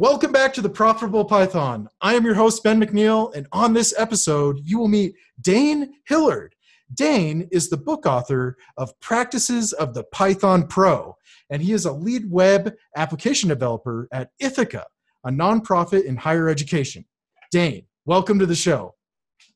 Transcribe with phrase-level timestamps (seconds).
[0.00, 1.88] Welcome back to the Profitable Python.
[2.00, 6.54] I am your host, Ben McNeil, and on this episode, you will meet Dane Hillard.
[6.94, 11.16] Dane is the book author of Practices of the Python Pro,
[11.50, 14.84] and he is a lead web application developer at ITHAKA,
[15.24, 17.04] a nonprofit in higher education.
[17.50, 18.94] Dane, welcome to the show.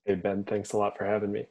[0.06, 1.46] Hey, Ben, thanks a lot for having me.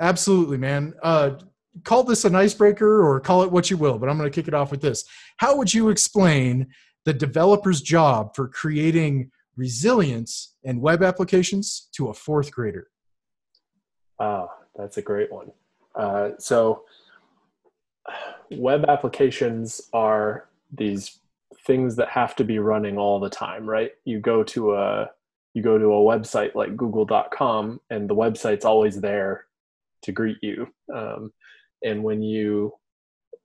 [0.00, 0.92] Absolutely, man.
[1.02, 1.38] Uh,
[1.82, 4.48] call this an icebreaker or call it what you will, but I'm going to kick
[4.48, 5.06] it off with this.
[5.38, 6.66] How would you explain
[7.04, 12.88] the developer's job for creating resilience and web applications to a fourth grader?
[14.18, 15.52] Oh, that's a great one.
[15.94, 16.84] Uh, so,
[18.50, 21.18] web applications are these
[21.66, 23.92] things that have to be running all the time, right?
[24.04, 25.10] You go to a
[25.54, 29.46] you go to a website like google.com and the website's always there
[30.02, 31.32] to greet you um,
[31.84, 32.72] and when you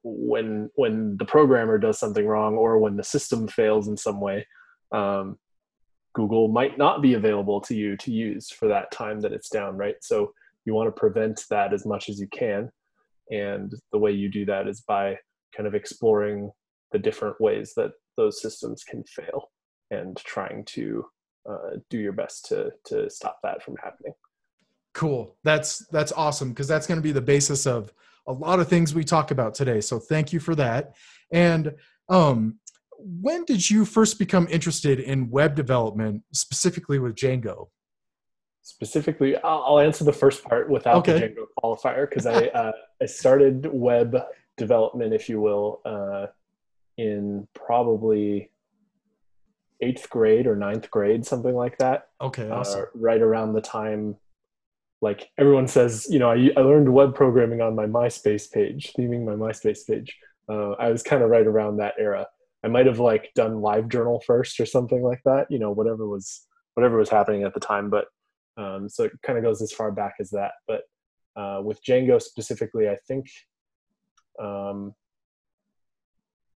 [0.04, 4.46] when when the programmer does something wrong or when the system fails in some way
[4.94, 5.38] um,
[6.14, 9.76] google might not be available to you to use for that time that it's down
[9.78, 9.96] right?
[10.02, 10.32] So
[10.66, 12.70] you want to prevent that as much as you can.
[13.32, 15.18] And the way you do that is by
[15.56, 16.52] kind of exploring
[16.92, 19.50] the different ways that those systems can fail
[19.92, 21.06] and trying to
[21.50, 24.14] uh, do your best to to stop that from happening.
[24.94, 25.36] Cool.
[25.44, 27.94] That's that's awesome because that's going to be the basis of
[28.30, 29.82] a lot of things we talk about today.
[29.82, 30.96] So thank you for that.
[31.34, 31.74] And
[32.08, 32.60] um,
[33.00, 37.70] when did you first become interested in web development, specifically with Django?
[38.62, 41.14] Specifically, I'll answer the first part without okay.
[41.14, 44.16] the Django qualifier because I uh, I started web
[44.58, 46.28] development, if you will, uh,
[46.98, 48.52] in probably
[49.82, 52.10] eighth grade or ninth grade, something like that.
[52.22, 52.82] Okay, uh, awesome.
[52.82, 54.18] Uh, right around the time
[55.02, 59.26] like everyone says, you know, I, I learned web programming on my MySpace page, theming
[59.26, 60.16] my MySpace page.
[60.50, 62.28] Uh, I was kind of right around that era.
[62.64, 66.46] I might have like done LiveJournal first or something like that, you know, whatever was
[66.74, 67.90] whatever was happening at the time.
[67.90, 68.06] But
[68.58, 70.52] um, so it kind of goes as far back as that.
[70.68, 70.82] But
[71.36, 73.28] uh, with Django specifically, I think
[74.42, 74.94] um,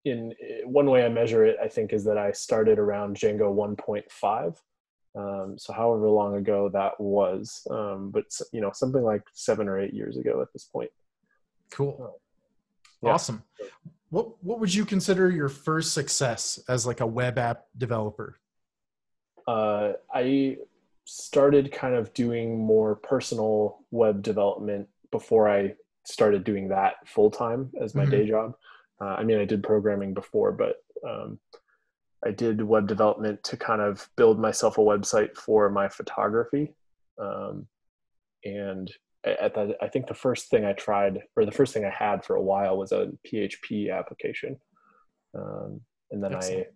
[0.04, 0.32] in
[0.64, 4.56] one way I measure it, I think is that I started around Django 1.5.
[5.14, 9.80] Um, so however long ago that was, um, but you know, something like seven or
[9.80, 10.90] eight years ago at this point.
[11.70, 12.20] Cool.
[13.02, 13.10] Yeah.
[13.10, 13.42] Awesome.
[14.10, 18.38] What what would you consider your first success as like a web app developer?
[19.46, 20.58] Uh, I
[21.04, 27.70] started kind of doing more personal web development before I started doing that full time
[27.80, 28.10] as my mm-hmm.
[28.10, 28.54] day job.
[29.00, 31.38] Uh, I mean, I did programming before, but um,
[32.24, 36.74] I did web development to kind of build myself a website for my photography.
[37.18, 37.66] Um,
[38.44, 38.90] and
[39.24, 42.24] at that, I think the first thing I tried, or the first thing I had
[42.24, 44.56] for a while, was a PHP application.
[45.34, 45.80] Um,
[46.10, 46.66] and then Excellent.
[46.66, 46.70] I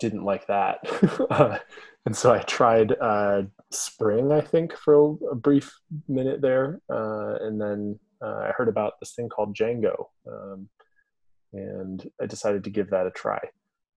[0.00, 0.78] didn't like that.
[1.30, 1.58] uh,
[2.06, 5.72] and so I tried uh, Spring, I think, for a, a brief
[6.08, 6.80] minute there.
[6.92, 10.06] Uh, and then uh, I heard about this thing called Django.
[10.30, 10.68] Um,
[11.52, 13.38] and I decided to give that a try.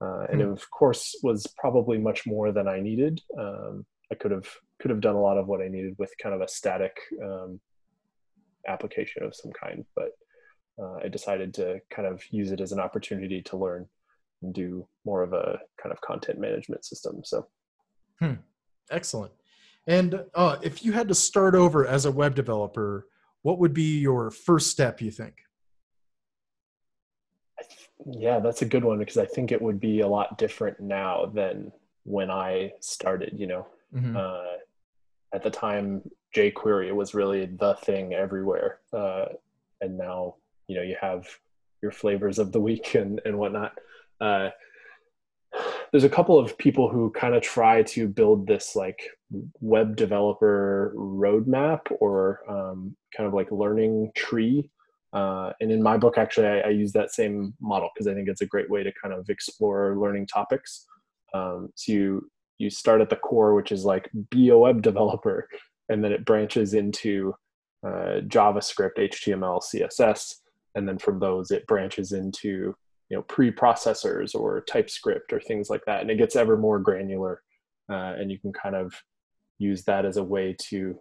[0.00, 0.52] Uh, and mm.
[0.52, 3.20] of course was probably much more than I needed.
[3.38, 4.48] Um, I could have
[4.80, 7.60] could have done a lot of what I needed with kind of a static um,
[8.68, 10.10] application of some kind, but
[10.80, 13.86] uh, I decided to kind of use it as an opportunity to learn
[14.42, 17.22] and do more of a kind of content management system.
[17.24, 17.46] So,
[18.20, 18.34] hmm.
[18.90, 19.32] excellent.
[19.86, 23.06] And uh, if you had to start over as a web developer,
[23.42, 25.00] what would be your first step?
[25.00, 25.34] You think?
[28.06, 31.26] Yeah, that's a good one because I think it would be a lot different now
[31.26, 31.72] than
[32.04, 33.34] when I started.
[33.38, 34.16] You know, mm-hmm.
[34.16, 34.58] uh,
[35.32, 36.02] at the time,
[36.36, 39.26] jQuery was really the thing everywhere, uh,
[39.80, 41.26] and now you know you have
[41.82, 43.72] your flavors of the week and and whatnot.
[44.20, 44.50] Uh,
[45.90, 49.00] there's a couple of people who kind of try to build this like
[49.60, 54.68] web developer roadmap or um, kind of like learning tree
[55.14, 58.28] uh, and in my book, actually, I, I use that same model because I think
[58.28, 60.86] it's a great way to kind of explore learning topics.
[61.32, 65.48] Um, so you you start at the core, which is like be a web developer,
[65.88, 67.32] and then it branches into
[67.86, 70.34] uh, JavaScript, HTML, CSS,
[70.74, 72.74] and then from those it branches into
[73.08, 77.40] you know preprocessors or TypeScript or things like that, and it gets ever more granular,
[77.88, 78.92] uh, and you can kind of
[79.58, 80.98] use that as a way to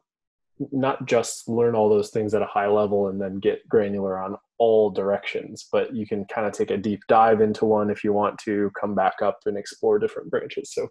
[0.72, 4.38] not just learn all those things at a high level and then get granular on
[4.60, 8.14] all directions, but you can kind of take a deep dive into one if you
[8.14, 10.72] want to come back up and explore different branches.
[10.74, 10.88] So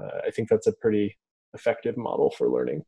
[0.00, 1.16] uh, I think that's a pretty
[1.54, 2.84] effective model for learning.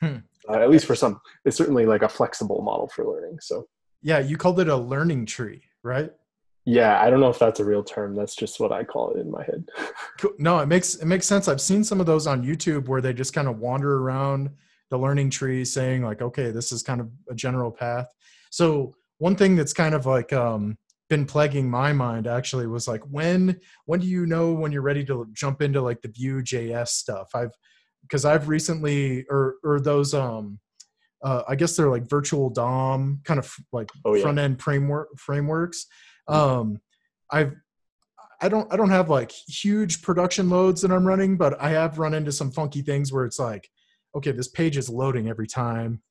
[0.00, 0.16] Hmm.
[0.48, 3.38] Uh, at least for some, it's certainly like a flexible model for learning.
[3.40, 3.66] So
[4.02, 6.10] yeah, you called it a learning tree, right?
[6.64, 8.14] Yeah, I don't know if that's a real term.
[8.14, 9.64] That's just what I call it in my head.
[10.38, 11.48] no, it makes it makes sense.
[11.48, 14.50] I've seen some of those on YouTube where they just kind of wander around
[14.90, 18.08] the learning tree saying like, okay, this is kind of a general path.
[18.50, 23.02] So one thing that's kind of like um, been plaguing my mind actually was like
[23.10, 26.88] when when do you know when you're ready to jump into like the vue js
[26.88, 27.28] stuff?
[27.34, 27.52] I've
[28.02, 30.58] because I've recently or or those um
[31.22, 34.22] uh, I guess they're like virtual DOM kind of like oh, yeah.
[34.22, 35.86] front end framework frameworks.
[36.28, 36.80] Um,
[37.30, 37.54] I've
[38.40, 41.98] I don't I don't have like huge production loads that I'm running, but I have
[41.98, 43.68] run into some funky things where it's like,
[44.14, 46.02] okay, this page is loading every time.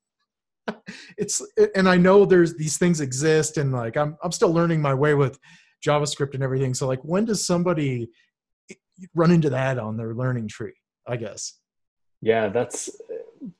[1.17, 1.41] it's
[1.75, 5.13] and I know there's these things exist, and like I'm I'm still learning my way
[5.13, 5.39] with
[5.85, 6.73] JavaScript and everything.
[6.73, 8.09] So like, when does somebody
[9.15, 10.75] run into that on their learning tree?
[11.07, 11.53] I guess.
[12.21, 12.89] Yeah, that's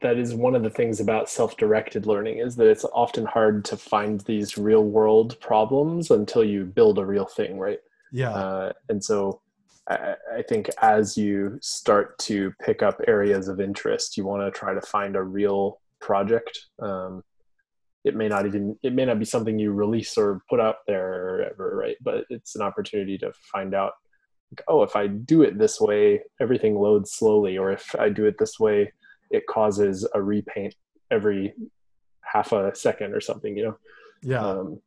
[0.02, 3.78] that is one of the things about self-directed learning is that it's often hard to
[3.78, 7.80] find these real world problems until you build a real thing right
[8.12, 9.42] yeah uh, and so
[9.90, 14.58] I, I, think as you start to pick up areas of interest you want to
[14.58, 17.24] try to find a real project um,
[18.04, 21.12] it may not even it may not be something you release or put out there
[21.14, 23.94] or ever right but it's an opportunity to find out
[24.68, 28.38] oh if i do it this way everything loads slowly or if i do it
[28.38, 28.92] this way
[29.30, 30.74] it causes a repaint
[31.12, 31.54] every
[32.22, 33.78] half a second or something, you know?
[34.22, 34.46] Yeah.
[34.46, 34.82] Um,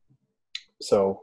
[0.80, 1.22] so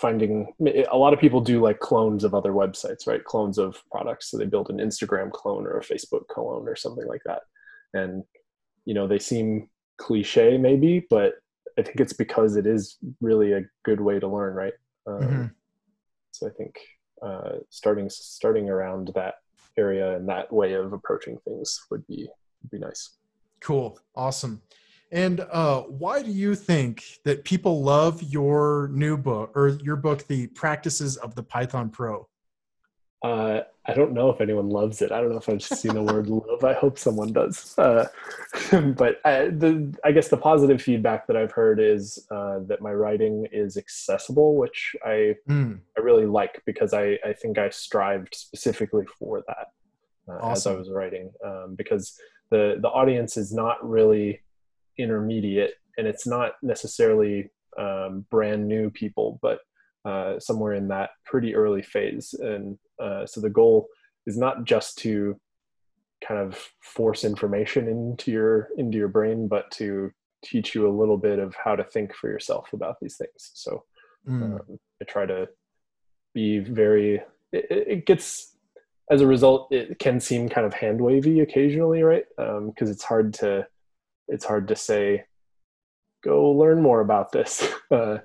[0.00, 0.52] finding
[0.90, 3.22] a lot of people do like clones of other websites, right?
[3.24, 4.30] Clones of products.
[4.30, 7.42] So they build an Instagram clone or a Facebook clone or something like that.
[7.92, 8.24] And,
[8.86, 9.68] you know, they seem
[9.98, 11.34] cliche maybe, but
[11.78, 14.72] I think it's because it is really a good way to learn, right?
[15.06, 15.46] Um, mm-hmm.
[16.32, 16.78] So I think
[17.22, 19.34] uh, starting starting around that
[19.76, 22.28] area and that way of approaching things would be
[22.62, 23.16] would be nice.
[23.60, 24.62] Cool, awesome.
[25.12, 30.26] And uh, why do you think that people love your new book or your book,
[30.28, 32.28] The Practices of the Python Pro?
[33.22, 35.12] Uh, I don't know if anyone loves it.
[35.12, 36.64] I don't know if I've seen the word love.
[36.64, 37.76] I hope someone does.
[37.76, 38.06] Uh,
[38.96, 42.92] but I, the, I, guess the positive feedback that I've heard is uh, that my
[42.92, 45.78] writing is accessible, which I mm.
[45.98, 49.66] I really like because I, I think I strived specifically for that
[50.28, 50.48] awesome.
[50.48, 52.18] Uh, as I was writing um, because
[52.50, 54.40] the the audience is not really
[55.00, 59.60] intermediate and it's not necessarily um, brand new people, but
[60.04, 62.34] uh, somewhere in that pretty early phase.
[62.38, 63.88] And uh, so the goal
[64.26, 65.38] is not just to
[66.26, 70.10] kind of force information into your into your brain, but to
[70.42, 73.50] teach you a little bit of how to think for yourself about these things.
[73.54, 73.84] So
[74.26, 74.42] mm.
[74.42, 75.48] um, I try to
[76.34, 77.22] be very.
[77.52, 78.56] It, it, gets
[79.10, 82.24] as a result, it can seem kind of hand wavy occasionally, right?
[82.36, 82.58] Because
[82.88, 83.66] um, it's hard to
[84.30, 85.24] it's hard to say,
[86.24, 87.68] go learn more about this.
[87.90, 88.18] Uh,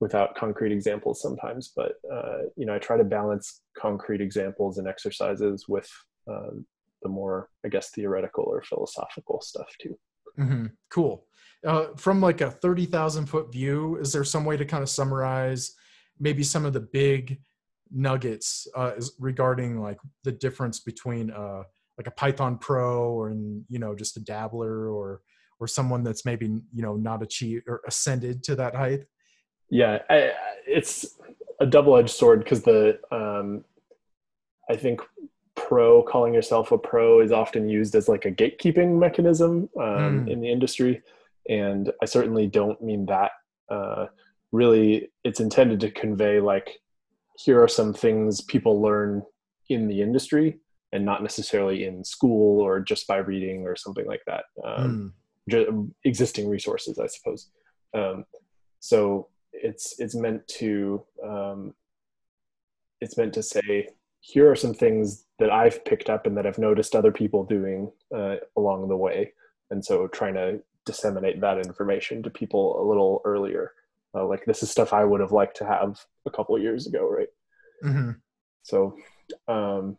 [0.00, 4.88] without concrete examples sometimes but uh, you know i try to balance concrete examples and
[4.88, 5.88] exercises with
[6.30, 6.50] uh,
[7.02, 9.96] the more i guess theoretical or philosophical stuff too
[10.38, 10.66] mm-hmm.
[10.90, 11.24] cool
[11.66, 15.72] uh, from like a 30000 foot view is there some way to kind of summarize
[16.18, 17.40] maybe some of the big
[17.90, 21.62] nuggets uh, regarding like the difference between uh,
[21.96, 23.30] like a python pro or
[23.68, 25.20] you know just a dabbler or
[25.58, 29.00] or someone that's maybe you know not achieved or ascended to that height
[29.70, 30.32] yeah I,
[30.66, 31.16] it's
[31.60, 33.64] a double-edged sword because the um,
[34.70, 35.00] i think
[35.54, 40.30] pro calling yourself a pro is often used as like a gatekeeping mechanism um, mm.
[40.30, 41.02] in the industry
[41.48, 43.32] and i certainly don't mean that
[43.70, 44.06] uh,
[44.52, 46.78] really it's intended to convey like
[47.38, 49.22] here are some things people learn
[49.68, 50.58] in the industry
[50.92, 55.25] and not necessarily in school or just by reading or something like that um, mm.
[56.04, 57.50] Existing resources i suppose
[57.94, 58.24] um,
[58.80, 61.74] so it's it's meant to um,
[63.00, 63.88] it's meant to say
[64.20, 67.90] here are some things that I've picked up and that I've noticed other people doing
[68.14, 69.32] uh, along the way,
[69.70, 73.72] and so trying to disseminate that information to people a little earlier.
[74.14, 77.08] Uh, like this is stuff I would have liked to have a couple years ago,
[77.08, 77.28] right?
[77.84, 78.10] Mm-hmm.
[78.62, 78.96] So,
[79.46, 79.98] um,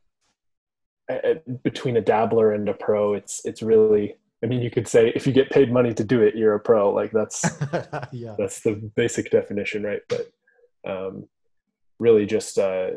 [1.64, 5.26] between a dabbler and a pro, it's it's really I mean, you could say if
[5.26, 6.94] you get paid money to do it, you're a pro.
[6.94, 7.44] Like that's
[8.12, 8.36] yeah.
[8.38, 10.02] that's the basic definition, right?
[10.08, 10.32] But
[10.88, 11.28] um,
[12.00, 12.92] really, just uh,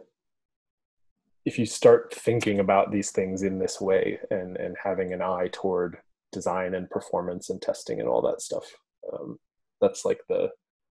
[1.47, 5.49] if you start thinking about these things in this way and and having an eye
[5.50, 5.99] toward
[6.30, 8.64] design and performance and testing and all that stuff,
[9.12, 9.38] um,
[9.80, 10.50] that's like the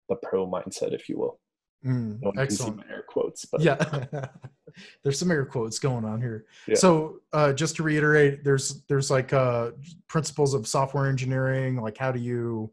[0.08, 1.38] the pro mindset, if you will.
[1.84, 2.80] Mm, no excellent.
[2.90, 3.76] air quotes, but yeah,
[5.04, 6.46] there's some air quotes going on here.
[6.66, 6.74] Yeah.
[6.74, 9.70] So uh, just to reiterate, there's there's like uh,
[10.08, 12.72] principles of software engineering, like how do you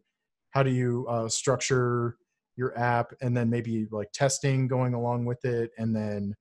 [0.51, 2.17] how do you uh, structure
[2.55, 6.33] your app and then maybe like testing going along with it and then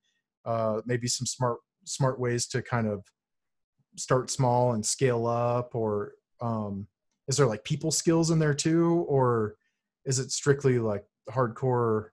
[0.45, 3.05] uh, maybe some smart smart ways to kind of
[3.97, 6.87] start small and scale up or um,
[7.29, 9.57] is there like people skills in there too or
[10.05, 12.09] is it strictly like hardcore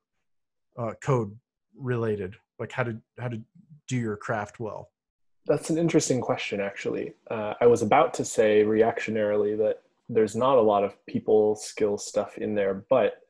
[0.82, 1.38] uh, code
[1.78, 2.36] related?
[2.60, 3.42] Like how to how to
[3.88, 4.90] do your craft well?
[5.46, 7.14] That's an interesting question actually.
[7.30, 11.98] Uh, i was about to say reactionarily that there's not a lot of people skill
[11.98, 13.22] stuff in there but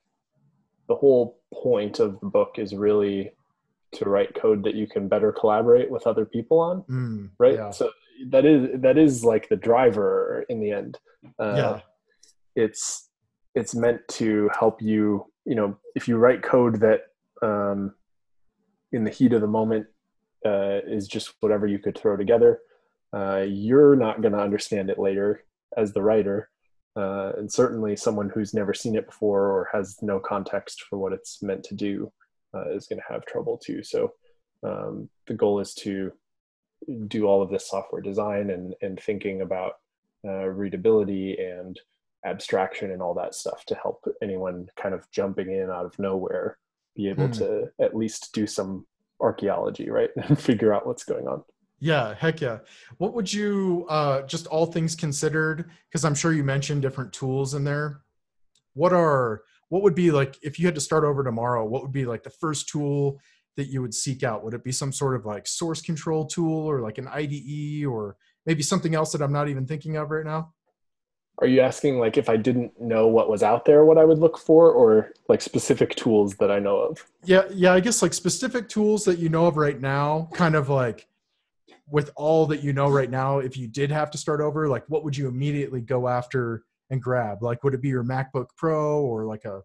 [0.87, 3.31] the whole point of the book is really
[3.93, 7.55] to write code that you can better collaborate with other people on mm, right?
[7.55, 7.69] yeah.
[7.69, 7.91] so
[8.29, 10.97] that is that is like the driver in the end.
[11.39, 11.79] Uh, yeah.
[12.55, 13.09] it's
[13.55, 17.01] it's meant to help you you know if you write code that
[17.41, 17.93] um,
[18.91, 19.87] in the heat of the moment
[20.45, 22.59] uh, is just whatever you could throw together.
[23.13, 25.43] Uh, you're not going to understand it later
[25.77, 26.49] as the writer
[26.95, 31.13] uh, and certainly someone who's never seen it before or has no context for what
[31.13, 32.11] it's meant to do
[32.53, 33.81] uh, is going to have trouble too.
[33.81, 34.13] So
[34.63, 36.11] um, the goal is to
[37.07, 39.73] do all of this software design and, and thinking about
[40.25, 41.79] uh, readability and
[42.25, 46.57] abstraction and all that stuff to help anyone kind of jumping in out of nowhere
[46.95, 47.37] be able mm.
[47.37, 48.85] to at least do some
[49.21, 51.43] archaeology right and figure out what's going on.
[51.79, 52.59] Yeah heck yeah.
[52.97, 57.53] What would you uh just all things considered because i'm sure you mentioned different tools
[57.53, 58.01] in there.
[58.73, 61.91] What are what would be like if you had to start over tomorrow what would
[61.91, 63.19] be like the first tool
[63.57, 64.43] that you would seek out?
[64.43, 68.15] Would it be some sort of like source control tool or like an ide or
[68.45, 70.53] maybe something else that i'm not even thinking of right now
[71.41, 74.19] are you asking like if i didn't know what was out there what i would
[74.19, 77.05] look for or like specific tools that i know of?
[77.25, 80.69] Yeah yeah i guess like specific tools that you know of right now kind of
[80.69, 81.07] like
[81.87, 84.85] with all that you know right now if you did have to start over like
[84.87, 87.41] what would you immediately go after and grab?
[87.41, 89.61] Like would it be your macbook pro or like a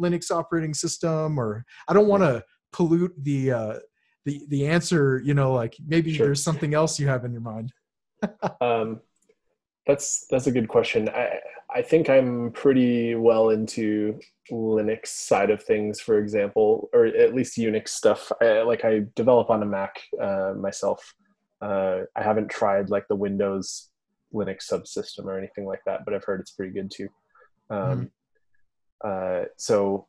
[0.00, 1.38] linux operating system?
[1.38, 3.78] Or i don't want to pollute the uh
[4.24, 6.26] the the answer you know like maybe sure.
[6.26, 7.72] there's something else you have in your mind.
[8.60, 9.00] Um
[9.86, 11.08] that's that's a good question.
[11.08, 11.40] I
[11.74, 14.18] I think I'm pretty well into
[14.50, 18.30] Linux side of things, for example, or at least Unix stuff.
[18.40, 21.14] I, like I develop on a Mac uh, myself.
[21.60, 23.90] Uh, I haven't tried like the Windows
[24.34, 27.08] Linux subsystem or anything like that, but I've heard it's pretty good too.
[27.70, 28.10] Um,
[29.04, 29.42] mm-hmm.
[29.42, 30.06] uh, so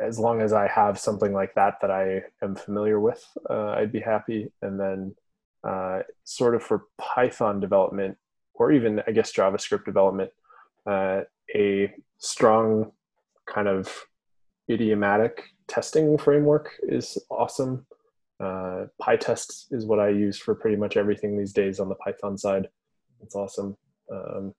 [0.00, 3.92] as long as I have something like that that I am familiar with, uh, I'd
[3.92, 4.50] be happy.
[4.62, 5.14] And then
[5.62, 8.16] uh, sort of for Python development,
[8.54, 10.30] or even I guess JavaScript development,
[10.86, 11.22] uh,
[11.54, 12.92] a strong
[13.46, 13.92] kind of
[14.70, 17.86] idiomatic testing framework is awesome.
[18.40, 22.36] Uh, PyTest is what I use for pretty much everything these days on the Python
[22.36, 22.68] side.
[23.22, 23.76] It's awesome.
[24.12, 24.54] Um,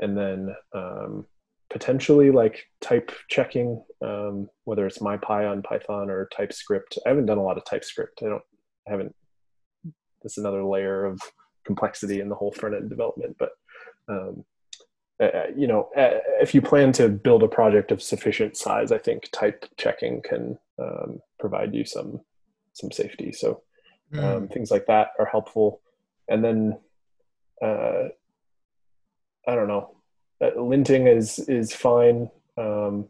[0.00, 1.26] and then um,
[1.70, 6.98] potentially like type checking, um, whether it's MyPy on Python or TypeScript.
[7.06, 8.22] I haven't done a lot of TypeScript.
[8.22, 8.42] I don't,
[8.86, 9.14] I haven't.
[10.22, 11.20] That's another layer of
[11.66, 13.36] complexity in the whole front end development.
[13.38, 13.50] But
[14.08, 14.44] um,
[15.20, 18.98] uh, you know, uh, if you plan to build a project of sufficient size, I
[18.98, 22.20] think type checking can um, provide you some
[22.74, 23.32] some safety.
[23.32, 23.62] So
[24.12, 24.52] um, mm.
[24.52, 25.80] things like that are helpful.
[26.28, 26.78] And then
[27.62, 28.08] uh,
[29.48, 29.96] I don't know,
[30.42, 32.30] uh, linting is is fine.
[32.58, 33.08] Um,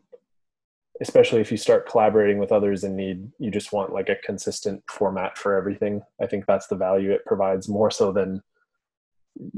[1.00, 4.82] especially if you start collaborating with others and need you just want like a consistent
[4.90, 6.02] format for everything.
[6.20, 8.42] I think that's the value it provides more so than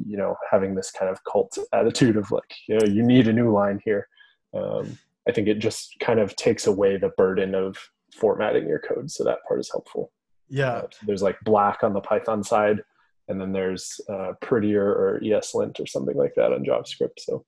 [0.04, 3.32] you know having this kind of cult attitude of like you know you need a
[3.32, 4.08] new line here.
[4.54, 7.76] Um, i think it just kind of takes away the burden of
[8.16, 10.10] formatting your code so that part is helpful.
[10.48, 10.72] Yeah.
[10.72, 12.82] Uh, there's like black on the python side
[13.28, 17.44] and then there's uh, prettier or eslint or something like that on javascript so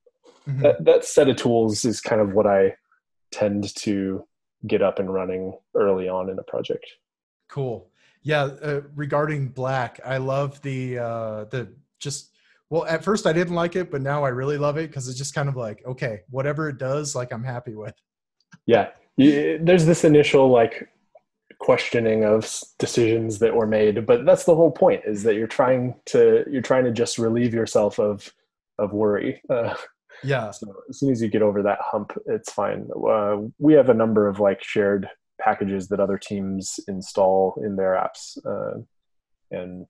[0.46, 0.60] mm-hmm.
[0.60, 2.74] that, that set of tools is kind of what i
[3.30, 4.24] tend to
[4.66, 6.86] get up and running early on in a project.
[7.48, 7.90] Cool.
[8.22, 8.44] Yeah.
[8.44, 12.30] Uh, regarding black, I love the uh, the just.
[12.68, 15.18] Well, at first I didn't like it, but now I really love it because it's
[15.18, 17.94] just kind of like, okay, whatever it does, like I'm happy with.
[18.64, 20.88] Yeah, there's this initial like
[21.58, 25.94] questioning of decisions that were made, but that's the whole point: is that you're trying
[26.06, 28.32] to you're trying to just relieve yourself of
[28.78, 29.42] of worry.
[29.50, 29.74] Uh,
[30.22, 30.50] yeah.
[30.50, 32.88] So as soon as you get over that hump, it's fine.
[32.94, 35.08] Uh, we have a number of like shared
[35.40, 38.80] packages that other teams install in their apps, uh,
[39.50, 39.86] and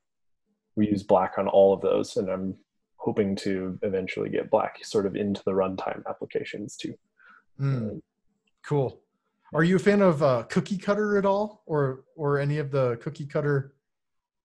[0.76, 2.16] we use Black on all of those.
[2.16, 2.54] And I'm
[2.96, 6.94] hoping to eventually get Black sort of into the runtime applications too.
[7.60, 8.00] Mm.
[8.64, 9.00] Cool.
[9.52, 12.98] Are you a fan of uh, Cookie Cutter at all, or or any of the
[13.02, 13.74] Cookie Cutter?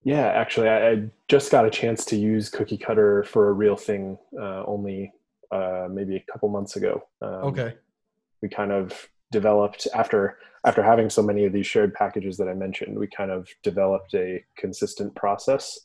[0.03, 3.75] Yeah, actually, I, I just got a chance to use Cookie Cutter for a real
[3.75, 5.11] thing uh, only
[5.51, 7.03] uh, maybe a couple months ago.
[7.21, 7.75] Um, okay.
[8.41, 12.53] We kind of developed after after having so many of these shared packages that I
[12.53, 15.79] mentioned, we kind of developed a consistent process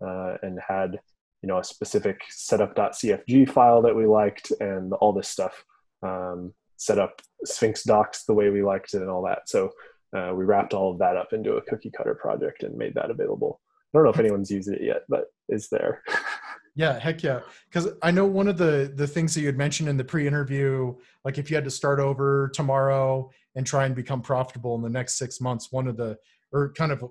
[0.00, 1.00] uh, and had
[1.42, 5.64] you know a specific setup.cfg file that we liked and all this stuff
[6.02, 9.70] um, set up sphinx docs the way we liked it and all that so
[10.16, 13.10] uh, we wrapped all of that up into a cookie cutter project and made that
[13.10, 13.60] available
[13.94, 16.02] i don't know if anyone's used it yet but it's there
[16.76, 17.40] yeah heck yeah.
[17.68, 20.94] Because i know one of the the things that you had mentioned in the pre-interview
[21.24, 24.90] like if you had to start over tomorrow and try and become profitable in the
[24.90, 26.16] next six months one of the
[26.52, 27.04] or kind of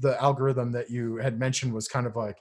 [0.00, 2.38] the algorithm that you had mentioned was kind of like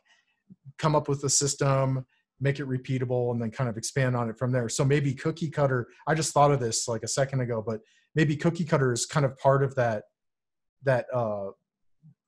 [0.78, 2.06] come up with a system
[2.40, 4.70] make it repeatable and then kind of expand on it from there.
[4.70, 7.82] So maybe cookie cutter i just thought of this like a second ago but
[8.16, 10.04] maybe cookie cutter is kind of part of that
[10.84, 11.48] that uh,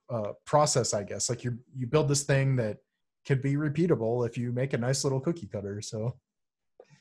[0.09, 1.29] uh, process i guess.
[1.29, 2.77] Like you you build this thing that
[3.29, 6.15] could be repeatable if you make a nice little cookie cutter so.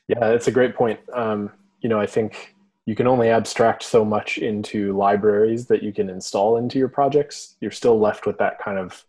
[0.07, 0.99] Yeah that's a great point.
[1.11, 1.49] Um,
[1.81, 2.55] you know i think
[2.85, 7.55] you can only abstract so much into libraries that you can install into your projects.
[7.61, 9.05] You're still left with that kind of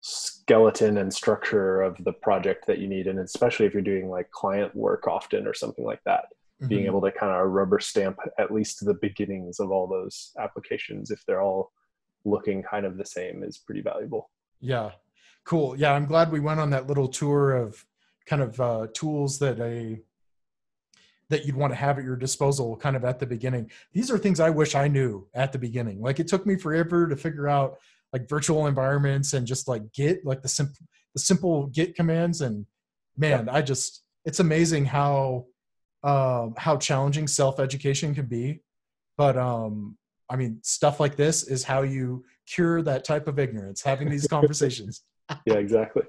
[0.00, 4.30] skeleton and structure of the project that you need and especially if you're doing like
[4.30, 6.24] client work often or something like that
[6.60, 6.68] mm-hmm.
[6.68, 11.10] being able to kind of rubber stamp at least the beginnings of all those applications
[11.10, 11.72] if they're all
[12.26, 14.30] looking kind of the same is pretty valuable.
[14.60, 14.90] Yeah
[15.44, 15.78] cool.
[15.78, 17.84] Yeah i'm glad we went on that little tour of
[18.26, 20.00] kind of uh, tools that a
[21.30, 23.70] that you'd want to have at your disposal kind of at the beginning.
[23.92, 26.00] These are things i wish i knew at the beginning.
[26.00, 27.78] Like it took me forever to figure out
[28.12, 30.76] like virtual environments and just like git like the simple
[31.14, 32.40] the simple git commands.
[32.40, 32.66] And
[33.16, 35.46] man i just it's amazing how
[36.02, 38.60] um how challenging self education can be.
[39.16, 39.96] But um
[40.28, 44.26] i mean stuff like this is how you cure that type of ignorance having these
[44.36, 45.02] conversations
[45.46, 46.02] yeah exactly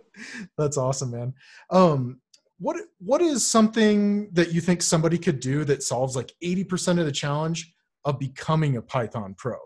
[0.57, 1.33] that's awesome man
[1.69, 2.19] um
[2.59, 7.05] what what is something that you think somebody could do that solves like 80% of
[7.05, 7.73] the challenge
[8.05, 9.57] of becoming a python pro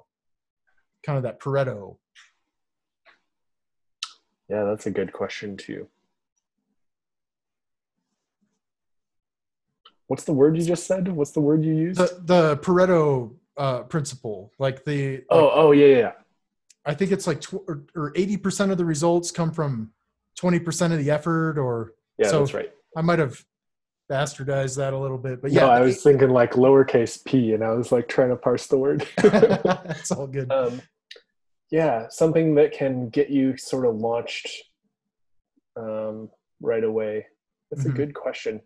[1.03, 1.97] kind of that pareto
[4.49, 5.87] yeah, that's a good question too.
[10.07, 11.07] What's the word you just said?
[11.07, 11.99] What's the word you used?
[11.99, 16.11] The the Pareto uh, principle, like the like, oh oh yeah yeah.
[16.85, 19.91] I think it's like tw- or eighty percent of the results come from
[20.35, 22.71] twenty percent of the effort, or yeah, so that's right.
[22.95, 23.43] I might have
[24.11, 27.63] bastardized that a little bit, but yeah, no, I was thinking like lowercase p, and
[27.63, 29.07] I was like trying to parse the word.
[29.17, 30.51] It's all good.
[30.51, 30.81] Um,
[31.71, 34.49] yeah something that can get you sort of launched
[35.75, 36.29] um,
[36.61, 37.25] right away
[37.69, 37.93] that's mm-hmm.
[37.93, 38.61] a good question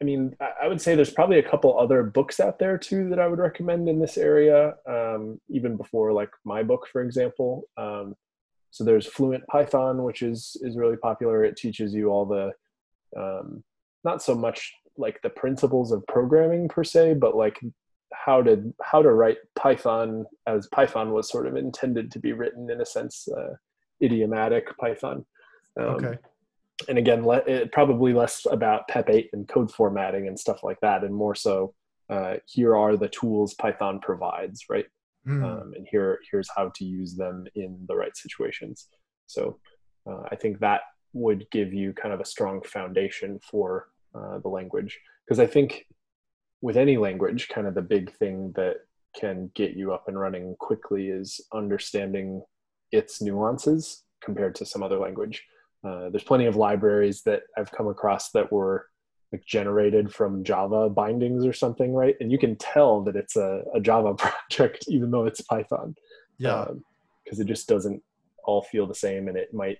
[0.00, 3.18] i mean i would say there's probably a couple other books out there too that
[3.18, 8.14] i would recommend in this area um, even before like my book for example um,
[8.70, 12.52] so there's fluent python which is is really popular it teaches you all the
[13.18, 13.62] um,
[14.04, 17.60] not so much like the principles of programming per se but like
[18.12, 22.70] how to how to write Python as Python was sort of intended to be written
[22.70, 23.54] in a sense, uh,
[24.02, 25.24] idiomatic Python.
[25.78, 26.18] Um, okay.
[26.88, 30.78] And again, le- it, probably less about PEP 8 and code formatting and stuff like
[30.80, 31.74] that, and more so,
[32.10, 34.86] uh, here are the tools Python provides, right?
[35.26, 35.42] Mm.
[35.42, 38.88] Um, and here here's how to use them in the right situations.
[39.26, 39.58] So
[40.08, 44.48] uh, I think that would give you kind of a strong foundation for uh, the
[44.48, 45.86] language because I think
[46.60, 48.76] with any language, kind of the big thing that
[49.18, 52.42] can get you up and running quickly is understanding
[52.92, 55.44] its nuances compared to some other language.
[55.84, 58.88] Uh, there's plenty of libraries that I've come across that were
[59.32, 62.16] like generated from Java bindings or something, right?
[62.20, 65.94] And you can tell that it's a, a Java project even though it's Python.
[66.38, 66.66] Yeah.
[67.24, 68.02] Because um, it just doesn't
[68.44, 69.78] all feel the same and it might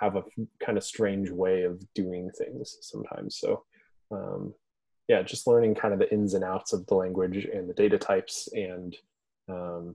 [0.00, 0.24] have a
[0.62, 3.38] kind of strange way of doing things sometimes.
[3.38, 3.64] So
[4.10, 4.54] um,
[5.08, 7.98] yeah, just learning kind of the ins and outs of the language and the data
[7.98, 8.48] types.
[8.52, 8.96] And,
[9.48, 9.94] um,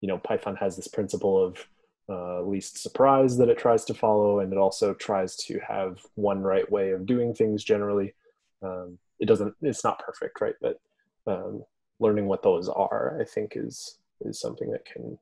[0.00, 1.66] you know, Python has this principle of
[2.08, 6.42] uh, least surprise that it tries to follow, and it also tries to have one
[6.42, 8.14] right way of doing things generally.
[8.62, 10.54] Um, it doesn't, it's not perfect, right?
[10.60, 10.80] But
[11.26, 11.64] um,
[12.00, 15.18] learning what those are, I think, is is something that can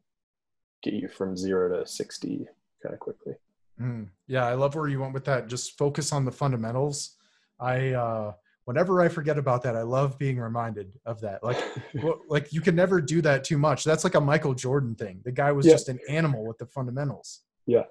[0.82, 2.46] get you from zero to 60
[2.82, 3.34] kind of quickly.
[3.80, 5.48] Mm, yeah, I love where you went with that.
[5.48, 7.16] Just focus on the fundamentals.
[7.58, 8.32] I, uh,
[8.64, 11.42] whenever I forget about that, I love being reminded of that.
[11.42, 11.58] Like,
[12.28, 13.84] like you can never do that too much.
[13.84, 15.20] That's like a Michael Jordan thing.
[15.24, 15.72] The guy was yeah.
[15.72, 17.40] just an animal with the fundamentals.
[17.66, 17.84] Yeah.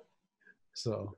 [0.74, 1.18] So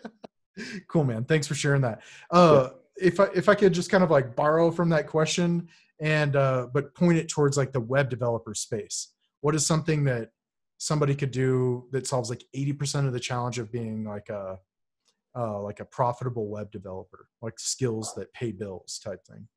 [0.88, 1.24] cool, man.
[1.24, 2.02] Thanks for sharing that.
[2.30, 3.08] Uh, yeah.
[3.08, 5.68] if I, if I could just kind of like borrow from that question
[6.00, 9.08] and, uh, but point it towards like the web developer space,
[9.40, 10.30] what is something that
[10.78, 14.58] somebody could do that solves like 80% of the challenge of being like a,
[15.36, 19.48] uh, like a profitable web developer, like skills that pay bills type thing?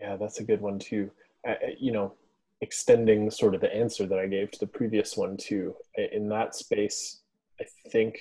[0.00, 1.10] Yeah, that's a good one too.
[1.78, 2.14] You know,
[2.60, 5.74] extending sort of the answer that I gave to the previous one too.
[6.12, 7.22] In that space,
[7.60, 8.18] I think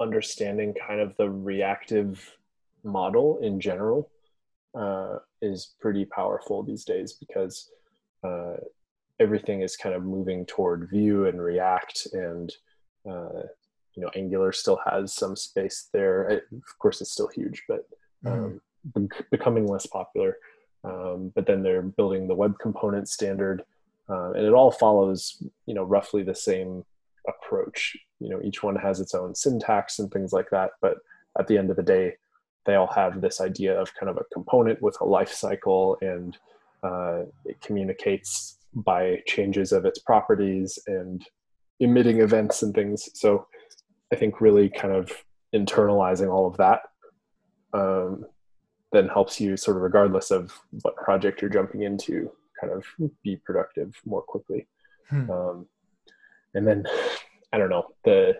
[0.00, 2.36] understanding kind of the reactive
[2.84, 4.10] model in general
[4.76, 7.70] uh, is pretty powerful these days because
[8.24, 8.54] uh,
[9.20, 12.52] everything is kind of moving toward Vue and react and
[13.08, 13.42] uh,
[13.94, 16.28] you know angular still has some space there.
[16.28, 17.86] It, of course it's still huge but
[18.26, 18.60] um,
[18.96, 19.10] mm.
[19.30, 20.36] becoming less popular.
[20.84, 23.62] Um, but then they're building the web component standard
[24.08, 26.84] uh, and it all follows you know roughly the same
[27.28, 27.96] approach.
[28.20, 30.98] You know each one has its own syntax and things like that but
[31.38, 32.14] at the end of the day
[32.64, 36.38] they all have this idea of kind of a component with a life cycle and
[36.82, 41.24] uh, it communicates by changes of its properties and
[41.80, 43.08] emitting events and things.
[43.14, 43.46] So
[44.12, 45.10] i think really kind of
[45.54, 46.80] internalizing all of that
[47.74, 48.24] um,
[48.92, 52.84] then helps you sort of regardless of what project you're jumping into kind of
[53.22, 54.66] be productive more quickly.
[55.08, 55.30] Hmm.
[55.30, 55.66] um,
[56.54, 56.84] and then
[57.52, 58.36] i don't know the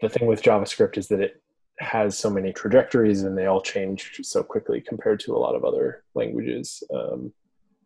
[0.00, 1.42] the thing with javascript is that it
[1.78, 5.64] has so many trajectories and they all change so quickly compared to a lot of
[5.64, 6.82] other languages.
[6.94, 7.32] Um,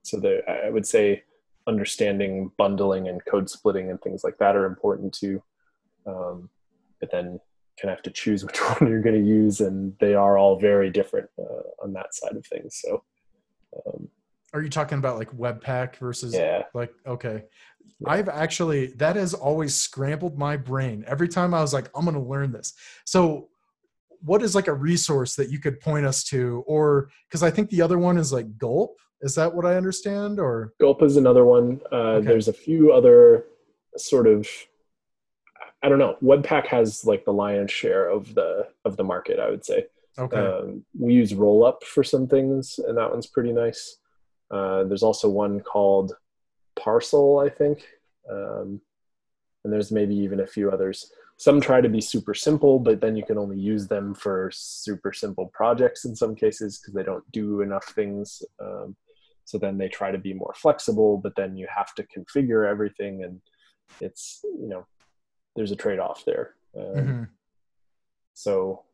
[0.03, 1.23] so the, i would say
[1.67, 5.43] understanding bundling and code splitting and things like that are important too.
[6.07, 6.49] Um,
[7.01, 7.39] but then
[7.81, 10.59] kind of have to choose which one you're going to use and they are all
[10.59, 13.03] very different uh, on that side of things so
[13.87, 14.09] um,
[14.55, 16.63] are you talking about like webpack versus yeah.
[16.75, 17.45] like okay
[18.01, 18.11] yeah.
[18.11, 22.15] i've actually that has always scrambled my brain every time i was like i'm going
[22.15, 22.73] to learn this
[23.05, 23.49] so
[24.21, 27.71] what is like a resource that you could point us to or because i think
[27.71, 31.45] the other one is like gulp is that what i understand or gulp is another
[31.45, 32.27] one uh, okay.
[32.27, 33.45] there's a few other
[33.97, 34.49] sort of
[35.83, 36.17] i don't know.
[36.23, 39.87] Webpack has like the lion's share of the of the market i would say.
[40.19, 40.37] Okay.
[40.37, 43.99] Um, we use rollup for some things and that one's pretty nice.
[44.51, 46.15] Uh, there's also one called
[46.79, 47.87] parcel i think.
[48.31, 48.81] Um,
[49.65, 51.13] and there's maybe even a few others.
[51.37, 55.13] Some try to be super simple but then you can only use them for super
[55.13, 58.43] simple projects in some cases because they don't do enough things.
[58.61, 58.97] Um,
[59.45, 63.23] so then they try to be more flexible but then you have to configure everything
[63.23, 63.41] and
[64.01, 64.85] it's you know
[65.59, 67.23] there's a trade-off there um, mm-hmm.
[68.35, 68.85] so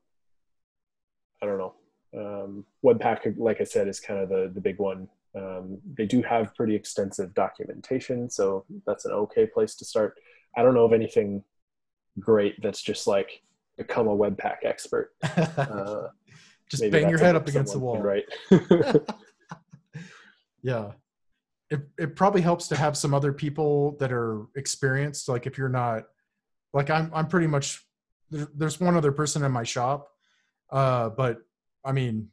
[1.43, 1.75] i don't know
[2.17, 6.23] um, webpack like i said is kind of the, the big one um, they do
[6.23, 10.15] have pretty extensive documentation so that's an okay place to start
[10.57, 11.43] i don't know of anything
[12.21, 13.43] great that's just like
[13.77, 15.13] become a webpack expert.
[15.57, 16.09] Uh,
[16.71, 18.01] just bang your head up against the wall.
[18.01, 18.25] Right.
[20.63, 20.93] yeah.
[21.69, 25.29] It, it probably helps to have some other people that are experienced.
[25.29, 26.05] Like if you're not
[26.75, 27.83] like I'm, I'm pretty much,
[28.31, 30.11] there's one other person in my shop.
[30.71, 31.39] Uh, but
[31.85, 32.29] I mean,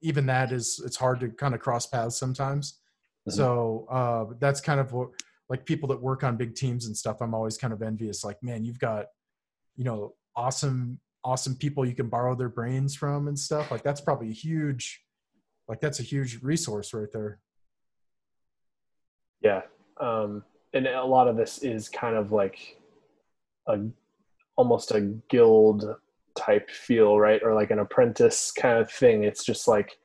[0.00, 2.80] even that is, it's hard to kind of cross paths sometimes.
[3.28, 3.36] Mm-hmm.
[3.36, 5.10] So, uh, that's kind of what,
[5.48, 8.42] like people that work on big teams and stuff i'm always kind of envious like
[8.42, 9.06] man you've got
[9.76, 14.00] you know awesome awesome people you can borrow their brains from and stuff like that's
[14.00, 15.02] probably a huge
[15.68, 17.40] like that's a huge resource right there
[19.40, 19.62] yeah
[20.00, 20.42] um
[20.72, 22.78] and a lot of this is kind of like
[23.68, 23.78] a
[24.56, 25.96] almost a guild
[26.36, 29.98] type feel right or like an apprentice kind of thing it's just like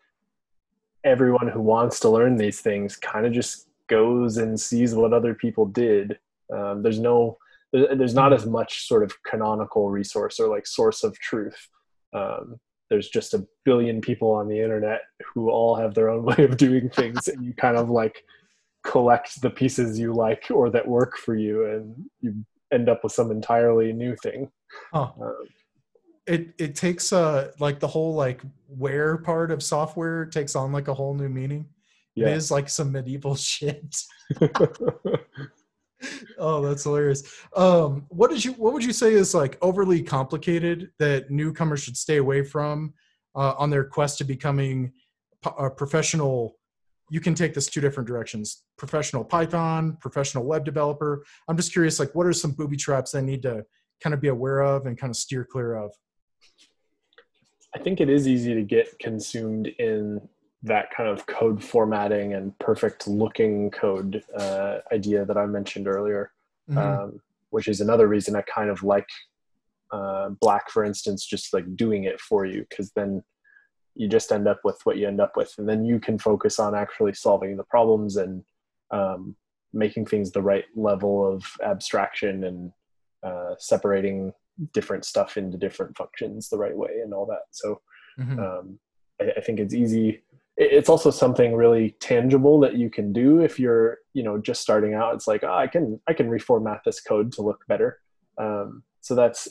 [1.03, 5.33] everyone who wants to learn these things kind of just goes and sees what other
[5.33, 6.19] people did.
[6.53, 7.37] Um, there's no,
[7.71, 11.69] there's not as much sort of canonical resource or like source of truth.
[12.13, 16.43] Um, there's just a billion people on the internet who all have their own way
[16.43, 18.23] of doing things, and you kind of like
[18.83, 22.33] collect the pieces you like or that work for you, and you
[22.71, 24.51] end up with some entirely new thing.
[24.93, 25.11] Huh.
[25.21, 25.35] Um,
[26.27, 30.87] it it takes uh like the whole like ware part of software takes on like
[30.87, 31.65] a whole new meaning
[32.19, 32.29] yeah.
[32.29, 33.95] It is like some medieval shit.
[36.37, 37.23] oh, that's hilarious.
[37.55, 38.51] Um, what did you?
[38.53, 42.93] What would you say is like overly complicated that newcomers should stay away from
[43.35, 44.91] uh, on their quest to becoming
[45.57, 46.57] a professional?
[47.09, 51.25] You can take this two different directions: professional Python, professional web developer.
[51.47, 53.65] I'm just curious, like, what are some booby traps they need to
[54.01, 55.91] kind of be aware of and kind of steer clear of?
[57.75, 60.21] I think it is easy to get consumed in
[60.63, 66.31] that kind of code formatting and perfect looking code uh, idea that I mentioned earlier,
[66.69, 66.77] mm-hmm.
[66.77, 69.07] um, which is another reason I kind of like
[69.91, 73.23] uh, Black, for instance, just like doing it for you, because then
[73.99, 76.57] you just end up with what you end up with, and then you can focus
[76.57, 78.43] on actually solving the problems and
[78.91, 79.35] um,
[79.73, 82.71] making things the right level of abstraction and
[83.23, 84.31] uh, separating
[84.73, 87.43] different stuff into different functions the right way and all that.
[87.51, 87.81] So
[88.17, 88.39] mm-hmm.
[88.39, 88.79] um,
[89.21, 90.23] I, I think it's easy
[90.61, 94.93] it's also something really tangible that you can do if you're you know just starting
[94.93, 98.01] out it's like oh, i can i can reformat this code to look better
[98.37, 99.47] um, so that's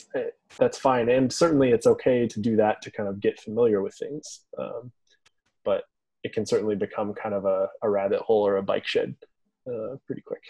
[0.57, 1.09] that's fine.
[1.09, 4.41] And certainly it's okay to do that to kind of get familiar with things.
[4.57, 4.91] Um,
[5.63, 5.83] but
[6.23, 9.15] it can certainly become kind of a, a rabbit hole or a bike shed
[9.67, 10.43] uh, pretty quick.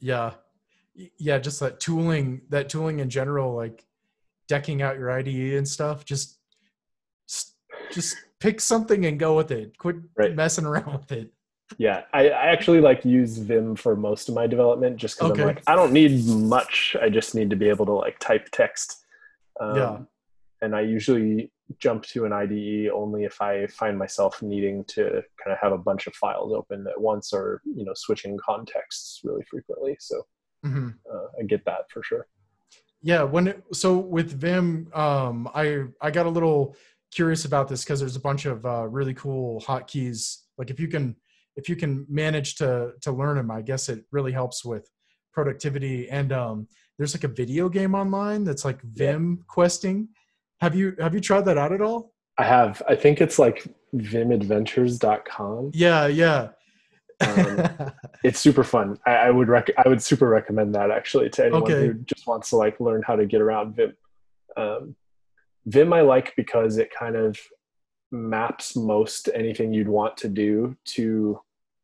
[0.00, 0.32] Yeah.
[1.18, 3.84] Yeah just that tooling that tooling in general like
[4.48, 6.38] decking out your ide and stuff just
[7.92, 9.76] just pick something and go with it.
[9.78, 10.34] Quit right.
[10.34, 11.32] messing around with it
[11.78, 15.42] yeah I, I, actually like use vim for most of my development just because okay.
[15.42, 18.48] i'm like i don't need much i just need to be able to like type
[18.52, 19.04] text.
[19.60, 19.98] Um, yeah.
[20.62, 25.52] and i usually jump to an ide only if i find myself needing to kind
[25.52, 29.44] of have a bunch of files open at once or you know switching contexts really
[29.48, 29.96] frequently.
[30.00, 30.26] So
[30.64, 30.88] mm-hmm.
[31.12, 32.26] uh, i get that for sure.
[33.02, 36.74] Yeah when it, so with vim um i i got a little
[37.10, 40.38] curious about this because there's a bunch of uh, really cool hotkeys.
[40.58, 41.16] Like if you can
[41.60, 44.88] if you can manage to to learn them i guess it really helps with
[45.32, 46.66] productivity and um
[47.00, 49.44] there's like a video game online that's like vim yeah.
[49.48, 50.10] questing.
[50.60, 52.12] Have you have you tried that out at all?
[52.36, 52.82] I have.
[52.86, 56.48] I think it's like vimadventures.com yeah yeah.
[57.22, 57.92] Um,
[58.24, 58.98] it's super fun.
[59.06, 61.86] I, I, would rec- i would super recommend that actually to anyone okay.
[61.86, 63.94] who just wants to like learn how to get around vim.
[64.58, 64.94] Um,
[65.64, 67.38] vim i like because it kind of
[68.12, 71.40] maps most anything you'd want to do to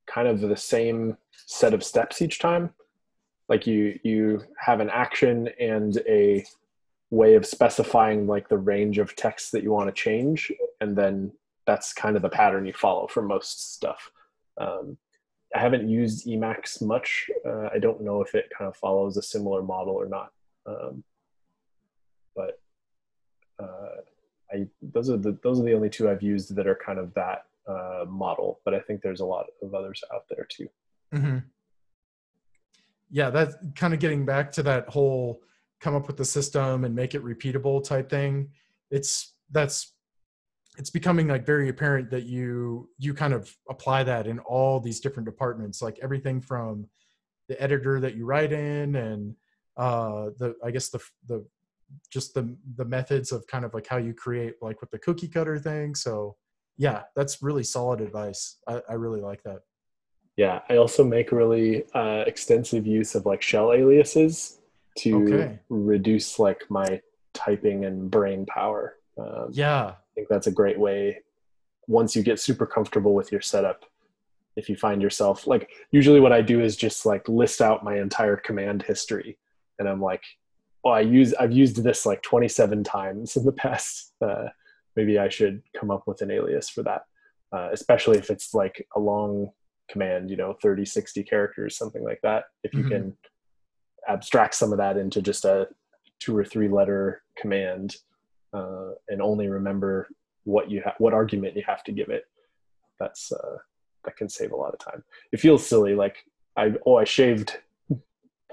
[0.07, 1.17] kind of the same
[1.47, 2.71] set of steps each time.
[3.49, 6.45] Like you you have an action and a
[7.11, 11.31] way of specifying like the range of text that you want to change and then
[11.65, 14.11] that's kind of the pattern you follow for most stuff.
[14.59, 14.97] Um,
[15.55, 17.31] i haven't used emacs much.
[17.47, 20.33] Uh, i don't know if it kind of follows a similar model or not.
[20.67, 21.05] Um,
[22.35, 22.61] but
[23.59, 24.01] uh,
[24.53, 27.15] I those are the those are the only two I've used that are kind of
[27.15, 30.69] that uh, model, but I think there's a lot of others out there too.
[31.15, 31.39] Mm-hmm.
[33.11, 35.41] Yeah, that's kind of getting back to that whole
[35.81, 38.51] come up with the system and make it repeatable type thing.
[38.91, 39.95] It's that's
[40.79, 45.01] it's becoming like very apparent that you you kind of apply that in all these
[45.01, 46.89] different departments, like everything from
[47.49, 49.35] the editor that you write in and
[49.77, 50.99] uh the i guess the
[51.29, 51.45] the
[52.11, 55.29] just the the methods of kind of like how you create like with the cookie
[55.29, 56.37] cutter thing so
[56.77, 59.61] yeah that's really solid advice i, I really like that
[60.37, 64.59] yeah i also make really uh, extensive use of like shell aliases
[64.99, 65.59] to okay.
[65.69, 67.01] reduce like my
[67.35, 71.23] typing and brain power um, yeah i think that's a great way
[71.89, 73.85] once you get super comfortable with your setup
[74.57, 77.99] if you find yourself like usually what i do is just like list out my
[77.99, 79.39] entire command history
[79.79, 80.23] and i'm like
[80.87, 84.13] oh, I use I've used this like 27 times in the past.
[84.21, 84.47] Uh,
[84.97, 87.03] maybe I should come up with an alias for that,
[87.53, 89.51] uh, especially if it's like a long
[89.91, 92.45] command, you know, 30, 60 characters, something like that.
[92.65, 92.91] If you mm-hmm.
[92.91, 93.17] can
[94.09, 95.69] abstract some of that into just a
[96.19, 97.97] two or three letter command
[98.53, 100.09] uh, and only remember
[100.45, 102.25] what you have, what argument you have to give it,
[102.99, 103.57] that's uh,
[104.05, 105.03] that can save a lot of time.
[105.33, 106.17] It feels silly, like
[106.57, 107.59] I oh I shaved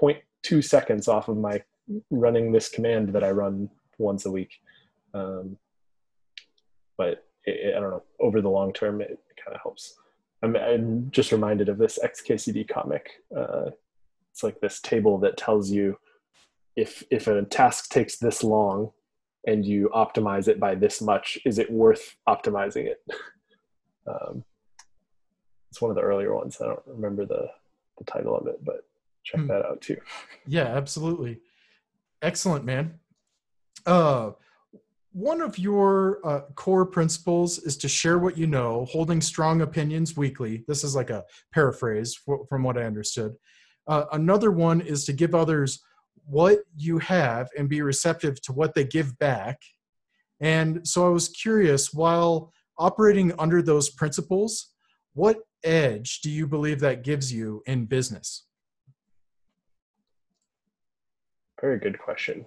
[0.00, 1.62] 0.2 seconds off of my
[2.10, 4.50] running this command that I run once a week.
[5.14, 5.56] Um,
[6.96, 9.94] but it, it, I don't know, over the long term, it kind of helps.
[10.42, 13.10] I'm, I'm, just reminded of this XKCD comic.
[13.34, 13.70] Uh,
[14.30, 15.96] it's like this table that tells you
[16.76, 18.90] if if a task takes this long
[19.46, 22.98] and you optimize it by this much, is it worth optimizing it?
[24.06, 24.44] um,
[25.70, 26.58] it's one of the earlier ones.
[26.60, 27.48] I don't remember the
[27.98, 28.86] the title of it, but
[29.22, 29.46] check hmm.
[29.48, 29.96] that out too.
[30.46, 31.40] Yeah, absolutely.
[32.22, 32.98] Excellent, man.
[33.86, 34.32] Uh,
[35.14, 40.16] one of your uh, core principles is to share what you know, holding strong opinions
[40.16, 40.64] weakly.
[40.66, 41.22] This is like a
[41.52, 43.32] paraphrase from what I understood.
[43.86, 45.80] Uh, another one is to give others
[46.26, 49.60] what you have and be receptive to what they give back.
[50.40, 54.72] And so I was curious, while operating under those principles,
[55.12, 58.46] what edge do you believe that gives you in business?
[61.60, 62.46] Very good question.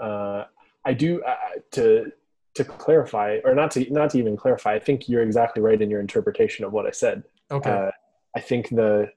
[0.00, 0.44] Uh,
[0.88, 1.36] I do uh,
[1.72, 2.10] to
[2.54, 4.72] to clarify, or not to not to even clarify.
[4.74, 7.24] I think you're exactly right in your interpretation of what I said.
[7.50, 7.70] Okay.
[7.70, 7.90] Uh,
[8.34, 9.12] I think the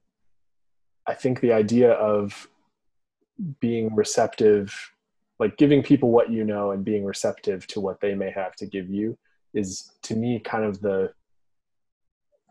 [1.08, 2.50] I think the idea of
[3.62, 4.76] being receptive,
[5.40, 8.66] like giving people what you know and being receptive to what they may have to
[8.66, 9.18] give you,
[9.54, 11.14] is to me kind of the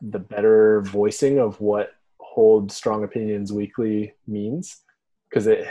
[0.00, 4.78] the better voicing of what hold strong opinions weakly means
[5.28, 5.68] because it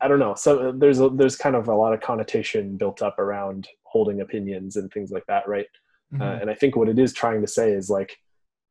[0.00, 0.34] I don't know.
[0.34, 4.76] So there's a, there's kind of a lot of connotation built up around holding opinions
[4.76, 5.66] and things like that, right?
[6.12, 6.22] Mm-hmm.
[6.22, 8.18] Uh, and I think what it is trying to say is like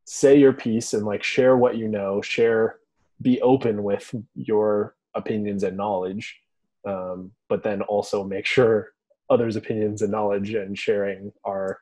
[0.08, 2.78] say your piece and like share what you know share
[3.22, 6.40] be open with your opinions and knowledge
[6.88, 8.94] um, but then also make sure
[9.30, 11.80] others opinions and knowledge and sharing are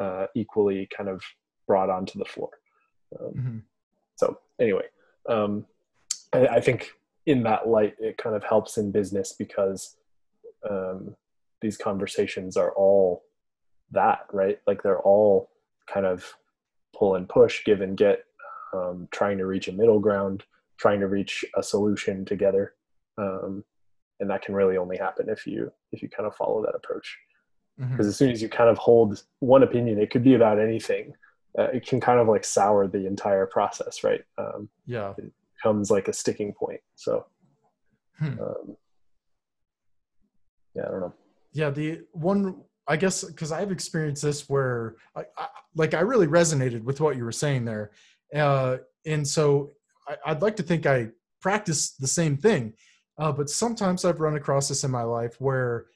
[0.00, 1.20] uh, equally kind of
[1.66, 2.50] brought onto the floor
[3.20, 3.58] um, mm-hmm.
[4.14, 4.84] so anyway
[5.28, 5.66] um,
[6.32, 6.92] I, I, think
[7.26, 9.96] in that light it kind of helps in business because
[10.68, 11.14] um,
[11.60, 13.24] these conversations are all
[13.90, 14.58] that right?
[14.66, 15.50] Like they're all
[15.86, 16.34] kind of
[16.96, 18.24] pull and push give and get
[18.74, 20.44] um, trying to reach a middle ground
[20.78, 22.74] trying to reach a solution together
[23.18, 23.64] um,
[24.20, 27.18] and that can really only happen if you if you kind of follow that approach.
[27.76, 28.08] Because mm-hmm.
[28.08, 31.14] as soon as you kind of hold one opinion it could be about anything.
[31.58, 34.22] Uh, it can kind of like sour the entire process right?
[34.38, 35.14] Um, yeah
[35.66, 36.80] becomes like a sticking point.
[36.94, 37.26] So
[38.18, 38.40] hmm.
[38.40, 38.76] um,
[40.74, 41.14] yeah i don't know.
[41.52, 46.26] Yeah the one i guess because i've experienced this where I, I, like i really
[46.26, 47.90] resonated with what you were saying there.
[48.34, 49.72] Uh, and so
[50.08, 51.08] I, i'd like to think i
[51.40, 52.72] practice the same thing.
[53.18, 55.86] Uh, but sometimes I've run across this in my life where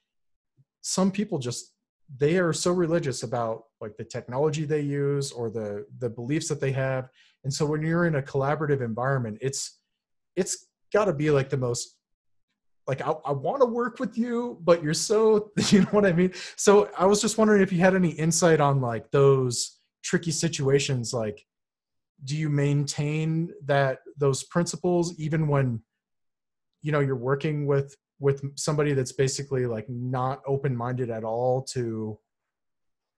[0.80, 1.74] some people just
[2.18, 6.61] they are so religious about like the technology they use or the the beliefs that
[6.61, 7.09] they have
[7.44, 9.79] and so when you're in a collaborative environment it's
[10.37, 11.96] it's got to be like the most
[12.87, 16.12] like i, I want to work with you but you're so you know what i
[16.12, 16.33] mean?
[16.57, 21.12] So i was just wondering if you had any insight on like those tricky situations
[21.12, 21.44] like
[22.24, 25.81] do you maintain that those principles even when
[26.83, 31.62] you know you're working with with somebody that's basically like not open minded at all
[31.62, 32.18] to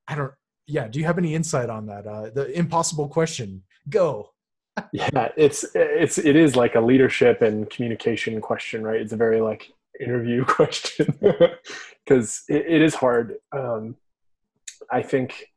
[0.08, 0.32] i don't
[0.66, 2.06] yeah do you have any insight on that?
[2.06, 4.30] Uh the impossible question go.
[4.92, 9.00] Yeah it's it's it is like a leadership and communication question right?
[9.00, 11.18] It's a very like interview question.
[12.04, 13.36] Because it, it is hard.
[13.52, 13.96] Um
[14.90, 15.52] i think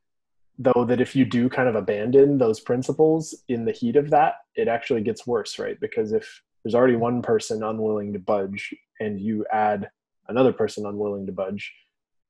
[0.58, 4.36] though that if you do kind of abandon those principles in the heat of that
[4.54, 5.78] it actually gets worse right?
[5.80, 9.90] Because if there's already one person unwilling to budge and you add
[10.28, 11.72] another person unwilling to budge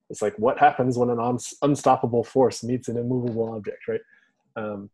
[0.09, 4.01] it's like what happens when an un- unstoppable force meets an immovable object right?
[4.57, 4.91] Um,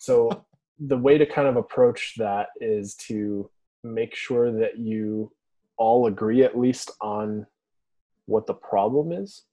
[0.00, 0.44] so
[0.78, 3.48] the way to kind of approach that is to
[3.84, 5.30] make sure that you
[5.76, 7.46] all agree at least on
[8.26, 9.44] what the problem is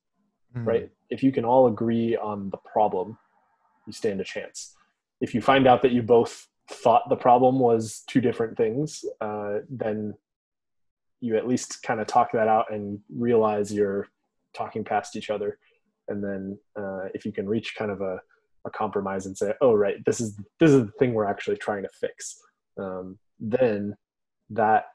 [0.55, 0.65] mm.
[0.65, 3.17] right if you can all agree on the problem
[3.85, 4.73] you stand a chance
[5.21, 9.59] if you find out that you both thought the problem was two different things, uh,
[9.69, 10.13] then
[11.19, 14.07] you at least kind of talk that out and realize you're
[14.53, 15.57] talking past each other.
[16.07, 18.19] And then uh, if you can reach kind of a,
[18.67, 21.83] a, compromise and say, "Oh, right, this is this is the thing we're actually trying
[21.83, 22.39] to fix,"
[22.77, 23.95] um, then
[24.49, 24.85] that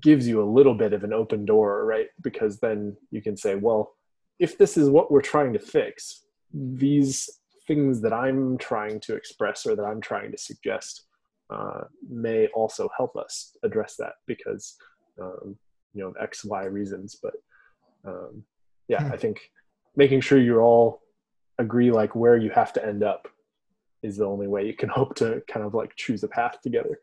[0.00, 2.06] gives you a little bit of an open door, right?
[2.22, 3.92] Because then you can say, "Well,
[4.38, 7.28] if this is what we're trying to fix, these
[7.66, 11.06] things that I'm trying to express or that I'm trying to suggest
[11.50, 14.76] uh, may also help us address that because
[15.20, 15.56] um,
[15.94, 17.16] you know X Y reasons.
[17.22, 17.34] But
[18.04, 18.44] um,
[18.88, 19.12] yeah, hmm.
[19.12, 19.40] I think
[19.96, 21.02] making sure you're all
[21.60, 23.28] agree like where you have to end up
[24.02, 26.98] is the only way you can hope to kind of like choose a path together.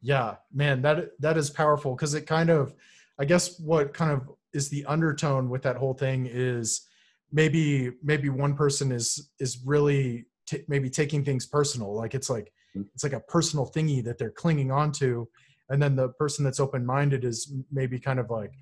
[0.00, 2.74] Yeah, man, that that is powerful because it kind of,
[3.18, 6.86] I guess, what kind of is the undertone with that whole thing is
[7.32, 12.52] maybe maybe one person is is really t- maybe taking things personal like it's like
[12.74, 12.88] mm-hmm.
[12.94, 15.28] it's like a personal thingy that they're clinging on to
[15.68, 18.52] and then the person that's open minded is maybe kind of like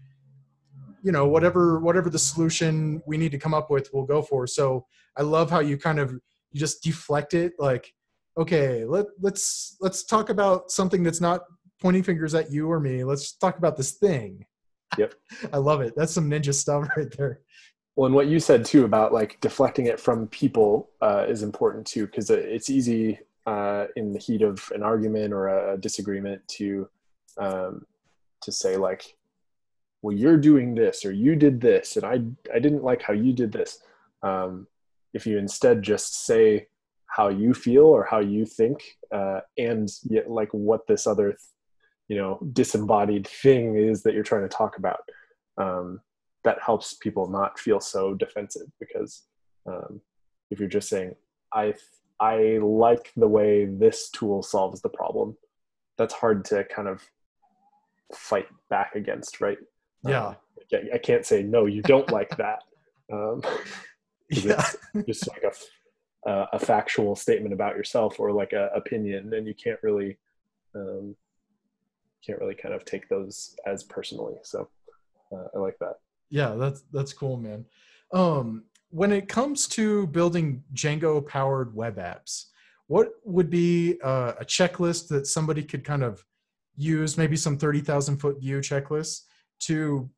[1.07, 4.47] you know whatever whatever the solution we need to come up with we'll go for.
[4.47, 4.87] So
[5.19, 6.12] i love how you kind of
[6.51, 7.95] you just deflect it like
[8.37, 11.40] okay let let's let's talk about something that's not
[11.81, 13.05] pointing fingers at you or me.
[13.05, 14.45] Let's talk about this thing.
[14.99, 15.14] Yep.
[15.53, 15.95] I love it.
[15.97, 17.40] That's some ninja stuff right there.
[17.95, 21.87] Well, and what you said too about like deflecting it from people uh, is important
[21.87, 26.88] too, because it's easy uh, in the heat of an argument or a disagreement to
[27.38, 27.87] um,
[28.42, 29.15] to say like,
[30.07, 32.23] "Well, you're doing this, or you did this, and I
[32.55, 33.81] I didn't like how you did this."
[34.23, 34.66] Um,
[35.14, 36.69] if you instead just say
[37.07, 41.37] how you feel or how you think, uh, and yet like what this other,
[42.09, 45.01] you know, disembodied thing is that you're trying to talk about.
[45.59, 46.01] Um,
[46.47, 49.24] that helps people not feel so defensive because
[49.66, 50.01] um,
[50.51, 51.14] if you're just saying
[51.53, 51.74] i
[52.20, 55.37] i like the way this tool solves the problem
[55.99, 57.03] that's hard to kind of
[58.14, 59.59] fight back against right
[60.09, 60.26] yeah.
[60.26, 60.36] Um,
[60.92, 62.62] I can't say no you don't like that.
[63.12, 63.42] Um,
[64.30, 64.64] yeah.
[65.07, 69.54] just like a, uh, a factual statement about yourself or like a opinion and you
[69.54, 70.18] can't really
[70.74, 71.14] um,
[72.24, 74.34] can't really kind of take those as personally.
[74.42, 74.68] So
[75.32, 75.94] uh, i like that.
[76.30, 77.64] Yeah that's that's cool man.
[78.12, 82.46] Um when it comes to building django powered web apps
[82.86, 86.24] what would be uh, a checklist that somebody could kind of
[86.76, 89.22] use, maybe some 30,000 foot view checklists
[89.61, 90.11] to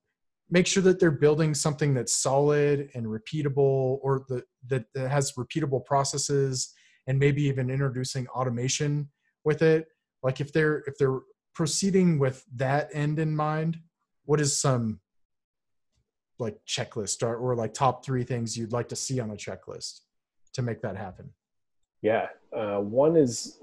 [0.50, 5.32] make sure that they're building something that's solid and repeatable or the, that, that has
[5.32, 6.74] repeatable processes
[7.06, 9.08] and maybe even introducing automation
[9.44, 9.88] with it.
[10.22, 11.20] Like if they're if they're
[11.54, 13.80] proceeding with that end in mind
[14.26, 15.00] what is some
[16.38, 20.00] like checklist or, or like top three things you'd like to see on a checklist
[20.52, 21.30] to make that happen?
[22.02, 23.58] Yeah uh, one is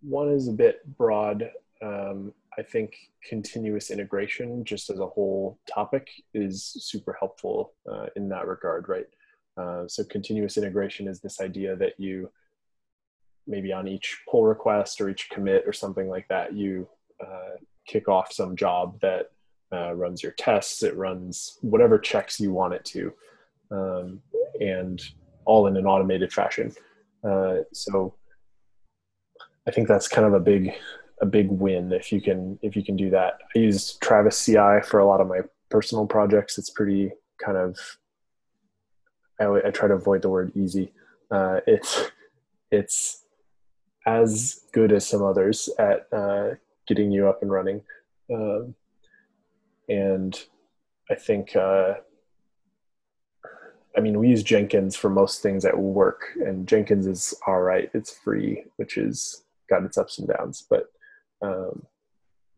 [0.00, 1.50] one is a bit broad
[1.82, 2.94] um, i think
[3.26, 9.06] continuous integration just as a whole topic is super helpful uh, in that regard right
[9.56, 12.30] uh, so continuous integration is this idea that you
[13.46, 16.86] maybe on each pull request or each commit or something like that you
[17.20, 17.56] uh,
[17.86, 19.30] kick off some job that
[19.72, 23.12] uh, runs your tests, it runs whatever checks you want it to,
[23.70, 24.20] um,
[24.60, 25.02] and
[25.44, 26.72] all in an automated fashion.
[27.24, 28.14] Uh, so
[29.66, 30.72] I think that's kind of a big
[31.20, 33.38] a big win if you can if you can do that.
[33.54, 36.58] I use Travis CI for a lot of my personal projects.
[36.58, 37.12] It's pretty
[37.44, 37.78] kind of
[39.40, 40.92] I, I try to avoid the word easy.
[41.30, 42.10] Uh, it's
[42.70, 43.24] it's
[44.06, 46.50] as good as some others at uh,
[46.86, 47.82] getting you up and running.
[48.32, 48.74] Um,
[49.88, 50.38] and
[51.10, 51.94] I think, uh,
[53.96, 57.90] I mean, we use Jenkins for most things at work, and Jenkins is all right.
[57.94, 60.66] It's free, which is got its ups and downs.
[60.68, 60.86] But
[61.42, 61.86] um,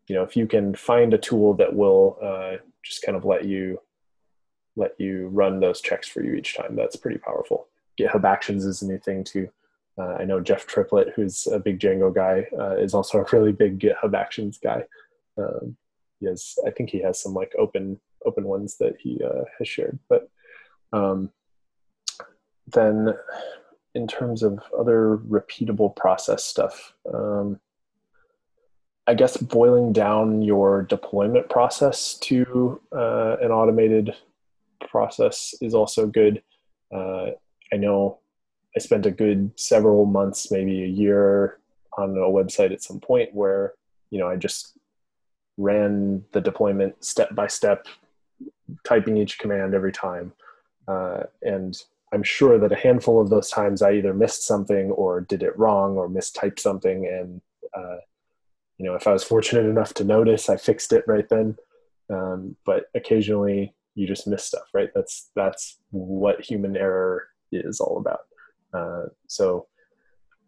[0.06, 3.44] you know, if you can find a tool that will uh, just kind of let
[3.44, 3.80] you
[4.76, 7.66] let you run those checks for you each time, that's pretty powerful.
[7.98, 9.48] GitHub Actions is a new thing too.
[9.98, 13.52] Uh, I know Jeff Triplett, who's a big Django guy, uh, is also a really
[13.52, 14.84] big GitHub Actions guy.
[15.36, 15.76] Um,
[16.20, 19.66] he has i think he has some like open open ones that he uh, has
[19.66, 20.28] shared but
[20.92, 21.30] um,
[22.68, 23.14] then
[23.94, 27.58] in terms of other repeatable process stuff um,
[29.10, 34.14] i guess boiling down your deployment process to uh, an automated
[34.88, 36.42] process is also good
[36.94, 37.26] uh,
[37.72, 38.18] i know
[38.76, 41.58] i spent a good several months maybe a year
[41.98, 43.74] on a website at some point where
[44.10, 44.78] you know i just
[45.60, 47.86] ran the deployment step by step,
[48.84, 50.32] typing each command every time.
[50.88, 51.76] Uh, and
[52.12, 55.56] I'm sure that a handful of those times I either missed something or did it
[55.58, 57.06] wrong or mistyped something.
[57.06, 57.40] And,
[57.74, 57.98] uh,
[58.80, 61.54] you know, if I was fortunate enough to notice, I fixed it right then.
[62.08, 64.88] Um, but occasionally you just miss stuff, right?
[64.94, 68.20] That's, that's what human error is all about.
[68.72, 69.66] Uh, so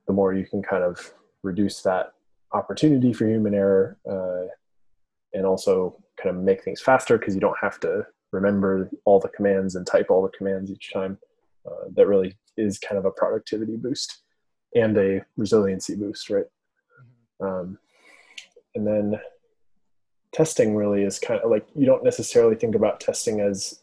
[0.06, 1.12] the more you can kind of
[1.42, 2.14] reduce that
[2.54, 4.46] opportunity for human error, uh,
[5.34, 9.28] and also kind of make things faster because you don't have to remember all the
[9.28, 11.18] commands and type all the commands each time.
[11.66, 14.22] Uh, that really is kind of a productivity boost
[14.74, 16.46] and a resiliency boost, right?
[17.40, 17.46] Mm-hmm.
[17.46, 17.78] Um,
[18.74, 19.20] and then
[20.32, 23.82] testing really is kind of like you don't necessarily think about testing as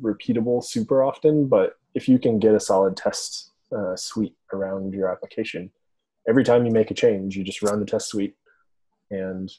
[0.00, 5.10] repeatable super often, but if you can get a solid test uh, suite around your
[5.10, 5.70] application,
[6.28, 8.34] every time you make a change, you just run the test suite.
[9.10, 9.52] And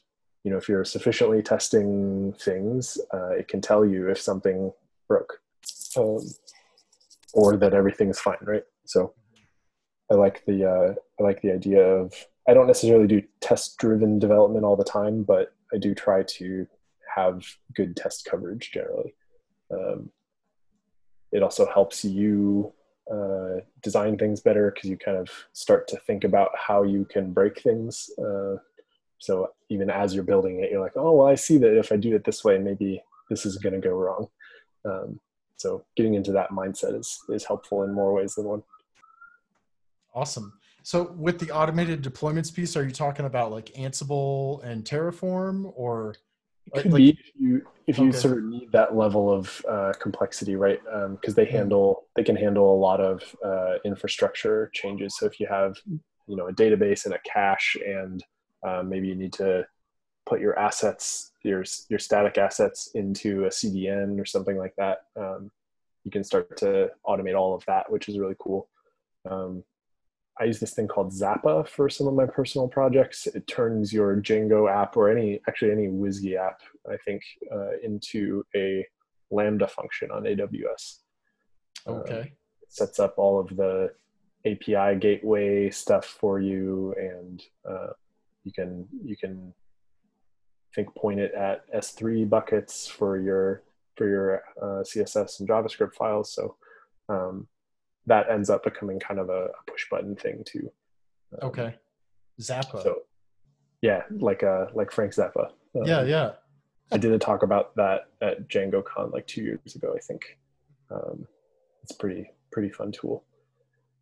[0.45, 4.71] you know if you're sufficiently testing things uh, it can tell you if something
[5.09, 5.41] broke
[5.97, 6.19] um,
[7.33, 8.63] or that everything is fine right?
[8.85, 9.13] So
[10.11, 12.13] i like the uh, i like the idea of
[12.47, 16.67] i don't necessarily do test driven development all the time but i do try to
[17.15, 19.13] have good test coverage generally
[19.71, 20.09] um,
[21.31, 22.71] it also helps you
[23.11, 27.31] uh, design things better because you kind of start to think about how you can
[27.31, 28.55] break things uh,
[29.19, 31.95] so even as you're building it, you're like, oh, well, I see that if I
[31.95, 34.27] do it this way, maybe this is going to go wrong.
[34.85, 35.19] Um,
[35.57, 38.63] so getting into that mindset is is helpful in more ways than one.
[40.13, 40.53] Awesome.
[40.85, 46.13] So with the automated deployments piece, are you talking about like Ansible and Terraform, or
[46.67, 48.17] it could like, be if you if you okay.
[48.19, 50.79] sort of need that level of uh, complexity, right?
[50.83, 55.17] Because um, they handle they can handle a lot of uh, infrastructure changes.
[55.17, 58.23] So if you have you know a database and a cache and
[58.61, 59.65] um, maybe you need to
[60.27, 65.05] put your assets, your your static assets into a CDN or something like that.
[65.15, 65.49] Um,
[66.03, 68.69] you can start to automate all of that, which is really cool.
[69.27, 69.63] Um,
[70.39, 73.25] I use this thing called Zappa for some of my personal projects.
[73.27, 76.59] It turns your Django app or any actually any WSGI app,
[76.89, 77.23] I think,
[77.53, 78.85] uh, into a
[79.31, 80.99] Lambda function on AWS.
[81.87, 82.19] Okay.
[82.19, 82.33] Um, it
[82.69, 83.93] sets up all of the
[84.45, 87.87] API gateway stuff for you and uh,
[88.43, 89.53] you can you can
[90.75, 93.63] think point it at S3 buckets for your
[93.95, 96.33] for your uh, CSS and JavaScript files.
[96.33, 96.57] So
[97.07, 97.47] um,
[98.07, 100.71] that ends up becoming kind of a, push button thing too.
[101.41, 101.75] Um, okay,
[102.39, 102.83] Zappa.
[102.83, 103.03] So
[103.81, 105.51] yeah, like uh like Frank Zappa.
[105.75, 106.31] Um, yeah, yeah.
[106.91, 110.37] I did a talk about that at DjangoCon like two years ago, I think.
[110.91, 111.27] Um,
[111.81, 113.23] it's pretty pretty fun tool.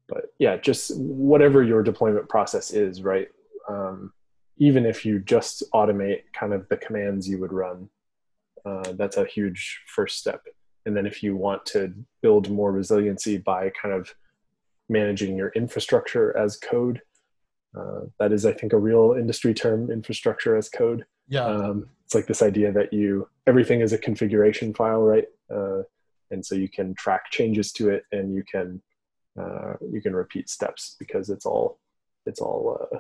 [0.08, 3.30] But yeah, just whatever your deployment process is, right?
[3.70, 4.12] Um,
[4.58, 7.90] even if you just automate kind of the commands you would run,
[8.66, 10.44] uh, that's a huge first step.
[10.86, 14.14] And then if you want to build more resiliency by kind of
[14.90, 17.02] managing your infrastructure as code,
[17.78, 21.06] uh, that is, I think, a real industry term, infrastructure as code.
[21.28, 21.46] Yeah.
[21.46, 25.26] Um, it's like this idea that you everything is a configuration file, right?
[25.50, 25.84] Uh,
[26.32, 28.82] and so you can track changes to it, and you can
[29.40, 31.80] uh, you can repeat steps because it's all
[32.26, 33.00] it's all uh,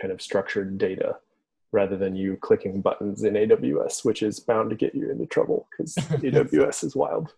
[0.00, 1.16] kind of structured data
[1.74, 5.66] rather than you clicking buttons in AWS, which is bound to get you into trouble
[5.70, 7.34] because AWS is wild.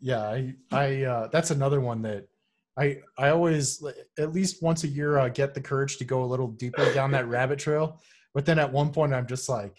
[0.00, 2.26] Yeah, I, I uh, that's another one that
[2.78, 3.84] I I always
[4.18, 7.10] at least once a year uh, get the courage to go a little deeper down
[7.12, 8.00] that rabbit trail,
[8.34, 9.76] but then at one point I'm just like,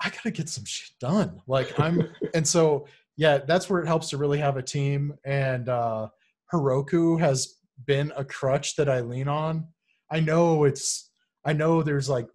[0.00, 1.42] I gotta get some shit done.
[1.48, 5.14] Like I'm, and so yeah, that's where it helps to really have a team.
[5.24, 6.08] And uh,
[6.52, 7.54] Heroku has
[7.86, 9.66] been a crutch that I lean on.
[10.10, 11.10] I know it's,
[11.44, 12.28] I know there's like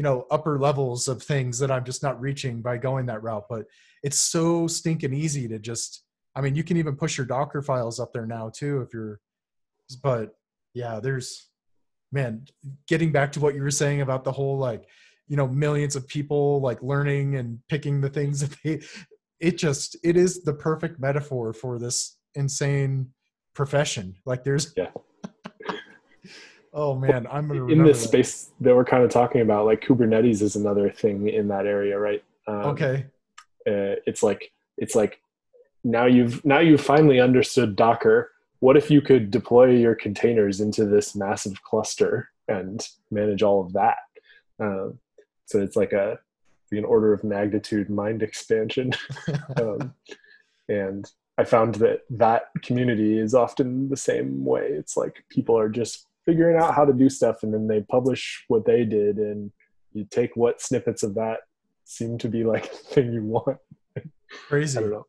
[0.00, 3.44] you know upper levels of things that i'm just not reaching by going that route
[3.50, 3.66] but
[4.02, 8.00] it's so stinking easy to just i mean you can even push your docker files
[8.00, 9.20] up there now too if you're
[10.02, 10.36] but
[10.72, 11.50] yeah there's
[12.12, 12.46] man
[12.88, 14.88] getting back to what you were saying about the whole like
[15.28, 18.80] you know millions of people like learning and picking the things that they
[19.38, 23.10] it just it is the perfect metaphor for this insane
[23.54, 24.14] profession.
[24.24, 24.90] Like there's yeah
[26.72, 28.08] Oh man, I'm gonna in this that.
[28.08, 29.66] space that we're kind of talking about.
[29.66, 32.22] Like Kubernetes is another thing in that area, right?
[32.46, 33.06] Um, okay.
[33.66, 35.20] Uh, it's like it's like
[35.82, 38.30] now you've now you've finally understood Docker.
[38.60, 43.72] What if you could deploy your containers into this massive cluster and manage all of
[43.72, 43.96] that?
[44.60, 44.98] Um,
[45.46, 46.18] so it's like a
[46.70, 48.92] an order of magnitude mind expansion.
[49.56, 49.92] um,
[50.68, 54.68] and I found that that community is often the same way.
[54.68, 58.44] It's like people are just figuring out how to do stuff and then they publish
[58.48, 59.50] what they did and
[59.92, 61.38] you take what snippets of that
[61.84, 63.58] seem to be like the thing you want.
[64.48, 64.78] Crazy.
[64.78, 65.06] I don't know.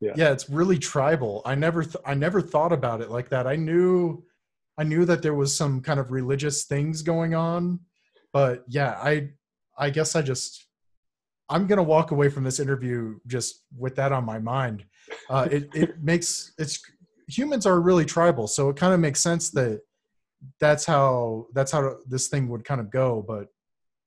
[0.00, 0.12] yeah.
[0.16, 1.42] Yeah it's really tribal.
[1.44, 3.46] I never th- i never thought about it like that.
[3.46, 4.24] I knew
[4.78, 7.78] i knew that there was some kind of religious things going on
[8.32, 9.28] but yeah i
[9.78, 10.66] i guess i just
[11.50, 14.84] i'm gonna walk away from this interview just with that on my mind.
[15.28, 16.80] Uh, it, it makes it's
[17.28, 19.80] humans are really tribal so it kind of makes sense that
[20.60, 23.48] that's how that's how this thing would kind of go but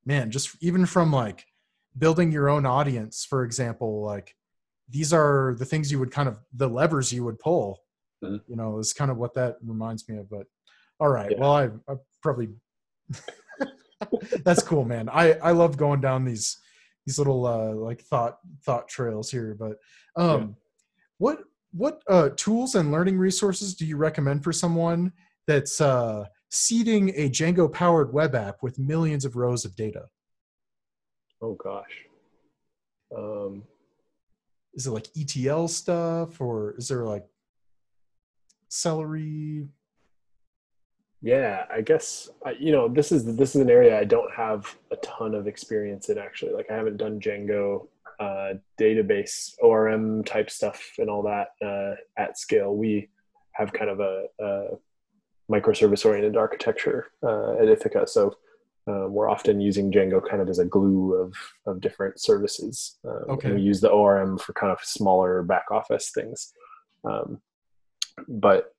[0.06, 1.46] man just even from like
[1.98, 4.36] building your own audience for example like
[4.90, 7.82] these are the things you would kind of the levers you would pull
[8.24, 8.38] mm-hmm.
[8.48, 10.46] you know is kind of what that reminds me of but
[11.00, 11.38] all right yeah.
[11.40, 12.50] well i, I probably
[14.44, 16.58] that's cool man i i love going down these
[17.06, 19.78] these little uh like thought thought trails here but
[20.22, 20.48] um yeah.
[21.18, 21.40] what
[21.72, 25.12] what uh tools and learning resources do you recommend for someone
[25.48, 30.06] that's uh, seeding a Django powered web app with millions of rows of data?
[31.42, 32.06] Oh gosh.
[33.16, 33.64] Um,
[34.74, 37.26] is it like ETL stuff or is there like
[38.70, 39.68] celery?
[41.22, 42.30] Yeah, I guess
[42.60, 46.10] you know this is this is an area I don't have a ton of experience
[46.10, 46.54] in actually.
[46.54, 47.88] Like I haven't done Django
[48.20, 52.76] uh, database ORM type stuff and all that uh, at scale.
[52.76, 53.10] We
[53.54, 54.68] have kind of a, a
[55.52, 58.10] microservice oriented architecture uh, at ITHAKA.
[58.10, 58.36] So
[58.88, 61.36] um, we're often using Django kind of as a glue of,
[61.66, 62.98] of different services.
[63.08, 63.52] Um, okay.
[63.52, 66.54] We use the ORM for kind of smaller back office things.
[67.04, 67.42] Um,
[68.28, 68.74] but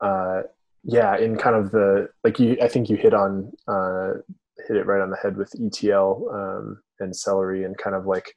[0.00, 0.42] uh,
[0.84, 4.14] yeah, in kind of the, like you, I think you hit on, uh,
[4.68, 8.32] hit it right on the head with ETL um, and Celery and kind of like,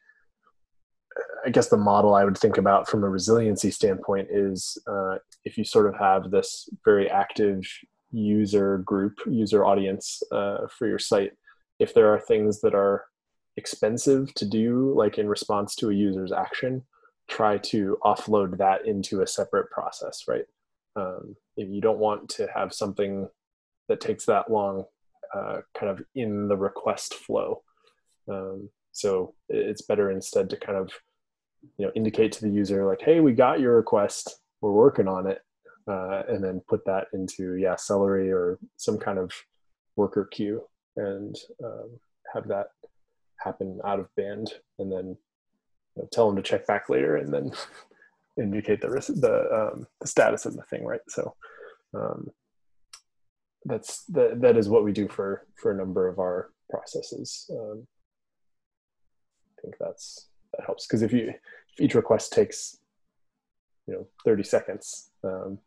[1.46, 5.58] I guess the model I would think about from a resiliency standpoint is uh, if
[5.58, 7.62] you sort of have this very active
[8.12, 11.32] user group, user audience uh, for your site,
[11.80, 13.06] if there are things that are
[13.58, 16.84] expensive to do, like in response to a user's action,
[17.28, 20.46] try to offload that into a separate process, right?
[20.96, 23.30] Um, if you don't want to have something
[23.88, 24.86] that takes that long
[25.34, 27.62] uh, kind of in the request flow.
[28.28, 30.92] Um, so it's better instead to kind of
[31.78, 35.28] you know indicate to the user like hey we got your request we're working on
[35.28, 35.42] it
[35.90, 39.32] uh, and then put that into yeah celery or some kind of
[39.96, 40.62] worker queue
[40.98, 41.90] and um,
[42.34, 42.68] have that
[43.38, 45.18] happen out of band and then
[45.96, 47.52] you know, tell them to check back later and then
[48.42, 51.02] indicate the risk, the um, the status of the thing, right?
[51.08, 51.36] So
[51.94, 52.30] um,
[53.66, 57.50] that's that that is what we do for for a number of our processes.
[57.52, 57.88] Um,
[59.58, 62.78] I think that's that helps because if you if each request takes
[63.88, 65.58] you know 30 seconds, um,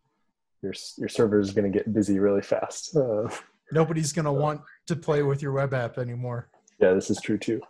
[0.63, 2.97] your your server is going to get busy really fast.
[2.97, 3.29] Uh,
[3.73, 6.49] Nobody's going to want to play with your web app anymore.
[6.79, 7.61] Yeah, this is true too.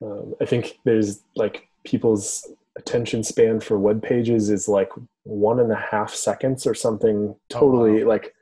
[0.00, 2.46] Um, I think there's like people's
[2.76, 4.90] attention span for web pages is like
[5.24, 8.12] one and a half seconds or something totally oh, wow.
[8.12, 8.34] like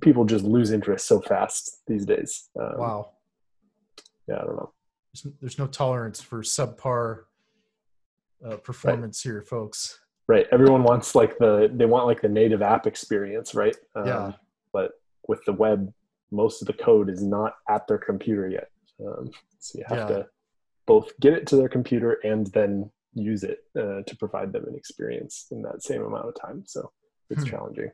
[0.00, 3.10] people just lose interest so fast these days um, wow
[4.28, 4.70] yeah i don't know
[5.12, 7.24] there's, there's no tolerance for subpar
[8.46, 9.32] uh, performance right.
[9.32, 13.76] here folks right everyone wants like the they want like the native app experience right
[13.96, 14.32] um, yeah
[14.72, 14.92] but
[15.26, 15.92] with the web
[16.30, 18.70] most of the code is not at their computer yet
[19.06, 20.16] um, so you have yeah.
[20.16, 20.26] to
[20.86, 24.74] both get it to their computer and then use it uh, to provide them an
[24.74, 26.64] experience in that same amount of time.
[26.66, 26.90] So
[27.30, 27.50] it's hmm.
[27.50, 27.90] challenging.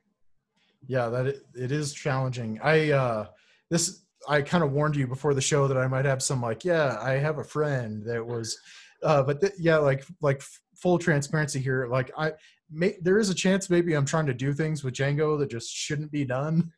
[0.86, 2.60] Yeah, that it, it is challenging.
[2.62, 3.26] I uh,
[3.70, 6.64] this I kind of warned you before the show that I might have some like,
[6.64, 8.58] yeah, I have a friend that was,
[9.02, 10.42] uh, but th- yeah, like like
[10.76, 11.86] full transparency here.
[11.86, 12.32] Like I,
[12.70, 15.70] may, there is a chance maybe I'm trying to do things with Django that just
[15.70, 16.72] shouldn't be done.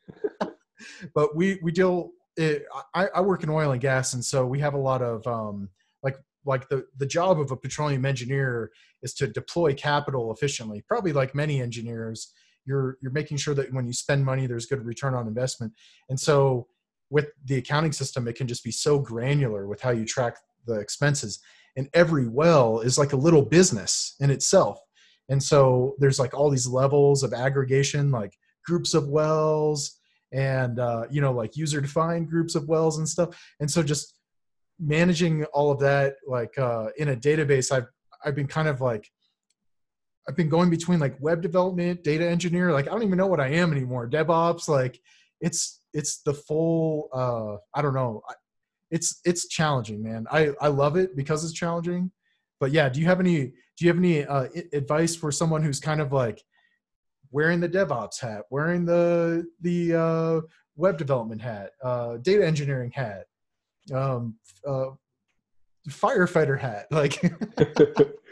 [1.15, 2.11] but we we deal.
[2.35, 5.25] It, I, I work in oil and gas, and so we have a lot of
[5.25, 5.69] um,
[6.03, 8.71] like like the the job of a petroleum engineer
[9.01, 12.33] is to deploy capital efficiently probably like many engineers
[12.65, 15.73] you're you're making sure that when you spend money there's good return on investment
[16.09, 16.67] and so
[17.09, 20.79] with the accounting system it can just be so granular with how you track the
[20.79, 21.39] expenses.
[21.75, 24.79] And every well is like a little business in itself.
[25.29, 28.33] And so there's like all these levels of aggregation like
[28.65, 29.99] groups of wells
[30.33, 33.29] and uh, you know like user defined groups of wells and stuff.
[33.59, 34.17] And so just
[34.79, 37.87] managing all of that like uh, in a database i've
[38.23, 39.09] i've been kind of like
[40.27, 43.39] i've been going between like web development data engineer like i don't even know what
[43.39, 44.99] i am anymore devops like
[45.41, 48.21] it's it's the full uh i don't know
[48.89, 50.25] it's it's challenging man.
[50.31, 52.11] I i love it because it's challenging
[52.59, 55.79] but yeah do you have any do you have any uh, advice for someone who's
[55.79, 56.43] kind of like
[57.31, 60.41] wearing the devops hat wearing the the uh,
[60.75, 63.25] web development hat uh, data engineering hat
[63.93, 64.35] um,
[64.65, 64.87] uh,
[65.89, 67.21] firefighter hat like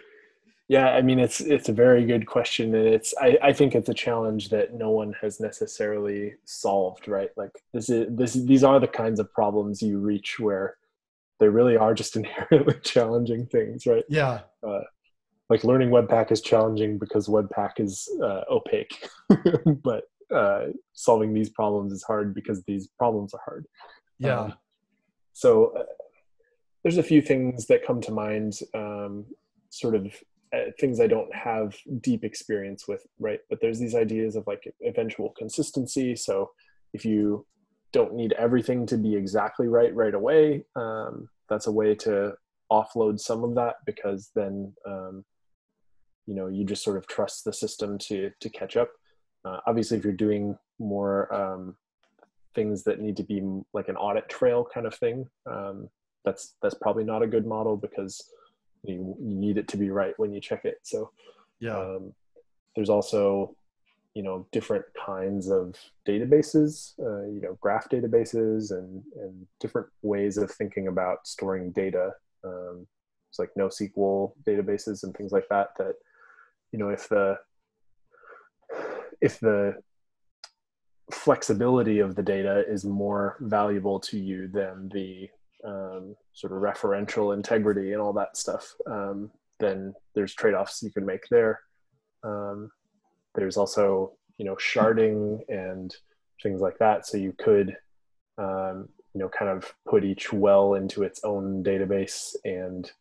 [0.68, 3.89] yeah i mean it's it's a very good question and it's I, I think it's
[3.89, 7.30] a challenge that no one has necessarily solved right?
[7.38, 10.78] Like this is this these are the kinds of problems you reach where
[11.39, 14.03] they really are just inherently challenging things right?
[14.09, 14.41] Yeah.
[14.66, 14.82] Uh,
[15.49, 19.07] like learning webpack is challenging because webpack is uh, opaque
[19.84, 23.68] but uh, solving these problems is hard because these problems are hard.
[24.18, 24.39] Yeah.
[24.39, 24.53] Um,
[25.34, 25.84] so uh,
[26.84, 29.26] there's a few things that come to mind, um,
[29.70, 30.13] sort of
[30.80, 33.39] things I don't have deep experience with, right?
[33.49, 36.16] But there's these ideas of like eventual consistency.
[36.16, 36.51] So
[36.93, 37.45] if you
[37.91, 42.34] don't need everything to be exactly right right away, um, that's a way to
[42.72, 45.24] offload some of that because then um,
[46.26, 48.89] you know you just sort of trust the system to to catch up.
[49.45, 51.76] Uh, obviously, if you're doing more um,
[52.56, 53.41] things that need to be
[53.74, 55.89] like an audit trail kind of thing um,
[56.26, 58.32] that's that's probably not a good model because
[58.88, 60.80] you, you need it to be right when you check it.
[60.84, 61.12] So
[61.60, 61.78] yeah.
[61.78, 62.14] um,
[62.76, 63.56] there's also
[64.14, 65.76] you know different kinds of
[66.08, 72.12] databases uh, you know graph databases and and different ways of thinking about storing data.
[72.44, 72.88] Um,
[73.30, 75.96] it's like NoSQL databases and things like that that
[76.72, 77.38] you know if the
[79.22, 79.76] if the
[81.12, 85.30] flexibility of the data is more valuable to you than the
[85.66, 91.05] um, sort of referential integrity and all that stuff, um, then there's trade-offs you can
[91.05, 91.61] make there.
[92.24, 92.72] Um,
[93.36, 95.95] there's also, you know, sharding and
[96.43, 97.05] things like that.
[97.05, 97.76] So you could,
[98.38, 102.91] um, you know, kind of put each well into its own database and,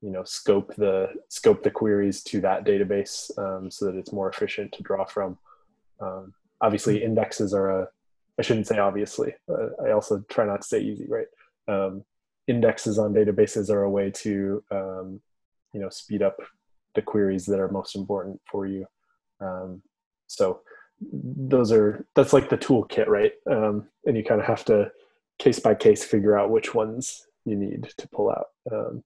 [0.00, 4.28] you know, scope the scope the queries to that database um, so that it's more
[4.28, 5.38] efficient to draw from.
[6.00, 7.88] Um, obviously indexes are a
[8.38, 9.34] i shouldn't say obviously
[9.84, 11.26] i also try not to say easy right
[11.68, 12.04] um,
[12.46, 15.20] indexes on databases are a way to um,
[15.72, 16.36] you know speed up
[16.94, 18.86] the queries that are most important for you
[19.40, 19.82] um,
[20.26, 20.60] so
[21.12, 24.90] those are that's like the toolkit right um, and you kind of have to
[25.38, 29.02] case by case figure out which ones you need to pull out um,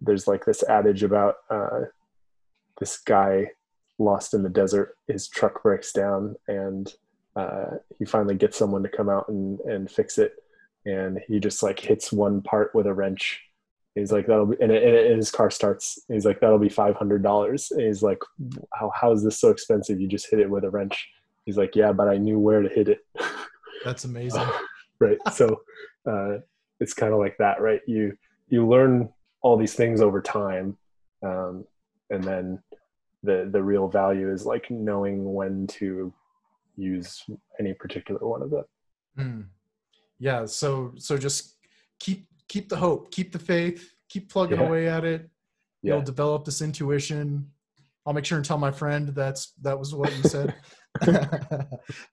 [0.00, 1.80] there's like this adage about uh,
[2.78, 3.46] this guy
[3.98, 4.96] lost in the desert.
[5.06, 6.92] His truck breaks down, and
[7.36, 10.34] uh, he finally gets someone to come out and, and fix it.
[10.84, 13.40] And he just like hits one part with a wrench,
[13.94, 15.98] He's like, that'll be, and, it, and his car starts.
[16.08, 17.70] He's like, that'll be five hundred dollars.
[17.76, 18.18] He's like,
[18.72, 20.00] how how is this so expensive?
[20.00, 21.08] You just hit it with a wrench.
[21.44, 23.00] He's like, yeah, but I knew where to hit it.
[23.84, 24.46] That's amazing.
[24.98, 25.18] right.
[25.32, 25.60] So
[26.08, 26.38] uh,
[26.80, 27.80] it's kind of like that, right?
[27.86, 28.16] You
[28.48, 29.10] you learn
[29.42, 30.78] all these things over time,
[31.22, 31.66] um,
[32.08, 32.62] and then
[33.22, 36.14] the the real value is like knowing when to
[36.78, 37.24] use
[37.60, 38.64] any particular one of them.
[39.18, 39.44] Mm.
[40.22, 40.46] Yeah.
[40.46, 41.56] So so just
[41.98, 44.66] keep keep the hope, keep the faith, keep plugging yeah.
[44.68, 45.28] away at it.
[45.82, 45.94] Yeah.
[45.94, 47.50] You'll develop this intuition.
[48.06, 50.54] I'll make sure and tell my friend that's that was what you said.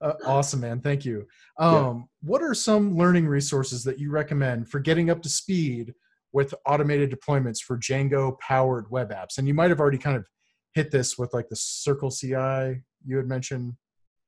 [0.01, 0.82] uh, awesome, man.
[0.82, 1.28] Thank you.
[1.60, 2.01] Um, yeah.
[2.24, 5.93] What are some learning resources that you recommend for getting up to speed
[6.34, 9.38] with automated deployments for Django powered web apps?
[9.38, 10.26] And you might have already kind of
[10.74, 13.74] hit this with like the Circle CI you had mentioned.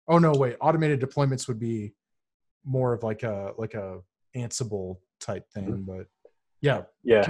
[0.07, 0.57] Oh no, wait.
[0.61, 1.95] Automated deployments would be
[2.65, 3.99] more of like a like a
[4.35, 5.65] Ansible type thing.
[5.65, 5.97] Mm-hmm.
[5.97, 6.07] But
[6.61, 7.25] yeah, yeah,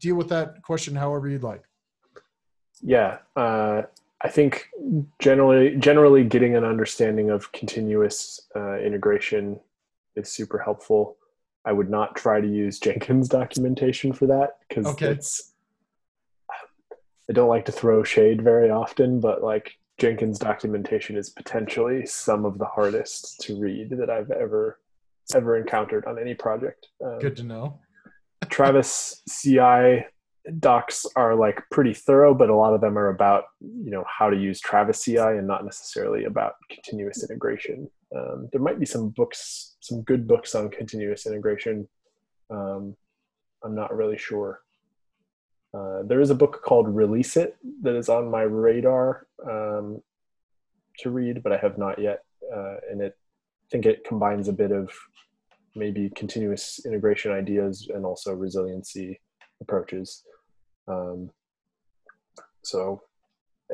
[0.00, 1.62] deal with that question however you'd like.
[2.82, 3.82] Yeah, uh,
[4.22, 4.68] I think
[5.18, 9.60] generally generally getting an understanding of continuous uh, integration
[10.16, 11.16] is super helpful.
[11.64, 15.08] I would not try to use Jenkins documentation for that because okay.
[15.08, 15.52] it's.
[17.28, 22.46] I don't like to throw shade very often, but like Jenkins documentation is potentially some
[22.46, 24.80] of the hardest to read that I've ever
[25.34, 26.88] ever encountered on any project.
[27.04, 27.78] Um, Good to know.
[28.48, 30.06] Travis CI
[30.58, 34.30] docs are like pretty thorough, but a lot of them are about you know how
[34.30, 37.88] to use Travis CI and not necessarily about continuous integration.
[38.16, 41.86] Um, there might be some books, some good books on continuous integration.
[42.48, 42.96] Um,
[43.62, 44.62] I'm not really sure.
[45.72, 50.02] Uh, there is a book called Release It that is on my radar um,
[50.98, 52.24] to read, but I have not yet.
[52.52, 54.90] Uh, and it, I think it combines a bit of
[55.76, 59.20] maybe continuous integration ideas and also resiliency
[59.60, 60.24] approaches.
[60.88, 61.30] Um,
[62.62, 63.02] so,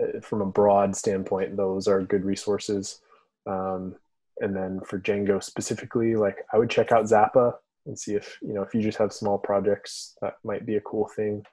[0.01, 3.01] uh, from a broad standpoint, those are good resources.
[3.47, 3.97] Um,
[4.41, 7.55] and then for Django specifically, like I would check out Zappa
[7.87, 10.81] and see if you know if you just have small projects, that might be a
[10.81, 11.45] cool thing,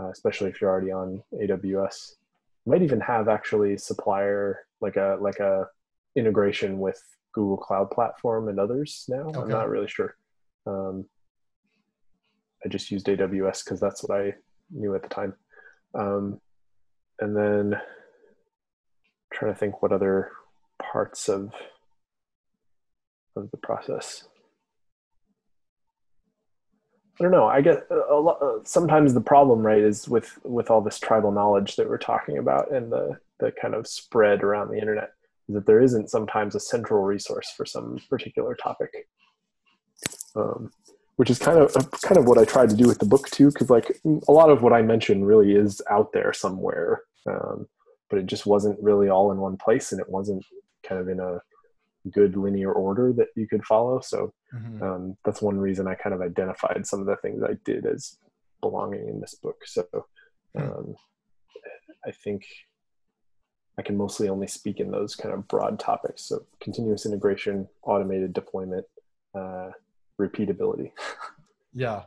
[0.00, 2.14] uh, especially if you're already on AWS.
[2.64, 5.66] You might even have actually supplier like a like a
[6.16, 9.22] integration with Google Cloud Platform and others now.
[9.28, 9.40] Okay.
[9.40, 10.16] I'm not really sure.
[10.66, 11.06] Um,
[12.64, 14.34] I just used AWS because that's what I
[14.70, 15.34] knew at the time.
[15.94, 16.40] Um,
[17.20, 17.80] and then
[19.32, 20.32] trying to think what other
[20.80, 21.52] parts of
[23.36, 24.24] of the process.
[27.20, 27.48] I don't know.
[27.48, 28.40] I get a lot.
[28.40, 32.38] Uh, sometimes the problem, right, is with with all this tribal knowledge that we're talking
[32.38, 35.10] about and the the kind of spread around the internet
[35.48, 39.06] that there isn't sometimes a central resource for some particular topic.
[40.34, 40.72] Um,
[41.16, 43.50] which is kind of kind of what I tried to do with the book too,
[43.50, 47.68] because like a lot of what I mentioned really is out there somewhere, um,
[48.08, 50.42] but it just wasn't really all in one place, and it wasn't
[50.82, 51.42] kind of in a
[52.12, 54.00] good linear order that you could follow.
[54.00, 54.82] So mm-hmm.
[54.82, 58.16] um, that's one reason I kind of identified some of the things I did as
[58.60, 59.62] belonging in this book.
[59.66, 59.86] So
[60.54, 60.62] hmm.
[60.62, 60.94] um,
[62.06, 62.44] I think
[63.78, 66.24] I can mostly only speak in those kind of broad topics.
[66.24, 68.86] So continuous integration, automated deployment,
[69.34, 69.70] uh,
[70.20, 70.92] repeatability.
[71.72, 72.02] yeah.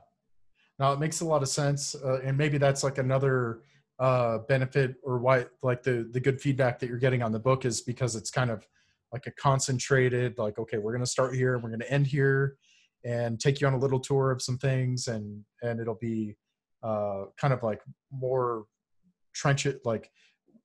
[0.79, 1.95] Now it makes a lot of sense.
[1.95, 3.61] Uh, and maybe that's like another
[3.99, 7.65] uh, benefit or why like the, the good feedback that you're getting on the book
[7.65, 8.67] is because it's kind of
[9.13, 12.57] like a concentrated, like, okay, we're going to start here, we're going to end here
[13.05, 16.35] and take you on a little tour of some things and, and it'll be
[16.83, 18.65] uh, kind of like more
[19.33, 20.09] trenchant, like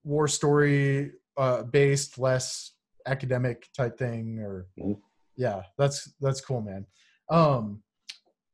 [0.03, 2.73] war story uh, based, less
[3.07, 4.93] academic type thing, or mm-hmm.
[5.37, 6.87] yeah, that's that's cool, man.
[7.31, 7.83] Um,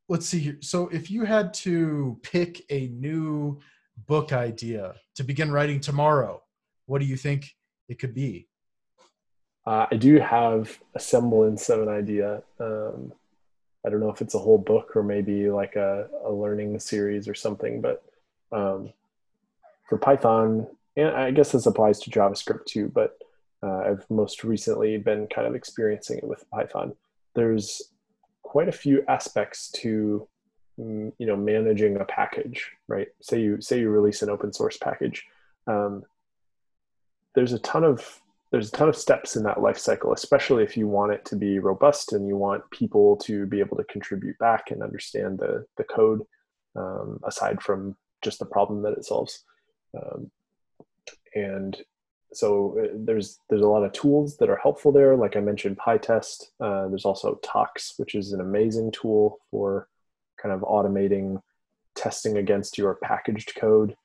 [0.08, 0.58] let's see here.
[0.60, 3.60] So, if you had to pick a new
[4.06, 6.42] book idea to begin writing tomorrow,
[6.86, 7.50] what do you think
[7.88, 8.48] it could be?
[9.66, 12.42] Uh, I do have a semblance of an idea.
[12.60, 13.12] Um,
[13.84, 17.28] I don't know if it's a whole book or maybe like a, a learning series
[17.28, 18.02] or something, but
[18.52, 18.92] um,
[19.88, 23.18] for Python, and I guess this applies to JavaScript too, but
[23.62, 26.94] uh, I've most recently been kind of experiencing it with Python.
[27.34, 27.82] There's
[28.42, 30.28] quite a few aspects to
[30.78, 33.08] mm, you know managing a package, right?
[33.20, 35.24] Say you say you release an open source package.
[35.66, 36.04] Um,
[37.34, 38.20] there's a ton of
[38.54, 41.36] there's a ton of steps in that life cycle, especially if you want it to
[41.36, 45.64] be robust and you want people to be able to contribute back and understand the
[45.76, 46.22] the code
[46.76, 49.44] um, aside from just the problem that it solves.
[49.96, 50.30] Um,
[51.34, 51.76] and
[52.32, 55.78] so uh, there's there's a lot of tools that are helpful there like i mentioned
[55.78, 59.86] pytest uh, there's also tox which is an amazing tool for
[60.40, 61.40] kind of automating
[61.94, 63.96] testing against your packaged code,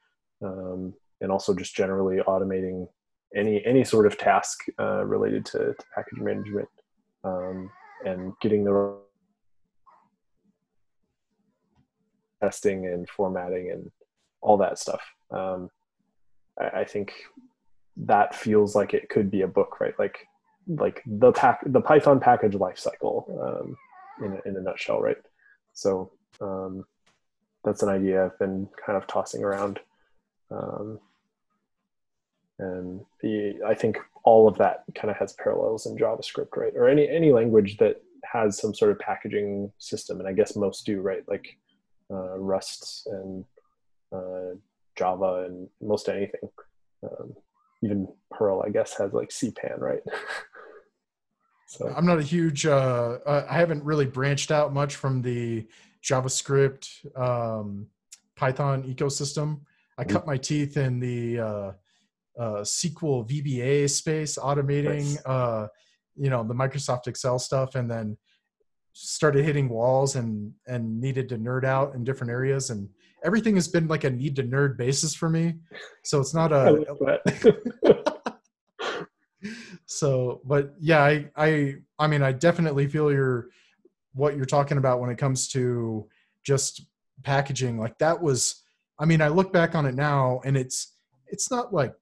[0.43, 2.87] um, and also just generally automating
[3.35, 6.69] any any sort of task uh, related to, to, package management
[7.23, 7.69] um,
[8.05, 8.97] and getting the
[12.41, 13.91] testing and formatting and
[14.41, 15.01] all that stuff.
[15.31, 15.69] Um,
[16.59, 17.13] I, I, think
[17.97, 19.93] that feels like it could be a book, right?
[19.99, 20.25] Like
[20.67, 23.77] like the pack the Python package lifecycle um,
[24.23, 25.17] in a, in a nutshell, right?
[25.73, 26.11] So
[26.41, 26.85] um,
[27.63, 29.79] that's an idea I've been kind of tossing around.
[30.51, 30.99] Um,
[32.59, 36.73] and the, I think all of that kind of has parallels in JavaScript, right?
[36.75, 38.01] Or any any language that
[38.31, 41.23] has some sort of packaging system, and I guess most do, right?
[41.27, 41.57] Like
[42.11, 43.45] uh, Rust and
[44.13, 44.55] uh,
[44.97, 46.49] Java and most anything.
[47.03, 47.33] Um,
[47.81, 50.01] even Perl, I guess, has like CPAN, right?
[51.67, 52.65] so I'm not a huge.
[52.65, 55.65] Uh, uh, I haven't really branched out much from the
[56.03, 57.87] JavaScript um,
[58.35, 59.61] Python ecosystem.
[59.97, 60.11] I mm-hmm.
[60.11, 61.39] cut my teeth in the
[62.39, 65.67] uh, SQL VBA space, automating, uh,
[66.15, 68.17] you know, the Microsoft Excel stuff, and then
[68.93, 72.69] started hitting walls and and needed to nerd out in different areas.
[72.69, 72.89] And
[73.23, 75.55] everything has been like a need to nerd basis for me.
[76.03, 76.85] So it's not a
[79.85, 83.47] so but yeah i i i mean i definitely feel your
[84.13, 86.07] what you're talking about when it comes to
[86.43, 86.85] just
[87.23, 87.79] packaging.
[87.79, 88.63] Like that was
[88.97, 90.95] i mean i look back on it now and it's
[91.27, 91.93] it's not like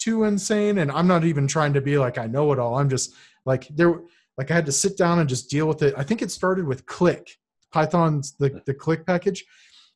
[0.00, 2.76] too insane and i'm not even trying to be like i know it all.
[2.76, 4.00] I'm just like there
[4.36, 5.94] like i had to sit down and just deal with it.
[5.96, 7.38] I think it started with click
[7.70, 9.44] python's the, the click package.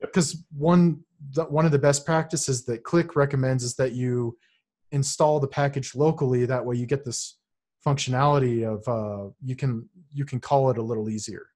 [0.01, 1.01] Because one
[1.33, 4.37] the, one of the best practices that click recommends is that you
[4.93, 6.45] install the package locally.
[6.45, 7.39] That way you get this
[7.87, 11.47] functionality of uh, you can you can call it a little easier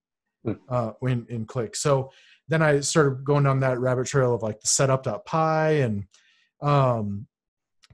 [0.45, 0.53] hmm.
[0.69, 1.77] uh, in, in click.
[1.77, 2.11] So
[2.51, 6.05] then i started going down that rabbit trail of like the setup.py and
[6.63, 7.27] um,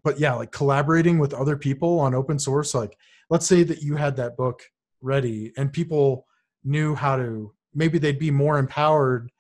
[0.05, 2.97] but yeah like collaborating with other people on open source like
[3.31, 4.63] let's say that you had that book
[5.01, 6.27] ready and people
[6.63, 9.31] knew how to maybe they'd be more empowered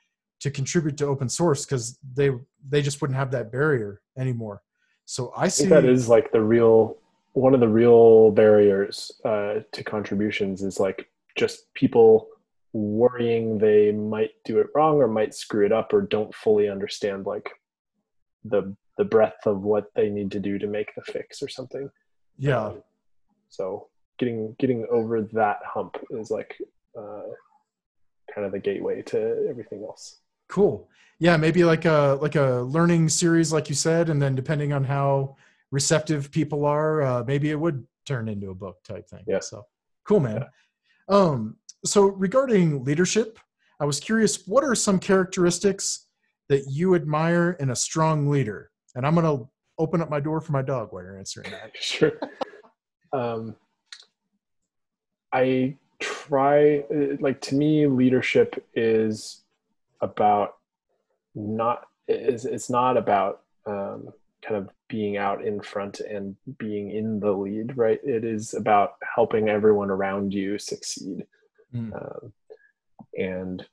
[0.40, 2.30] to contribute to open source because they
[2.68, 4.62] they just wouldn't have that barrier anymore.
[5.06, 6.98] So i see I that is like the real
[7.32, 12.28] one of the real barriers uh, to contributions is like just people
[12.72, 17.26] worrying they might do it wrong or might screw it up or don't fully understand
[17.26, 17.50] like
[18.44, 21.90] the the breadth of what they need to do to make the fix or something.
[22.38, 22.66] Yeah.
[22.66, 22.82] Um,
[23.48, 23.88] so
[24.18, 26.56] getting getting over that hump is like
[26.98, 27.22] uh,
[28.32, 30.20] kind of the gateway to everything else.
[30.48, 30.88] Cool.
[31.18, 34.84] Yeah, maybe like a like a learning series, like you said, and then depending on
[34.84, 35.36] how
[35.70, 39.24] receptive people are, uh, maybe it would turn into a book type thing.
[39.26, 39.40] Yeah.
[39.40, 39.64] So
[40.04, 40.44] cool, man.
[41.08, 41.16] Yeah.
[41.16, 43.38] Um, so regarding leadership,
[43.80, 46.06] I was curious, what are some characteristics
[46.48, 48.70] that you admire in a strong leader?
[48.94, 51.72] And I'm going to open up my door for my dog while you're answering that.
[51.80, 52.12] sure.
[53.12, 53.56] Um,
[55.32, 56.84] I try,
[57.20, 59.42] like, to me, leadership is
[60.00, 60.56] about
[61.34, 64.12] not, it's, it's not about um,
[64.46, 67.98] kind of being out in front and being in the lead, right?
[68.04, 71.26] It is about helping everyone around you succeed.
[71.74, 71.92] Mm.
[71.94, 72.32] Um,
[73.18, 73.66] and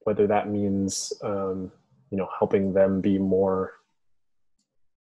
[0.00, 1.70] whether that means um,
[2.10, 3.74] you know helping them be more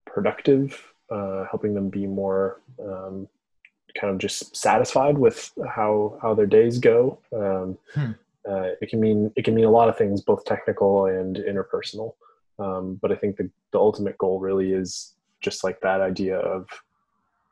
[0.06, 3.28] productive uh, helping them be more um,
[4.00, 7.20] kind of just satisfied with how how their days go.
[7.34, 8.12] Um, hmm.
[8.50, 12.14] uh, it can mean it can mean a lot of things both technical and interpersonal.
[12.60, 16.68] Um, but i think the, the ultimate goal really is just like that idea of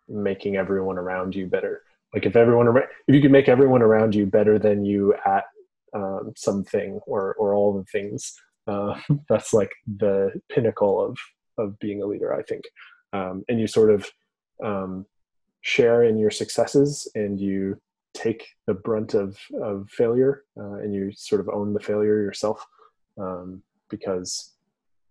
[0.08, 1.82] making everyone around you better.
[2.14, 5.46] Like if everyone if you could make everyone around you better than you at
[5.94, 8.40] um, something or or all the things
[8.70, 9.00] uh,
[9.30, 11.18] that's like the pinnacle of
[11.58, 12.64] of being a leader i think.
[13.12, 14.08] Um, and you sort of
[14.64, 15.06] um,
[15.62, 17.82] share in your successes and you
[18.14, 22.66] take the brunt of of failure uh, and you sort of own the failure yourself
[23.18, 24.54] um, because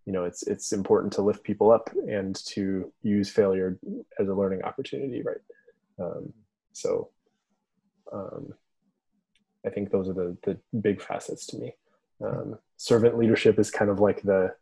[0.07, 3.79] you know it's it's important to lift people up and to use failure
[4.21, 5.45] as a learning opportunity right?
[6.01, 6.33] Um,
[6.73, 7.11] so
[8.13, 8.55] um,
[9.67, 11.75] i think those are the the big facets to me.
[12.25, 14.55] Um, servant leadership is kind of like the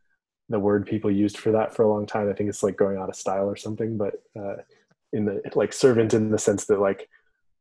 [0.48, 2.28] the word people used for that for a long time.
[2.28, 4.56] I think it's like going out of style or something, but uh,
[5.12, 7.08] in the like servant in the sense that like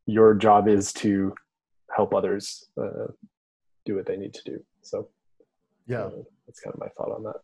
[0.06, 1.34] your job is to
[1.96, 3.08] help others uh,
[3.86, 4.64] do what they need to do.
[4.82, 5.10] So
[5.88, 6.12] yeah, uh,
[6.46, 7.38] that's kind of my thought on that.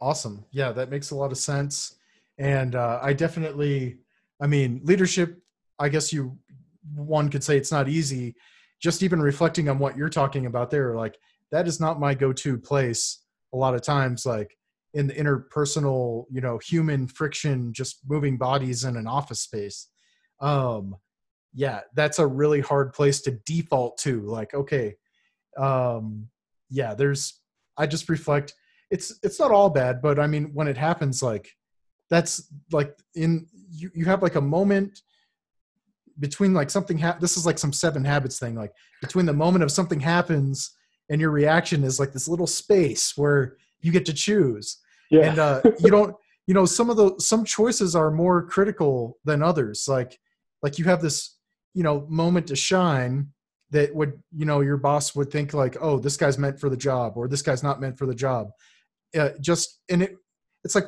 [0.00, 0.44] Awesome.
[0.50, 1.96] Yeah, that makes a lot of sense.
[2.38, 3.98] And uh, I definitely,
[4.40, 5.38] I mean, leadership.
[5.78, 6.38] I guess you
[6.94, 8.34] one could say it's not easy.
[8.80, 11.18] Just even reflecting on what you're talking about there, like
[11.52, 13.22] that is not my go-to place
[13.54, 14.56] a lot of times like
[14.94, 19.88] in the interpersonal you know human friction just moving bodies in an office space.
[20.40, 20.96] Um
[21.54, 24.94] yeah that's a really hard place to default to like okay
[25.58, 26.26] um
[26.70, 27.40] yeah there's
[27.76, 28.54] i just reflect
[28.90, 31.50] it's it's not all bad but i mean when it happens like
[32.08, 35.00] that's like in you, you have like a moment
[36.18, 39.62] between like something ha- this is like some seven habits thing like between the moment
[39.62, 40.74] of something happens
[41.12, 44.78] and your reaction is like this little space where you get to choose.
[45.10, 45.26] Yeah.
[45.26, 49.42] and uh you don't you know some of the some choices are more critical than
[49.42, 49.86] others.
[49.86, 50.18] Like
[50.62, 51.36] like you have this
[51.74, 53.28] you know moment to shine
[53.70, 56.76] that would you know your boss would think like oh this guy's meant for the
[56.76, 58.48] job or this guy's not meant for the job.
[59.14, 60.16] Uh, just and it
[60.64, 60.86] it's like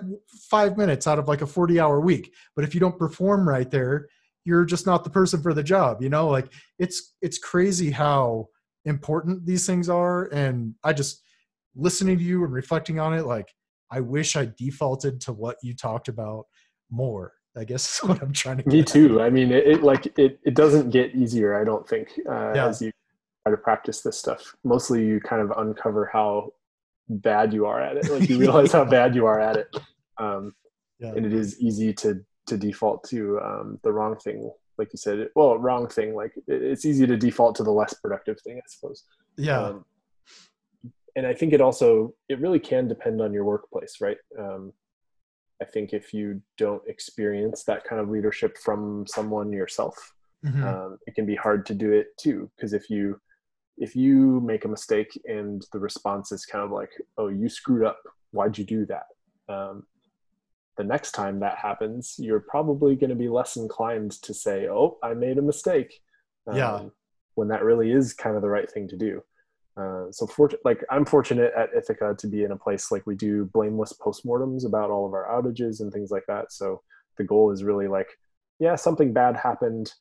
[0.48, 2.32] five minutes out of like a 40 hour week.
[2.56, 4.08] But if you don't perform right there
[4.46, 6.28] you're just not the person for the job you know?
[6.28, 8.48] Like it's it's crazy how
[8.84, 11.22] important these things are and i just
[11.74, 13.52] listening to you and reflecting on it like
[13.90, 16.46] i wish i defaulted to what you talked about
[16.90, 19.20] more i guess is what i'm trying to get me too.
[19.20, 22.66] I mean it, it, like it, it doesn't get easier i don't think uh, yeah.
[22.66, 22.92] as you
[23.44, 24.54] try to practice this stuff.
[24.64, 26.50] Mostly you kind of uncover how
[27.08, 28.10] bad you are at it.
[28.10, 29.76] Like you realize how bad you are at it.
[30.18, 30.54] Um,
[30.98, 31.08] yeah.
[31.08, 35.28] and it is easy to to default to um, the wrong thing like you said
[35.34, 39.04] well wrong thing like it's easy to default to the less productive thing i suppose.
[39.36, 39.60] Yeah.
[39.60, 39.84] Um,
[41.16, 44.18] and i think it also it really can depend on your workplace right?
[44.38, 44.72] Um,
[45.62, 50.14] i think if you don't experience that kind of leadership from someone yourself
[50.44, 50.64] mm-hmm.
[50.64, 53.20] um, it can be hard to do it too because if you
[53.76, 57.84] if you make a mistake and the response is kind of like oh you screwed
[57.84, 57.98] up.
[58.30, 59.06] Why'd you do that?
[59.48, 59.84] Um,
[60.76, 64.98] the next time that happens, you're probably going to be less inclined to say, "Oh,
[65.02, 66.00] I made a mistake."
[66.46, 66.82] Um, yeah.
[67.34, 69.22] When that really is kind of the right thing to do.
[69.76, 73.16] Uh, so, for, like, I'm fortunate at ITHAKA to be in a place like we
[73.16, 76.52] do blameless postmortems about all of our outages and things like that.
[76.52, 76.82] So,
[77.18, 78.08] the goal is really like,
[78.60, 79.92] yeah, something bad happened.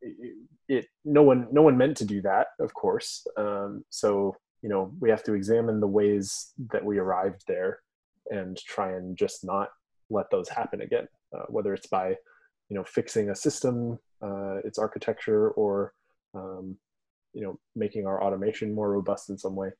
[0.00, 0.36] It,
[0.68, 3.26] it no one no one meant to do that, of course.
[3.36, 7.80] Um, so, you know, we have to examine the ways that we arrived there
[8.30, 9.68] and try and just not
[10.10, 12.10] let those happen again, uh, whether it's by
[12.68, 15.92] you know fixing a system, uh, its architecture, or
[16.34, 16.76] um,
[17.32, 19.70] you know making our automation more robust in some way.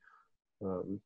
[0.65, 1.01] Um,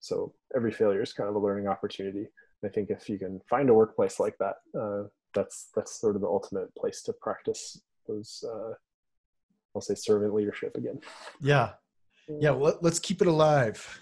[0.00, 2.26] so every failure is kind of a learning opportunity.
[2.64, 6.22] I think if you can find a workplace like that, uh, that's that's sort of
[6.22, 8.44] the ultimate place to practice those.
[8.46, 8.72] Uh,
[9.74, 11.00] I'll say servant leadership again.
[11.40, 11.70] Yeah,
[12.28, 12.50] yeah.
[12.50, 14.00] Let's keep it alive.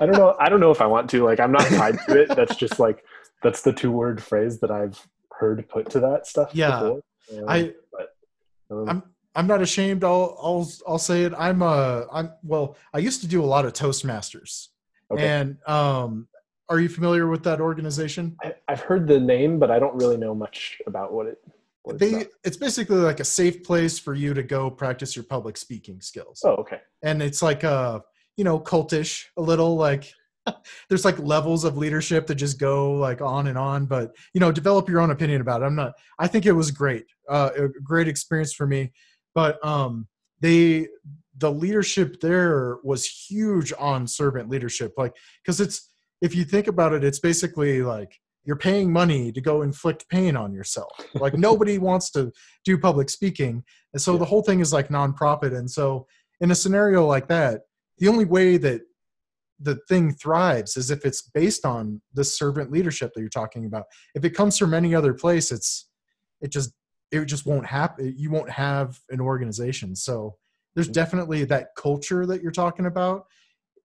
[0.00, 0.36] I don't know.
[0.38, 1.24] I don't know if I want to.
[1.24, 2.28] Like, I'm not tied to it.
[2.28, 3.04] That's just like
[3.42, 6.50] that's the two word phrase that I've heard put to that stuff.
[6.54, 7.00] Yeah, um,
[7.48, 7.72] I.
[7.92, 8.14] But,
[8.70, 9.02] um, I'm.
[9.36, 10.04] I'm not ashamed.
[10.04, 10.36] I'll.
[10.40, 10.68] I'll.
[10.86, 11.32] I'll say it.
[11.36, 11.62] I'm.
[11.62, 12.02] Uh.
[12.12, 12.32] I'm.
[12.42, 14.68] Well, I used to do a lot of Toastmasters,
[15.10, 15.26] okay.
[15.26, 16.28] and um.
[16.70, 18.38] Are you familiar with that organization?
[18.42, 21.36] I, I've heard the name, but I don't really know much about what it
[21.92, 26.00] they it's basically like a safe place for you to go practice your public speaking
[26.00, 26.40] skills.
[26.44, 26.80] Oh, okay.
[27.02, 28.02] And it's like a
[28.36, 30.12] you know cultish a little like
[30.88, 34.52] there's like levels of leadership that just go like on and on but you know
[34.52, 37.68] develop your own opinion about it i'm not i think it was great uh a
[37.82, 38.92] great experience for me
[39.34, 40.06] but um
[40.40, 40.86] they
[41.38, 46.92] the leadership there was huge on servant leadership like because it's if you think about
[46.92, 51.78] it it's basically like you're paying money to go inflict pain on yourself like nobody
[51.78, 52.30] wants to
[52.64, 54.18] do public speaking and so yeah.
[54.18, 56.06] the whole thing is like nonprofit and so
[56.40, 57.62] in a scenario like that
[57.98, 58.82] the only way that
[59.60, 63.84] the thing thrives is if it's based on the servant leadership that you're talking about.
[64.14, 65.88] If it comes from any other place, it's
[66.40, 66.72] it just
[67.12, 68.14] it just won't happen.
[68.16, 69.94] You won't have an organization.
[69.94, 70.36] So
[70.74, 73.26] there's definitely that culture that you're talking about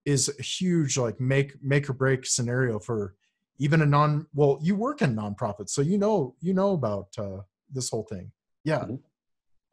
[0.05, 3.15] is a huge like make make or break scenario for
[3.59, 7.37] even a non well you work in nonprofits so you know you know about uh,
[7.71, 8.31] this whole thing
[8.63, 8.95] yeah mm-hmm.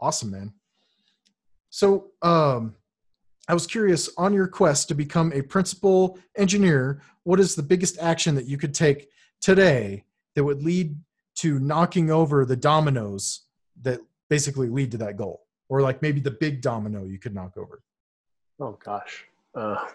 [0.01, 0.53] awesome man
[1.71, 2.75] so um
[3.49, 7.99] I was curious on your quest to become a principal engineer, what is the biggest
[7.99, 10.97] action that you could take today that would lead
[11.37, 13.43] to knocking over the dominoes
[13.83, 15.45] that basically lead to that goal?
[15.69, 17.83] Or like maybe the big domino you could knock over?
[18.59, 19.25] Oh gosh.
[19.55, 19.87] Uh,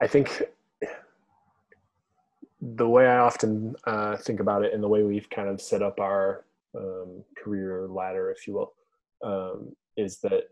[0.00, 0.42] I think
[2.60, 5.82] the way I often uh, think about it and the way we've kind of set
[5.82, 6.44] up our
[6.76, 8.72] um, career ladder, if you will,
[9.22, 10.44] um, is that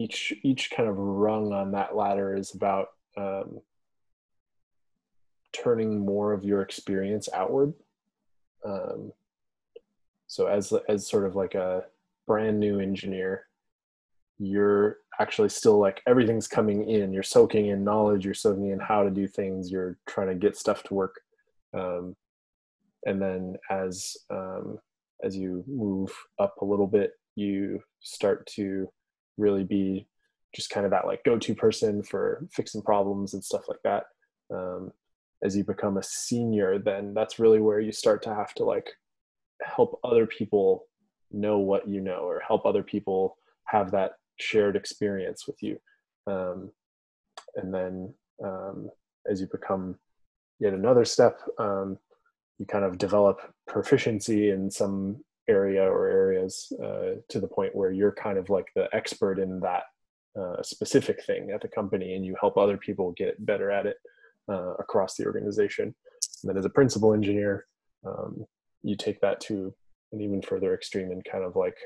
[0.00, 3.60] each each kind of rung on that ladder is about um,
[5.52, 7.72] turning more of your experience outward.
[8.64, 9.12] Um,
[10.26, 11.84] so as as sort of like a
[12.26, 13.46] brand new engineer,
[14.38, 19.02] you're actually still like everything's coming in you're soaking in knowledge you're soaking in how
[19.02, 21.16] to do things you're trying to get stuff to work
[21.74, 22.14] um,
[23.04, 24.78] and then as um,
[25.24, 28.88] as you move up a little bit you start to
[29.38, 30.06] really be
[30.54, 34.04] just kind of that like go-to person for fixing problems and stuff like that.
[34.52, 34.92] Um,
[35.42, 38.88] as you become a senior then that's really where you start to have to like
[39.62, 40.86] help other people
[41.30, 45.78] know what you know or help other people have that shared experience with you.
[46.26, 46.70] Um,
[47.56, 48.90] and then um,
[49.30, 49.96] as you become
[50.58, 51.98] yet another step um,
[52.58, 57.90] you kind of develop proficiency in some area or areas uh, to the point where
[57.90, 59.84] you're kind of like the expert in that
[60.38, 63.96] uh, specific thing at the company and you help other people get better at it
[64.48, 65.94] uh, across the organization
[66.42, 67.66] and then as a principal engineer
[68.06, 68.44] um,
[68.82, 69.74] you take that to
[70.12, 71.76] an even further extreme and kind of like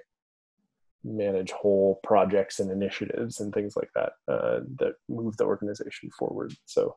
[1.05, 6.55] manage whole projects and initiatives and things like that uh, that move the organization forward.
[6.67, 6.97] So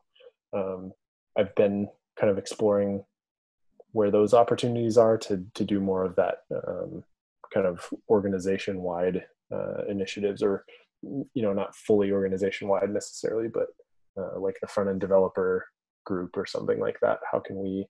[0.52, 0.92] um,
[1.36, 1.88] I've been
[2.18, 3.04] kind of exploring
[3.96, 6.36] where those opportunities are to to do more of that
[6.68, 7.02] um,
[7.52, 10.64] kind of organization wide uh, initiatives, or
[11.02, 13.68] you know, not fully organization wide necessarily, but
[14.18, 15.66] uh, like the front end developer
[16.04, 17.20] group or something like that.
[17.30, 17.86] How can we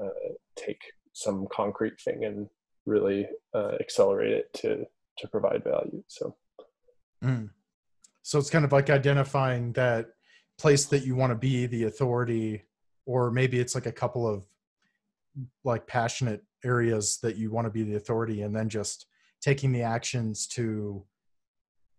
[0.00, 0.80] uh, take
[1.12, 2.48] some concrete thing and
[2.86, 4.86] really uh, accelerate it to
[5.18, 6.02] to provide value.
[6.06, 6.36] So,
[7.22, 7.50] mm.
[8.22, 10.10] so it's kind of like identifying that
[10.58, 12.62] place that you want to be the authority,
[13.04, 14.44] or maybe it's like a couple of
[15.64, 19.06] like passionate areas that you want to be the authority, and then just
[19.40, 21.02] taking the actions to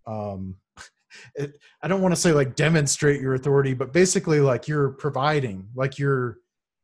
[0.07, 0.55] um
[1.35, 5.67] it, i don't want to say like demonstrate your authority but basically like you're providing
[5.75, 6.37] like you're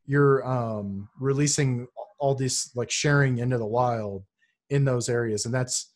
[0.06, 1.88] you're um releasing
[2.20, 4.24] all this like sharing into the wild
[4.70, 5.93] in those areas and that's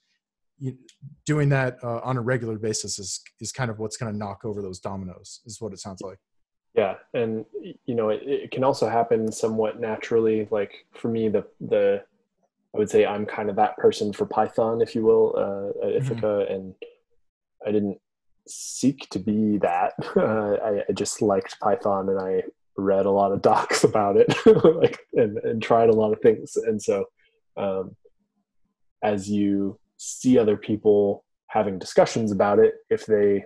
[0.58, 0.78] you,
[1.26, 4.46] doing that uh, on a regular basis is is kind of what's going to knock
[4.46, 6.18] over those dominoes is what it sounds like
[6.76, 7.46] yeah and
[7.86, 12.02] you know it, it, can also happen somewhat naturally like for me the the
[12.74, 16.02] i would say i'm kind of that person for python if you will uh, at
[16.02, 16.14] mm-hmm.
[16.14, 16.54] ITHAKA mm-hmm.
[16.54, 16.76] and
[17.68, 17.98] i didn't
[18.48, 22.44] seek to be that uh, I, I, just liked python and i
[22.78, 24.34] read a lot of docs about it
[24.76, 27.06] like and, and tried a lot of things and so
[27.58, 27.96] um,
[29.04, 33.44] as you see other people having discussions about it if they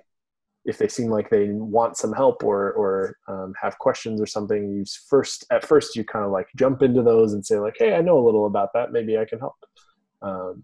[0.66, 4.70] if they seem like they want some help or or um, have questions or something
[4.70, 7.96] you first at first you kind of like jump into those and say like hey
[7.96, 8.92] i know a little about that.
[8.92, 9.56] Maybe i can help.
[10.22, 10.64] Um,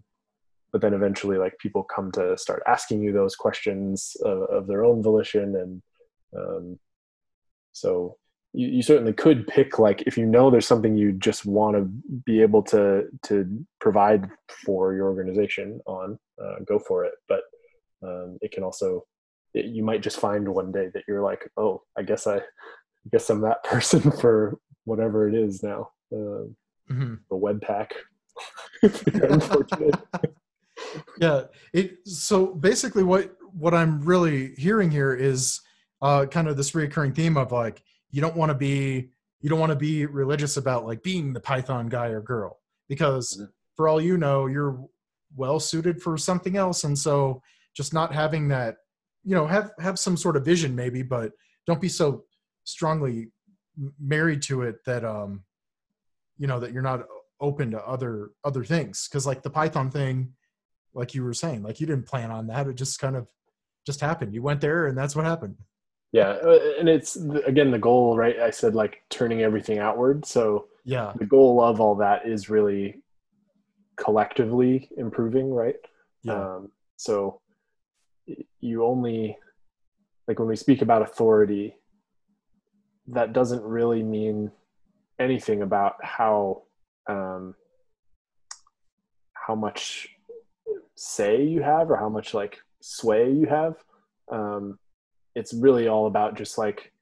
[0.72, 4.84] but then eventually like people come to start asking you those questions of, of their
[4.84, 5.82] own volition and
[6.36, 6.78] um,
[7.72, 8.16] so
[8.54, 11.84] you, you certainly could pick like if you know there's something you just want to
[12.24, 14.28] be able to to provide
[14.64, 17.14] for your organization on uh, go for it.
[17.28, 17.42] But
[18.02, 19.04] um, it can also
[19.54, 22.40] it, you might just find one day that you're like oh i guess i, I
[23.10, 26.46] guess i'm that person for whatever it is now uh,
[26.90, 27.14] mm-hmm.
[27.30, 27.92] the webpack
[31.20, 35.60] yeah it so basically what what i'm really hearing here is
[36.00, 39.60] uh, kind of this recurring theme of like you don't want to be you don't
[39.60, 43.44] want to be religious about like being the python guy or girl because mm-hmm.
[43.76, 44.84] for all you know you're
[45.36, 47.40] well suited for something else and so
[47.74, 48.76] just not having that
[49.24, 51.32] you know have have some sort of vision maybe but
[51.66, 52.24] don't be so
[52.64, 53.28] strongly
[54.00, 55.42] married to it that um
[56.38, 57.02] you know that you're not
[57.42, 59.08] open to other other things.
[59.08, 60.32] Because like the python thing
[60.94, 62.68] like you were saying like you didn't plan on that.
[62.68, 63.26] It just kind of
[63.84, 64.32] just happened.
[64.32, 65.56] You went there and that's what happened.
[66.12, 67.16] Yeah uh, and it's
[67.46, 70.24] again the goal right i said like turning everything outward.
[70.24, 71.12] So yeah.
[71.16, 73.02] the goal of all that is really
[73.96, 75.76] collectively improving right?
[76.22, 76.54] Yeah.
[76.54, 77.40] Um, so
[78.60, 79.36] you only
[80.28, 81.76] like when we speak about authority
[83.08, 84.50] that doesn't really mean
[85.18, 86.62] anything about how
[87.08, 87.54] um,
[89.34, 90.08] how much
[90.94, 93.74] say you have or how much like sway you have
[94.30, 94.78] um,
[95.34, 96.92] it's really all about just like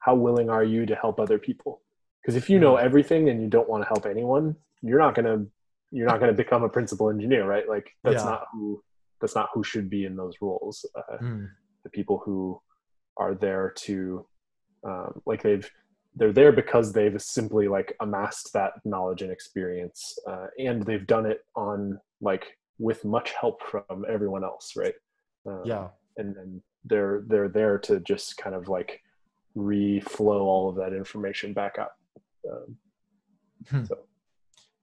[0.00, 1.82] how willing are you to help other people
[2.20, 2.86] because if you know mm-hmm.
[2.86, 5.46] everything and you don't want to help anyone you're not going to
[5.90, 8.30] you're not going to become a principal engineer right like that's yeah.
[8.30, 8.82] not who
[9.20, 11.48] that's not who should be in those roles uh, mm.
[11.84, 12.60] the people who
[13.16, 14.26] are there to
[14.84, 15.70] um, like they've
[16.14, 21.26] they're there because they've simply like amassed that knowledge and experience uh, and they've done
[21.26, 24.94] it on like with much help from everyone else right
[25.46, 29.02] um, yeah and then they're they're there to just kind of like
[29.56, 31.98] reflow all of that information back up.
[32.50, 32.76] Um,
[33.68, 33.84] hmm.
[33.84, 33.98] So,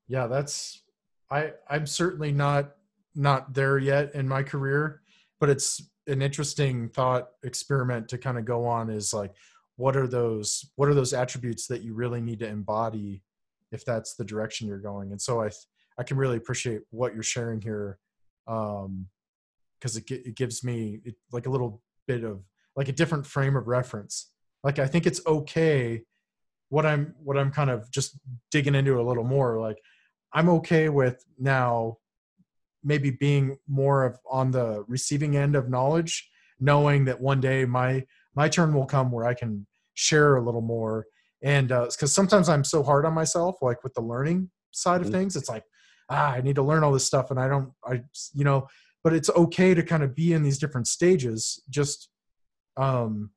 [0.07, 0.81] yeah, that's
[1.31, 2.75] I I'm certainly not
[3.15, 5.01] not there yet in my career,
[5.39, 9.33] but it's an interesting thought experiment to kind of go on is like
[9.77, 13.21] what are those what are those attributes that you really need to embody
[13.71, 15.11] if that's the direction you're going?
[15.11, 15.49] And so i
[15.97, 17.97] i can really appreciate what you're sharing here
[18.47, 19.07] um
[19.79, 22.43] because it, it gives me it, like a little bit of
[22.75, 24.31] like a different frame of reference.
[24.63, 26.03] Like i think it's okay
[26.69, 28.17] what i'm what i'm kind of just
[28.51, 29.77] digging into a little more like
[30.33, 31.97] i'm okay with now
[32.85, 36.29] maybe being more of on the receiving end of knowledge
[36.59, 38.05] knowing that one day my
[38.35, 41.05] my turn will come where i can share a little more
[41.41, 45.07] and because uh, sometimes i'm so hard on myself like with the learning side of
[45.07, 45.17] mm-hmm.
[45.17, 45.63] things it's like
[46.09, 48.01] ah i need to learn all this stuff and i don't i
[48.33, 48.67] you know
[49.03, 52.09] but it's okay to kind of be in these different stages just
[52.77, 53.31] um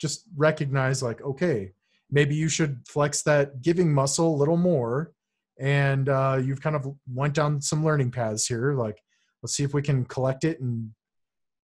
[0.00, 1.72] just recognize like okay
[2.10, 5.12] maybe you should flex that giving muscle a little more
[5.58, 9.02] and uh, you've kind of went down some learning paths here like
[9.42, 10.90] let's see if we can collect it and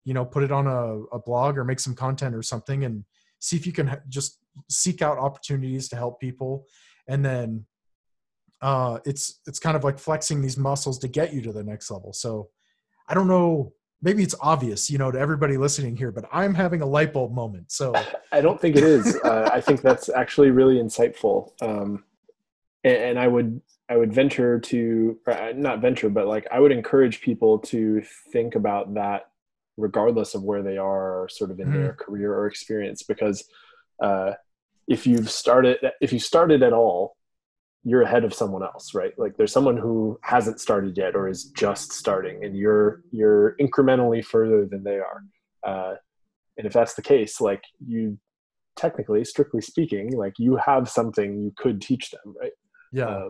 [0.03, 3.03] you know put it on a, a blog or make some content or something and
[3.39, 4.39] see if you can just
[4.69, 6.65] seek out opportunities to help people.
[7.07, 7.65] And then
[8.61, 11.91] uh, it's it's kind of like flexing these muscles to get you to the next
[11.91, 12.13] level.
[12.13, 12.49] So
[13.09, 16.81] i don't know maybe it's obvious you know to everybody listening here but i'm having
[16.81, 17.93] a light bulb moment so.
[18.33, 19.15] I don't think it is.
[19.23, 21.51] Uh, i think that's actually really insightful.
[21.61, 22.03] Um,
[22.83, 26.71] and, and, i would i would venture to uh, not venture but like i would
[26.71, 28.01] encourage people to
[28.31, 29.23] think about that
[29.77, 31.83] regardless of where they are sort of in mm-hmm.
[31.83, 33.47] their career or experience because
[34.01, 34.31] uh,
[34.87, 37.17] if you've started if you started at all
[37.87, 39.17] you're ahead of someone else right?
[39.17, 44.23] Like there's someone who hasn't started yet or is just starting and you're you're incrementally
[44.23, 45.23] further than they are.
[45.63, 45.95] Uh,
[46.57, 48.17] and if that's the case like you
[48.75, 52.51] technically strictly speaking like you have something you could teach them right?
[52.91, 53.05] Yeah.
[53.05, 53.29] Uh,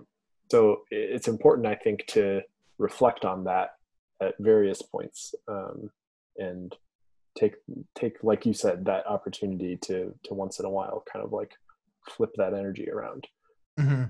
[0.49, 2.41] so it's important i think to
[2.77, 3.71] reflect on that
[4.21, 5.89] at various points um,
[6.37, 6.75] and
[7.37, 7.55] take
[7.95, 11.53] take like you said that opportunity to to once in a while kind of like
[12.09, 13.27] flip that energy around.
[13.79, 14.05] Mm-hmm.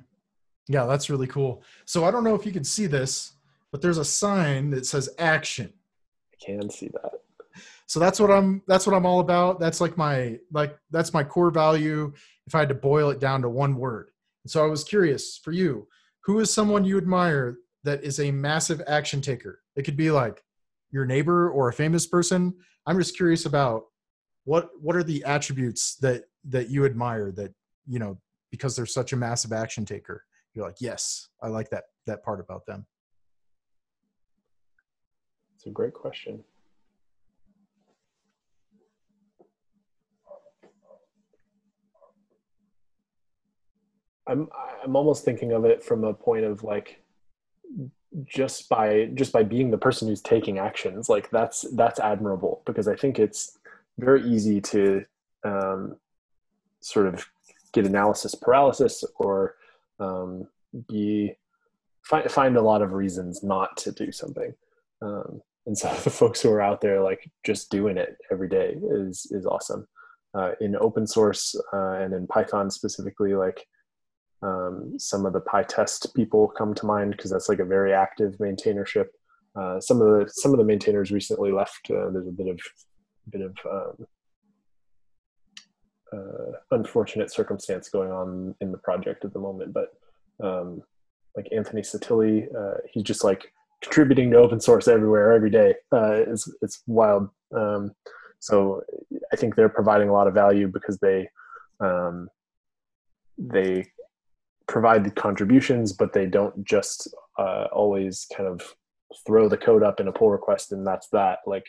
[0.67, 1.63] yeah that's really cool.
[1.85, 3.33] So i don't know if you can see this
[3.71, 5.73] but there's a sign that says action.
[6.31, 7.11] I can see that.
[7.85, 9.59] So that's what i'm that's what i'm all about.
[9.59, 12.13] That's like my like that's my core value
[12.45, 14.11] if i had to boil it down to one word.
[14.43, 15.87] And so i was curious for you
[16.27, 19.61] who is someone you admire that is a massive action taker?
[19.77, 20.43] It could be like
[20.91, 22.53] your neighbor or a famous person.
[22.85, 23.85] I'm just curious about
[24.43, 27.53] what what are the attributes that that you admire that
[27.87, 28.17] you know
[28.51, 30.23] because they're such a massive action taker
[30.53, 32.85] you're like yes i like that that part about them.
[35.55, 36.43] It's a great question
[44.27, 44.47] i'm
[44.83, 47.01] i'm almost thinking of it from a point of like
[48.25, 52.87] just by just by being the person who's taking actions like that's that's admirable because
[52.87, 53.57] i think it's
[53.99, 55.03] very easy to
[55.43, 55.95] um,
[56.81, 57.25] sort of
[57.73, 59.55] get analysis paralysis or
[59.99, 60.47] um,
[60.87, 61.33] be
[62.03, 64.53] find, find a lot of reasons not to do something.
[65.01, 68.77] Um, and so the folks who are out there like just doing it every day
[68.91, 69.87] is is awesome.
[70.33, 73.65] Uh, in open source uh, and in python specifically like
[74.41, 78.37] um, some of the PyTest people come to mind because that's like a very active
[78.37, 79.07] maintainership.
[79.55, 81.89] Uh, some of the some of the maintainers recently left.
[81.89, 82.59] Uh, there's a bit of
[83.31, 84.07] bit of um,
[86.13, 89.89] uh, unfortunate circumstance going on in the project at the moment, but
[90.43, 90.81] um,
[91.35, 93.51] like Anthony Sottile, uh, he's just like
[93.81, 95.75] contributing to open source everywhere every day.
[95.91, 97.29] Uh, it's it's wild.
[97.55, 97.91] Um,
[98.39, 98.83] so
[99.31, 101.27] I think they're providing a lot of value because they
[101.79, 102.29] um,
[103.37, 103.85] they
[104.67, 108.61] provide the contributions, but they don't just uh, always kind of
[109.25, 111.39] throw the code up in a pull request and that's that.
[111.45, 111.65] Like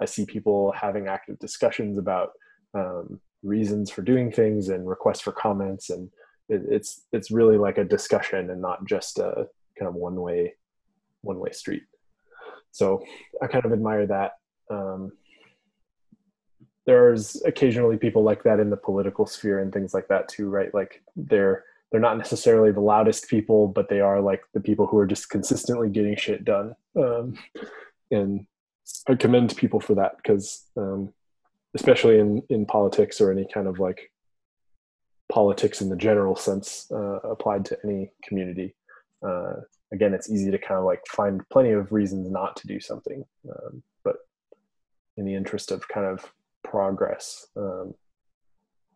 [0.00, 2.32] I see people having active discussions about
[2.74, 6.10] um, reasons for doing things and requests for comments, and
[6.48, 9.48] it, it's it's really like a discussion and not just a
[9.78, 10.54] kind of one way
[11.22, 11.84] one way street.
[12.72, 13.02] So
[13.42, 14.32] I kind of admire that.
[14.70, 15.12] Um,
[16.86, 20.72] there's occasionally people like that in the political sphere and things like that too, right?
[20.72, 24.98] Like they're they're not necessarily the loudest people, but they are like the people who
[24.98, 26.74] are just consistently getting shit done.
[26.96, 27.38] Um,
[28.10, 28.46] and
[29.08, 31.12] I commend people for that because, um,
[31.74, 34.10] especially in in politics or any kind of like
[35.28, 38.74] politics in the general sense uh, applied to any community.
[39.26, 39.54] Uh,
[39.92, 43.24] again, it's easy to kind of like find plenty of reasons not to do something,
[43.48, 44.16] um, but
[45.16, 46.32] in the interest of kind of
[46.62, 47.94] progress, um,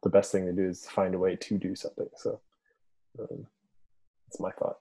[0.02, 2.08] the best thing to do is find a way to do something.
[2.16, 2.40] So
[3.18, 3.46] um,
[4.26, 4.76] that's my thought.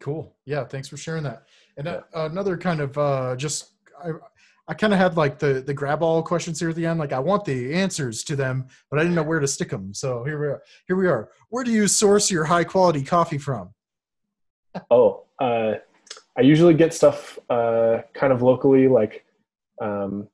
[0.00, 0.34] Cool.
[0.44, 0.64] Yeah.
[0.64, 1.44] Thanks for sharing that.
[1.76, 2.20] And uh, yeah.
[2.20, 4.10] uh, another kind of uh, just, I,
[4.66, 6.98] I kind of had like the the grab all questions here at the end.
[6.98, 9.92] Like I want the answers to them, but I didn't know where to stick them.
[9.92, 10.62] So here we are.
[10.86, 11.28] Here we are.
[11.50, 13.74] Where do you source your high quality coffee from?
[14.90, 15.74] Oh, uh,
[16.36, 18.88] I usually get stuff uh, kind of locally.
[18.88, 19.26] Like
[19.82, 20.28] um,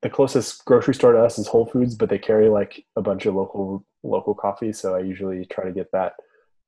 [0.00, 3.26] the closest grocery store to us is Whole Foods, but they carry like a bunch
[3.26, 4.72] of local local coffee.
[4.72, 6.14] So I usually try to get that.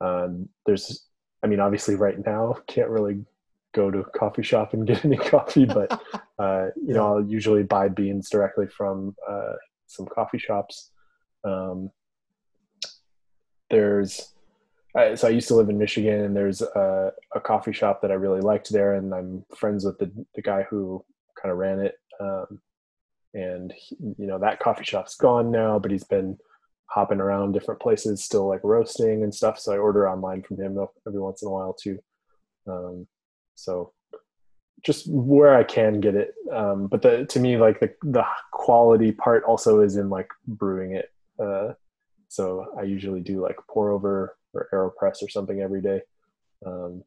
[0.02, 1.06] Um, there's,
[1.42, 3.24] I mean, obviously right now can't really
[3.74, 5.90] go to a coffee shop and get any coffee, but
[6.38, 9.52] uh, you know, I'll usually buy beans directly from uh,
[9.86, 10.90] some coffee shops.
[11.44, 11.90] Um,
[13.70, 14.34] there's,
[14.94, 18.10] I, so I used to live in Michigan, and there's a, a, coffee shop that
[18.10, 21.02] I really liked there, and I'm friends with the the guy who
[21.40, 21.94] kind of ran it.
[22.20, 22.60] Um,
[23.34, 26.36] and he, you know that coffee shop's gone now, but he's been
[26.92, 29.58] hopping around different places, still like roasting and stuff.
[29.58, 31.98] So I order online from him every once in a while too.
[32.66, 33.06] Um,
[33.54, 33.92] so
[34.84, 36.34] just where I can get it.
[36.52, 40.96] Um, but the, to me, like the, the quality part also is in like brewing
[40.96, 41.10] it.
[41.38, 41.72] Uh,
[42.28, 46.02] so I usually do like pour over or AeroPress or something every day.
[46.66, 47.04] Um,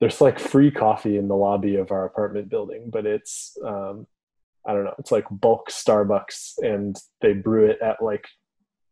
[0.00, 4.06] there's like free coffee in the lobby of our apartment building, but it's, um,
[4.66, 8.26] I don't know, it's like bulk Starbucks and they brew it at like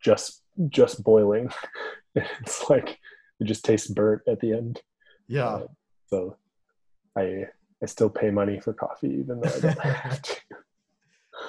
[0.05, 1.51] just, just boiling.
[2.15, 2.99] it's like,
[3.41, 4.83] it just tastes burnt at the end.
[5.27, 5.47] Yeah.
[5.47, 5.67] Uh,
[6.09, 6.37] so
[7.17, 7.47] I
[7.83, 10.37] I still pay money for coffee even though I don't have to.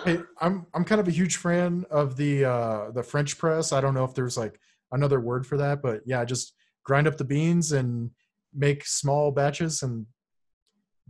[0.04, 3.72] Hey, I'm I'm kind of a huge fan of the uh, the French press.
[3.72, 4.60] I don't know if there's like
[4.92, 6.54] another word for that, but yeah, just
[6.84, 8.12] grind up the beans and
[8.54, 10.06] make small batches and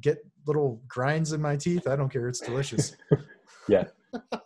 [0.01, 1.87] get little grinds in my teeth.
[1.87, 2.27] I don't care.
[2.27, 2.95] It's delicious.
[3.67, 3.85] yeah.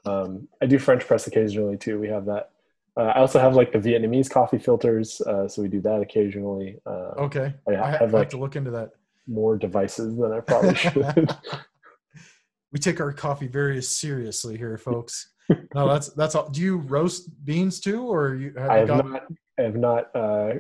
[0.06, 2.00] Um, I do French press occasionally too.
[2.00, 2.52] We have that.
[3.00, 6.80] Uh, I also have like the Vietnamese coffee filters, uh, so we do that occasionally.
[6.86, 8.90] Uh, okay, I, I have, like, have to look into that
[9.26, 11.32] more devices than I probably should.
[12.74, 15.30] we take our coffee very seriously here, folks.
[15.74, 16.50] no, that's that's all.
[16.50, 18.54] Do you roast beans too, or you?
[18.58, 19.12] Have I, have gone...
[19.12, 19.24] not,
[19.58, 20.16] I have not.
[20.16, 20.54] uh,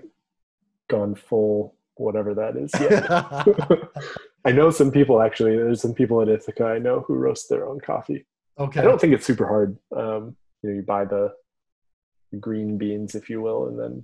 [0.89, 3.05] gone full whatever that is yet.
[4.45, 5.55] I know some people actually.
[5.55, 8.25] There's some people at ITHAKA I know who roast their own coffee.
[8.57, 8.81] Okay.
[8.81, 9.77] I don't think it's super hard.
[9.95, 11.33] Um, you know, you buy the
[12.39, 14.03] green beans, if you will, and then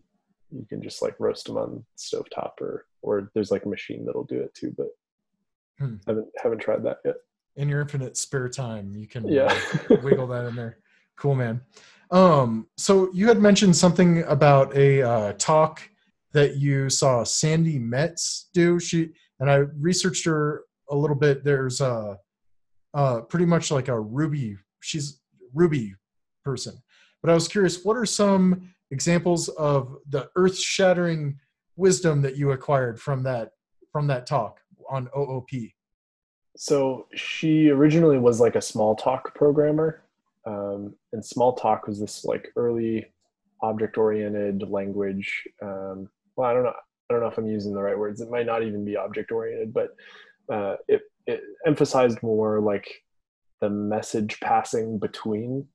[0.52, 4.24] you can just like roast them on stovetop or or there's like a machine that'll
[4.24, 4.88] do it too but
[5.80, 5.96] hmm.
[6.08, 7.16] haven't haven't tried that yet.
[7.56, 9.58] In your infinite spare time you can yeah.
[10.04, 10.80] wiggle that in there.
[11.18, 11.62] Cool man.
[12.12, 15.82] Um so you had mentioned something about a uh, talk
[16.34, 18.80] that you saw Sandi Metz do.
[18.80, 21.44] She and i researched her a little bit.
[21.44, 22.20] There's a
[22.94, 25.20] uh pretty much like a ruby she's
[25.54, 25.96] ruby
[26.44, 26.78] person
[27.26, 31.40] but i was curious what are some examples of the earth-shattering
[31.76, 33.52] wisdom that you acquired from that
[33.92, 35.50] from that talk on OOP?
[36.58, 40.04] So she originally was like a Smalltalk programmer,
[40.46, 43.06] um, and Smalltalk was this like early
[43.62, 45.44] object-oriented language.
[45.62, 46.74] Um, well, I don't know.
[47.10, 48.22] I don't know if I'm using the right words.
[48.22, 49.90] It might not even be object-oriented, but
[50.52, 52.88] uh, it it emphasized more like
[53.62, 55.68] the message passing between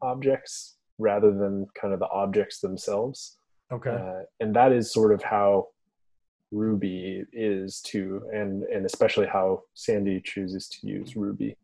[0.00, 3.38] objects rather than kind of the objects themselves.
[3.72, 3.90] Okay.
[3.90, 5.68] Uh, and that is sort of how
[6.50, 11.56] Ruby is too, and and especially how Sandi chooses to use Ruby.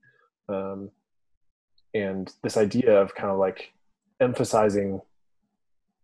[0.48, 0.90] Um,
[1.94, 3.72] and this idea of kind of like
[4.20, 5.00] emphasizing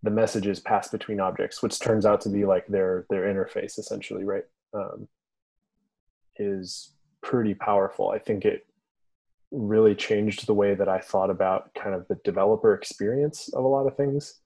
[0.02, 4.24] the messages passed between objects, which turns out to be like their their interface essentially,
[4.24, 4.44] right?
[4.72, 5.08] Um,
[6.36, 8.10] is pretty powerful.
[8.10, 8.66] I think it
[9.50, 13.68] really changed the way that I thought about kind of the developer experience of a
[13.68, 14.40] lot of things.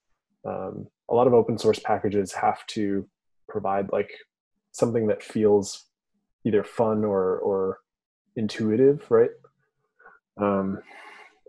[0.46, 3.06] Um, a lot of open source packages have to
[3.48, 4.10] provide like
[4.72, 5.86] something that feels
[6.44, 7.78] either fun or or
[8.36, 9.30] intuitive, right?
[10.40, 10.80] Um,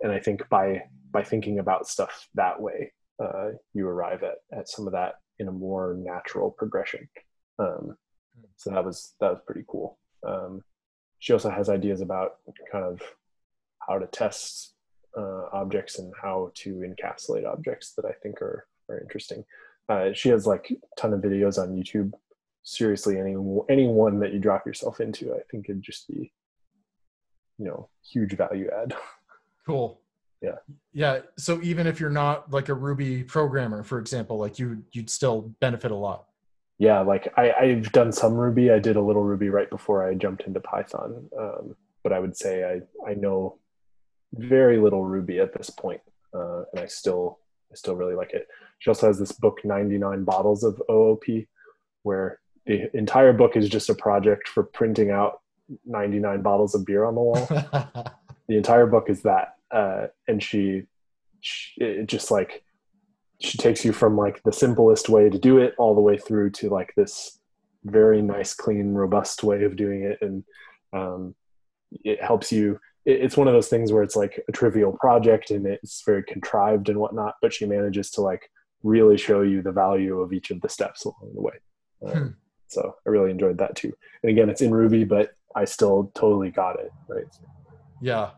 [0.02, 2.91] and I think by by thinking about stuff that way,
[3.23, 7.07] uh, you arrive at at some of that in a more natural progression.
[7.60, 7.98] Um,
[8.57, 9.98] so that was that was pretty cool.
[10.27, 10.61] Um,
[11.19, 12.36] she also has ideas about
[12.72, 13.02] kind of
[13.88, 14.74] how to test
[15.18, 19.44] uh, objects and how to encapsulate objects that I think are are interesting.
[19.88, 22.14] Uh, she has like a ton of videos on YouTube.
[22.64, 23.36] Seriously, any
[23.70, 26.34] any one that you drop yourself into, I think it'd just be,
[27.57, 28.95] you know, huge value add.
[29.66, 29.99] Cool.
[30.44, 30.57] Yeah.
[30.94, 31.20] Yeah.
[31.40, 35.53] So even if you're not like a Ruby programmer, for example, like you you'd still
[35.60, 36.26] benefit a lot.
[36.78, 38.70] Yeah, like I, I've done some Ruby.
[38.70, 41.28] I did a little Ruby right before I jumped into Python.
[41.36, 43.57] Um, but I would say I, I know
[44.38, 46.02] very little Ruby at this point,
[46.34, 47.40] uh, and I still
[47.72, 48.48] I still really like it.
[48.80, 51.24] She also has this book, 99 Bottles of OOP,
[52.03, 55.41] where the entire book is just a project for printing out
[55.86, 57.45] 99 bottles of beer on the wall.
[58.48, 60.84] the entire book is that, uh, and she,
[61.41, 62.64] she it just like
[63.41, 66.49] she takes you from like the simplest way to do it all the way through
[66.49, 67.40] to like this
[67.84, 70.44] very nice, clean, robust way of doing it, and
[70.94, 71.36] um,
[72.03, 72.80] it helps you.
[73.06, 76.23] It, it's one of those things where it's like a trivial project and it's very
[76.23, 78.49] contrived and whatnot, but she manages to like
[78.84, 81.53] really show you the value of each of the steps along the way.
[82.06, 82.27] Um, hmm.
[82.68, 83.94] So I really enjoyed that too.
[84.23, 86.91] And again, it's in Ruby, but I still totally got it.
[87.07, 87.26] Right.
[88.02, 88.32] Yeah.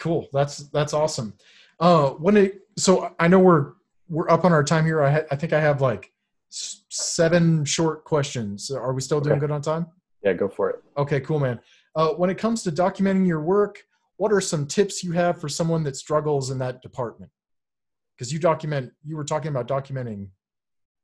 [0.00, 0.28] Cool.
[0.32, 1.34] That's that's awesome.
[1.80, 3.72] Uh, when it so I know we're
[4.08, 5.02] we're up on our time here.
[5.02, 6.12] I ha- I think I have like
[6.48, 8.70] seven short questions.
[8.70, 9.40] Are we still doing okay.
[9.40, 9.86] good on time?
[10.22, 10.82] Yeah, go for it.
[10.96, 11.60] Okay, cool, man.
[11.96, 13.82] Uh, when it comes to documenting your work,
[14.18, 17.30] what are some tips you have for someone that struggles in that department?
[18.14, 20.28] Because you document, you were talking about documenting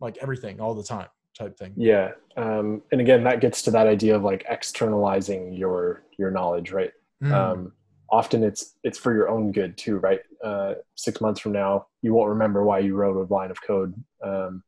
[0.01, 1.73] like everything all the time type thing.
[1.77, 6.73] Yeah, um, and again, that gets to that idea of like externalizing your your knowledge,
[6.73, 6.93] right?
[7.23, 7.32] Mm.
[7.32, 7.73] Um,
[8.10, 10.20] often it's it's for your own good too, right?
[10.44, 13.94] Uh, six months from now, you won't remember why you wrote a line of code,
[14.23, 14.62] um,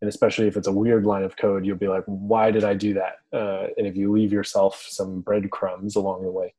[0.00, 2.74] and especially if it's a weird line of code, you'll be like, "Why did I
[2.74, 6.54] do that?" Uh, and if you leave yourself some breadcrumbs along the way,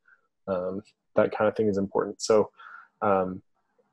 [0.48, 0.82] um,
[1.16, 2.22] that kind of thing is important.
[2.22, 2.52] So,
[3.02, 3.42] um,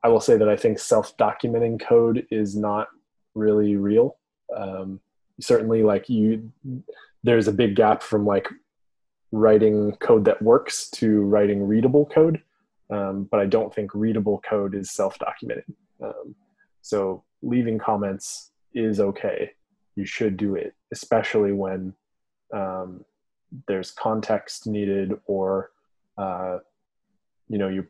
[0.02, 2.89] I will say that I think self-documenting code is not
[3.35, 4.16] really real.
[4.56, 5.01] Um,
[5.40, 6.52] certainly, like you,
[7.23, 8.48] there's a big gap from like
[9.32, 12.43] writing code that works to writing readable code.
[12.89, 15.64] Um, but I don't think readable code is self-documented.
[16.02, 16.36] Um,
[16.82, 19.53] so leaving comments is okay.
[19.97, 21.94] You should do it, especially when
[22.55, 23.05] um,
[23.66, 25.70] there's context needed or
[26.19, 26.59] uh,
[27.48, 27.86] you know you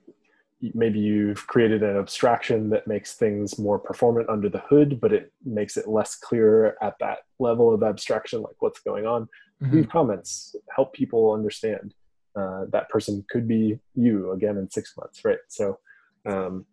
[0.74, 5.32] maybe you've created an abstraction that makes things more performant under the hood but it
[5.44, 9.28] makes it less clear at that level of abstraction like what's going on
[9.62, 9.76] mm-hmm.
[9.76, 11.94] leave comments help people understand
[12.36, 15.78] uh, that person could be you again in six months right so
[16.24, 16.64] um,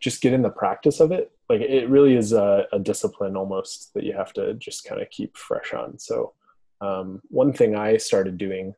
[0.00, 3.92] just get in the practice of it like it really is a, a discipline almost
[3.94, 5.98] that you have to just kind of keep fresh on.
[5.98, 6.32] So
[6.80, 8.74] um, one thing i started doing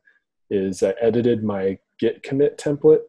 [0.49, 3.01] is i edited my git commit template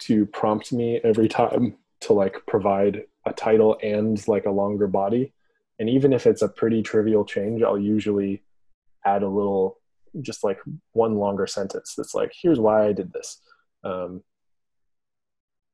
[0.00, 5.32] to prompt me every time to like provide a title and like a longer body.
[5.80, 8.42] And even if it's a pretty trivial change i'll usually
[9.04, 9.78] add a little
[10.20, 10.58] just like
[10.92, 13.40] one longer sentence that's like here's why i did this.
[13.84, 14.22] Um,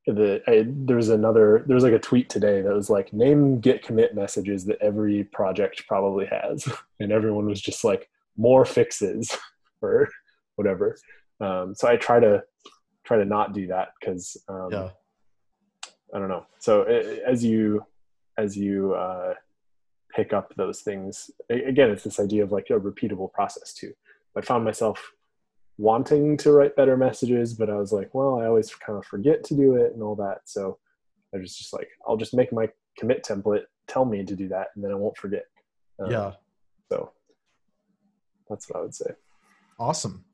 [0.07, 4.15] the I, there's another there's like a tweet today that was like name git commit
[4.15, 6.69] messages that every project probably has
[7.01, 9.35] and everyone was just like more fixes
[9.83, 10.09] or
[10.57, 10.97] whatever
[11.41, 12.43] um, so i try to
[13.05, 14.89] try to not do that because um, yeah.
[16.15, 17.85] i don't know so it, as you
[18.37, 19.35] as you uh,
[20.15, 21.31] pick up those things.
[21.51, 23.93] Again, it's this idea of like a repeatable process too.
[24.37, 25.13] I found myself
[25.79, 29.43] wanting to write better messages, but I was like, well, I always kind of forget
[29.45, 30.43] to do it and all that.
[30.45, 30.79] So
[31.35, 32.69] I was just like, I'll just make my
[32.99, 35.45] commit template tell me to do that, and then I won't forget.
[35.99, 36.33] Um, yeah.
[36.91, 37.11] So
[38.49, 39.11] that's what I would say.
[39.79, 40.25] Awesome.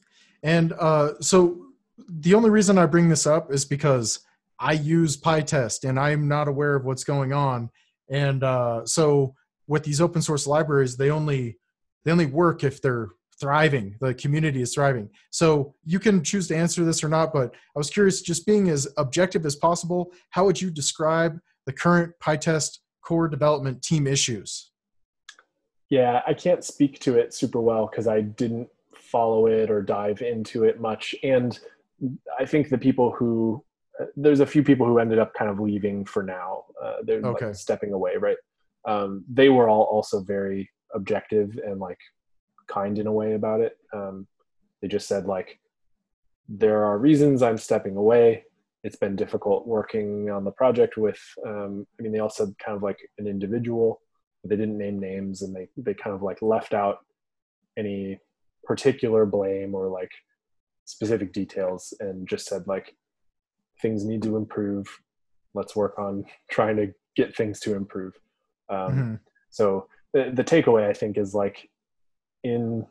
[0.43, 1.67] And uh, so
[2.09, 4.21] the only reason I bring this up is because
[4.59, 7.71] I use PyTest and I'm not aware of what's going on.
[8.11, 9.35] And uh, so
[9.67, 11.57] with these open source libraries they only
[12.05, 13.09] they only work if they're
[13.41, 15.09] thriving the community is thriving.
[15.31, 18.69] So you can choose to answer this or not but i was curious just being
[18.69, 24.71] as objective as possible how would you describe the current pytest core development team issues?
[25.89, 30.23] Yeah i can't speak to it super well because i didn't follow it or dive
[30.23, 31.15] into it much.
[31.23, 31.59] And
[32.39, 33.65] i think the people who
[34.17, 36.65] there's a few people who ended up kind of leaving for now.
[36.83, 37.47] Uh, they're okay.
[37.47, 38.37] like stepping away right?
[38.89, 41.99] Um, they were all also very objective and like
[42.73, 43.77] kind in a way about it.
[43.93, 44.27] Um,
[44.81, 45.59] they just said like,
[46.49, 48.45] there are reasons I'm stepping away.
[48.83, 51.21] It's been difficult working on the project with.
[51.47, 54.01] Um, I mean, they all said kind of like an individual.
[54.43, 57.01] But they didn't name names, and they they kind of like left out
[57.77, 58.19] any
[58.65, 60.11] particular blame or like
[60.87, 62.97] specific details, and just said like
[63.83, 64.87] things need to improve.
[65.53, 68.15] Let's work on trying to get things to improve.
[68.71, 69.15] Um, mm-hmm.
[69.51, 71.69] So the, the takeaway I think is like
[72.45, 72.87] in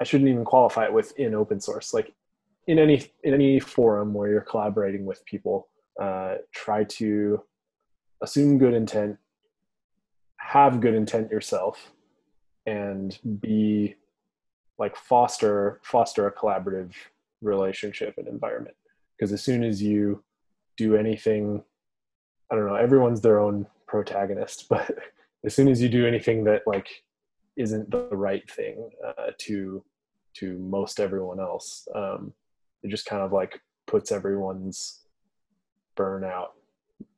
[0.00, 1.92] I shouldn't even qualify it with in open source.
[1.94, 2.12] Like
[2.66, 5.68] in any in any forum where you're collaborating with people,
[6.00, 7.42] uh, try to
[8.22, 9.18] assume good intent,
[10.38, 11.92] have good intent yourself,
[12.66, 13.94] and be
[14.78, 16.92] like foster foster a collaborative
[17.42, 18.76] relationship and environment.
[19.16, 20.22] Because as soon as you
[20.76, 21.62] do anything,
[22.50, 24.90] I don't know, everyone's their own protagonist but
[25.44, 27.04] as soon as you do anything that like
[27.56, 29.84] isn't the right thing uh, to
[30.34, 32.32] to most everyone else um,
[32.82, 35.00] it just kind of like puts everyone's
[35.96, 36.48] burnout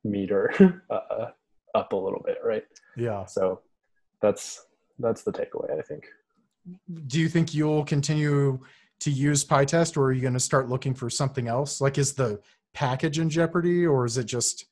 [0.03, 1.27] meter uh,
[1.73, 2.63] up a little bit, right?
[2.95, 3.25] Yeah.
[3.25, 3.61] So
[4.21, 4.65] that's
[4.99, 6.05] that's the takeaway, I think.
[7.07, 8.59] Do you think you'll continue
[8.99, 11.81] to use PyTest, or are you going to start looking for something else?
[11.81, 12.39] Like, is the
[12.73, 14.65] package in jeopardy, or is it just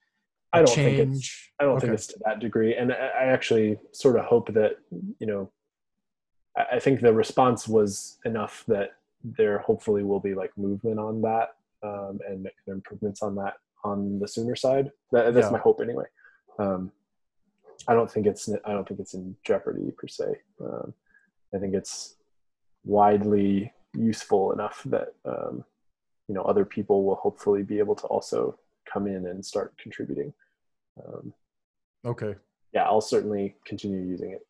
[0.53, 0.97] I don't change?
[0.97, 1.87] think it's I don't okay.
[1.87, 4.77] think it's to that degree, and I actually sort of hope that
[5.19, 5.51] you know.
[6.55, 8.91] I think the response was enough that
[9.23, 14.27] there hopefully will be like movement on that um, and improvements on that on the
[14.27, 14.91] sooner side.
[15.11, 15.51] That, that's yeah.
[15.51, 16.05] my hope anyway.
[16.59, 16.91] Um,
[17.87, 20.35] I don't think it's I don't think it's in jeopardy per se.
[20.61, 20.93] Um,
[21.53, 22.15] I think it's
[22.85, 25.63] widely useful enough that um,
[26.27, 28.57] you know other people will hopefully be able to also
[28.91, 30.33] come in and start contributing.
[30.97, 31.33] Um,
[32.05, 32.35] okay.
[32.73, 34.45] Yeah, I'll certainly continue using it.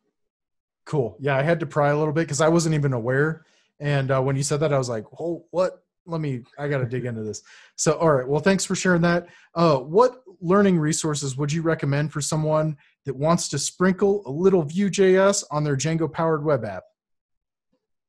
[0.86, 1.16] Cool.
[1.20, 3.44] Yeah, I had to pry a little bit because I wasn't even aware.
[3.80, 5.82] And uh, when you said that, I was like, "Oh, what?
[6.06, 6.42] Let me.
[6.58, 7.42] I got to dig into this."
[7.76, 8.26] So, all right.
[8.26, 9.26] Well, thanks for sharing that.
[9.54, 12.76] Uh, what learning resources would you recommend for someone
[13.06, 16.84] that wants to sprinkle a little Vue.js on their Django-powered web app?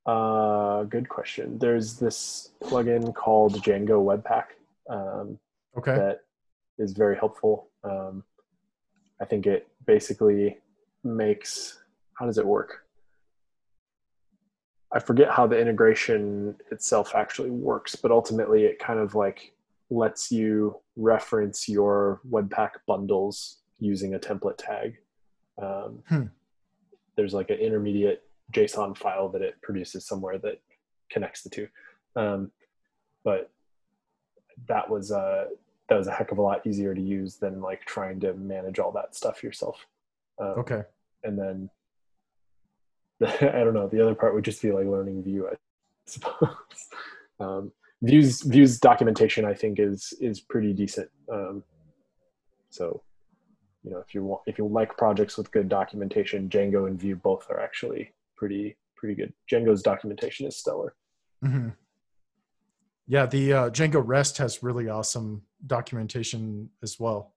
[0.05, 1.57] Uh, good question.
[1.57, 4.45] There's this plugin called Django Webpack.
[4.89, 5.39] Um,
[5.77, 5.95] okay.
[5.95, 6.19] That
[6.77, 7.69] is very helpful.
[7.89, 8.23] Um,
[9.21, 10.57] I think it basically
[11.03, 11.79] makes.
[12.15, 12.85] How does it work?
[14.93, 19.53] I forget how the integration itself actually works, but ultimately it kind of like
[19.89, 24.95] lets you reference your Webpack bundles using a template tag.
[25.61, 26.23] Um, hmm.
[27.17, 30.61] There's like an intermediate JSON file that it produces somewhere that
[31.11, 31.67] connects the two.
[32.15, 32.51] Um,
[33.23, 33.51] but
[34.67, 35.45] that was a uh,
[35.89, 38.79] that was a heck of a lot easier to use than like trying to manage
[38.79, 39.85] all that stuff yourself.
[40.39, 40.81] Um, okay.
[41.23, 41.69] And then
[43.25, 43.87] I don't know.
[43.87, 45.55] The other part would just be like learning Vue, I
[46.07, 46.49] suppose.
[47.39, 47.71] um,
[48.01, 51.09] Vue's Vue's documentation, I think, is is pretty decent.
[51.31, 51.63] Um,
[52.69, 53.01] so,
[53.83, 57.15] you know, if you want, if you like projects with good documentation, Django and Vue
[57.15, 59.33] both are actually pretty pretty good.
[59.49, 60.93] Django's documentation is stellar.
[61.43, 61.69] Mm-hmm.
[63.07, 67.33] Yeah, the uh, Django REST has really awesome documentation as well.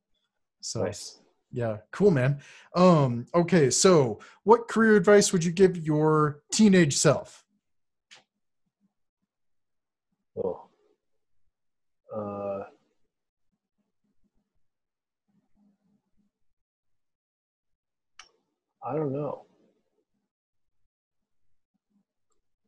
[0.60, 1.18] So nice.
[1.52, 2.40] Yeah, cool, man.
[2.74, 7.44] Um, okay, so what career advice would you give your teenage self?
[10.36, 10.68] Oh.
[12.14, 12.64] Uh,
[18.82, 19.44] I don't know.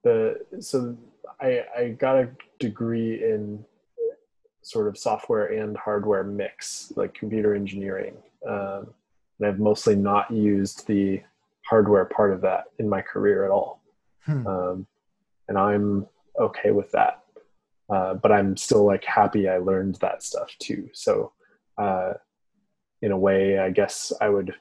[0.02, 0.96] The so
[1.40, 3.64] I I got a degree in
[4.62, 8.14] sort of software and hardware mix, like computer engineering.
[8.48, 8.88] Um,
[9.38, 11.22] and I've mostly not used the
[11.66, 13.82] hardware part of that in my career at all.
[14.24, 14.46] Hmm.
[14.46, 14.86] Um,
[15.48, 16.06] and I'm
[16.38, 17.22] okay with that.
[17.88, 20.88] Uh, but I'm still like happy I learned that stuff too.
[20.92, 21.32] So,
[21.76, 22.12] uh,
[23.02, 24.54] in a way, I guess I would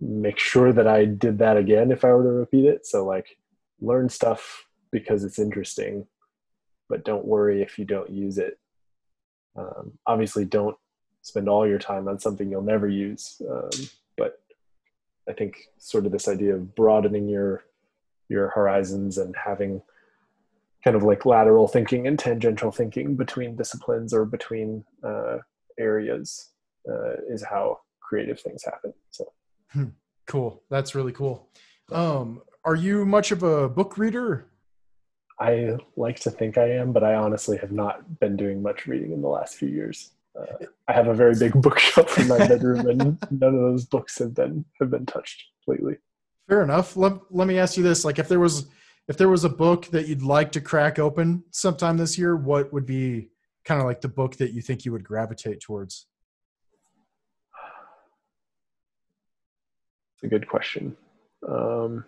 [0.00, 2.86] make sure that I did that again if I were to repeat it.
[2.86, 3.38] So, like,
[3.80, 6.06] learn stuff because it's interesting,
[6.94, 8.58] but don't worry if you don't use it
[9.56, 10.76] um, obviously, don't
[11.22, 13.40] spend all your time on something you'll never use.
[13.48, 13.70] Um,
[14.16, 14.40] but
[15.28, 17.64] I think sort of this idea of broadening your
[18.28, 19.82] your horizons and having
[20.82, 25.38] kind of like lateral thinking and tangential thinking between disciplines or between uh,
[25.78, 26.50] areas
[26.88, 28.92] uh, is how creative things happen.
[29.10, 29.32] So
[29.72, 29.88] hmm.
[30.26, 30.62] cool.
[30.70, 31.48] That's really cool.
[31.92, 34.46] Um, are you much of a book reader?
[35.40, 39.12] I like to think I am, but I honestly have not been doing much reading
[39.12, 40.12] in the last few years.
[40.38, 44.18] Uh, I have a very big bookshelf in my bedroom, and none of those books
[44.18, 45.96] have been have been touched lately.
[46.48, 46.96] Fair enough.
[46.96, 48.68] Let, let me ask you this: like, if there was
[49.08, 52.72] if there was a book that you'd like to crack open sometime this year, what
[52.72, 53.28] would be
[53.64, 56.06] kind of like the book that you think you would gravitate towards?
[60.14, 60.96] It's a good question.
[61.46, 62.04] Um,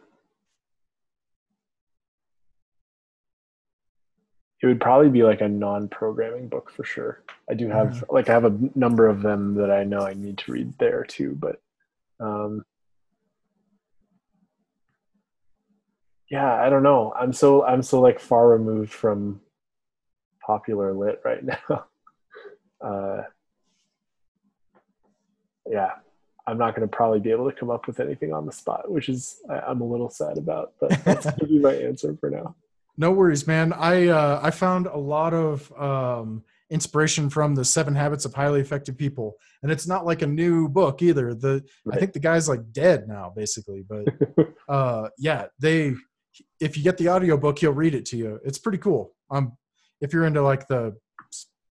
[4.63, 7.23] it would probably be like a non-programming book for sure.
[7.51, 8.15] I do have mm-hmm.
[8.15, 11.05] like I have a number of them that I know I need to read there
[11.05, 11.61] too, but
[12.21, 12.65] um
[16.31, 17.13] yeah, I don't know.
[17.17, 19.41] I'm so I'm so like far removed from
[20.45, 21.87] popular lit right now.
[22.81, 23.23] uh
[25.69, 25.91] yeah,
[26.47, 28.91] I'm not going to probably be able to come up with anything on the spot,
[28.91, 32.17] which is I, am a little sad about, but that's going to be my answer
[32.21, 32.55] for now.
[32.99, 33.73] No worries, man.
[33.73, 38.61] I uh, I found a lot of um, inspiration from the Seven Habits of Highly
[38.61, 41.35] Effective People, and it's not like a new book either.
[41.35, 41.97] The right.
[41.97, 43.85] I think the guy's like dead now, basically.
[43.89, 44.07] But
[44.69, 45.95] uh, yeah, they
[46.61, 48.41] if you get the audio book, he'll read it to you.
[48.45, 49.13] It's pretty cool.
[49.31, 49.57] Um,
[50.01, 50.97] if you're into like the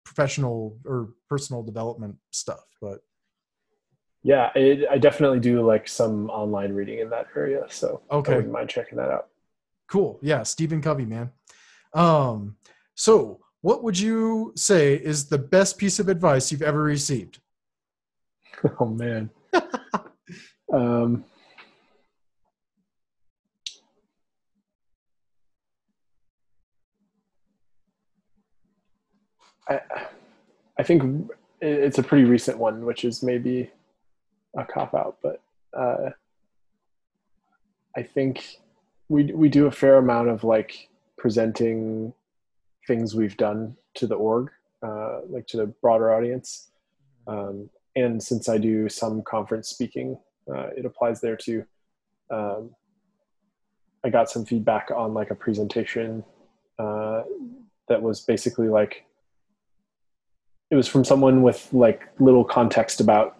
[0.06, 2.64] professional or personal development stuff.
[2.82, 3.00] But
[4.24, 7.64] yeah, it, I definitely do like some online reading in that area.
[7.70, 8.34] So okay.
[8.34, 9.28] I wouldn't mind checking that out.
[9.90, 10.20] Cool.
[10.22, 11.32] Yeah, Stephen Covey, man.
[11.94, 12.56] Um,
[12.95, 17.40] so what would you say is the best piece of advice you've ever received?
[18.82, 19.30] Oh man.
[20.74, 21.24] um,
[29.70, 29.80] I,
[30.78, 33.70] I think it's a pretty recent one, which is maybe
[34.57, 35.41] a cop out, but
[35.74, 36.10] uh,
[37.95, 38.60] I think
[39.10, 42.14] we we do a fair amount of like presenting
[42.88, 46.69] things we've done to the org, uh, like to the broader audience.
[47.27, 50.18] Um, and since I do some conference speaking,
[50.49, 51.65] uh, it applies there too.
[52.31, 52.72] Um,
[54.03, 56.23] I got some feedback on like a presentation
[56.77, 57.23] uh,
[57.90, 59.06] that was basically like
[60.72, 63.38] it was from someone with like little context about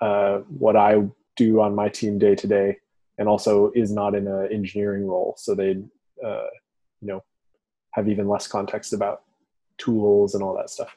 [0.00, 1.02] uh, what I
[1.34, 2.78] do on my team day to day,
[3.18, 5.70] and also is not in an engineering role, so they,
[6.24, 6.46] uh,
[7.00, 7.22] you know,
[7.92, 9.22] have even less context about
[9.78, 10.96] tools and all that stuff.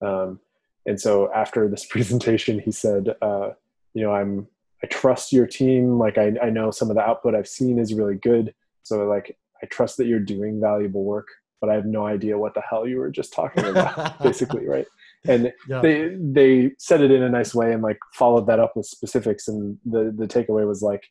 [0.00, 0.40] Um,
[0.86, 3.50] and so after this presentation, he said, uh,
[3.94, 4.48] you know, I'm
[4.82, 5.98] I trust your team.
[5.98, 8.54] Like I, I know some of the output I've seen is really good.
[8.82, 11.28] So like I trust that you're doing valuable work,
[11.60, 14.86] but I have no idea what the hell you were just talking about, basically, right?
[15.28, 15.80] and yeah.
[15.80, 19.48] they they said it in a nice way and like followed that up with specifics
[19.48, 21.10] and the the takeaway was like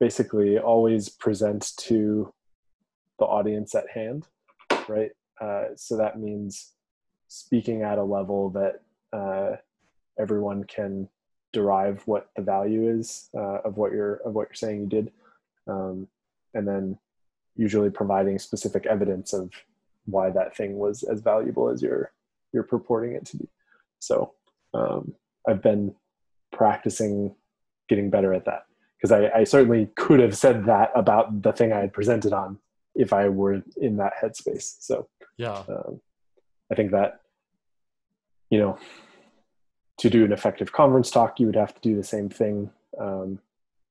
[0.00, 2.32] basically always present to
[3.18, 4.26] the audience at hand
[4.88, 5.10] right?
[5.40, 6.72] Uh, so that means
[7.28, 8.82] speaking at a level that
[9.16, 9.56] uh,
[10.18, 11.08] everyone can
[11.52, 15.12] derive what the value is uh, of what you're of what you're saying you did.
[15.66, 16.08] Um,
[16.54, 16.98] and then
[17.56, 19.50] usually providing specific evidence of
[20.06, 22.12] why that thing was as valuable as you're
[22.52, 23.48] you're purporting it to be.
[24.00, 24.34] So
[24.74, 25.14] um,
[25.48, 25.94] I've been
[26.52, 27.34] practicing
[27.88, 28.64] getting better at that
[29.00, 32.58] because I, I, certainly could have said that about the thing I had presented on
[32.94, 34.76] if I were in that headspace.
[34.80, 35.08] So
[35.38, 36.00] yeah, um,
[36.70, 37.20] I think that
[38.50, 38.78] you know
[39.98, 42.70] to do an effective conference talk, you would have to do the same thing.
[42.98, 43.38] Um,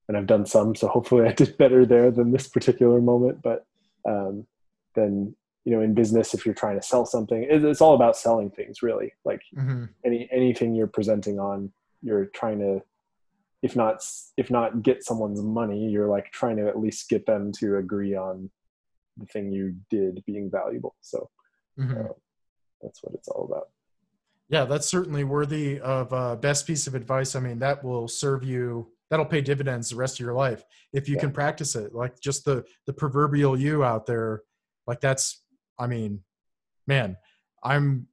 [0.07, 3.41] and I've done some, so hopefully I did better there than this particular moment.
[3.41, 3.65] But
[4.07, 4.47] um,
[4.95, 8.49] then you know in business if you're trying to sell something it's all about selling
[8.49, 9.85] things really like mm-hmm.
[10.05, 11.71] any anything you're presenting on
[12.01, 12.81] you're trying to
[13.61, 14.03] if not
[14.37, 18.15] if not get someone's money you're like trying to at least get them to agree
[18.15, 18.49] on
[19.17, 21.29] the thing you did being valuable so
[21.79, 21.97] mm-hmm.
[21.97, 22.13] uh,
[22.81, 23.69] that's what it's all about
[24.49, 28.43] yeah that's certainly worthy of uh, best piece of advice i mean that will serve
[28.43, 30.63] you that'll pay dividends the rest of your life
[30.93, 31.21] if you yeah.
[31.21, 34.43] can practice it like just the the proverbial you out there
[34.87, 35.43] like that's
[35.79, 36.21] I mean,
[36.85, 37.17] man,
[37.63, 38.07] I'm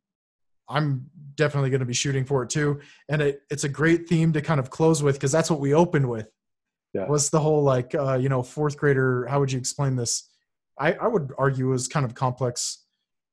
[0.69, 2.81] I'm definitely going to be shooting for it too.
[3.09, 5.75] And it, it's a great theme to kind of close with because that's what we
[5.75, 6.29] opened with.
[6.93, 7.07] Yeah.
[7.07, 9.27] Was the whole like uh, you know fourth grader?
[9.27, 10.31] How would you explain this?
[10.79, 12.85] I, I would argue is kind of complex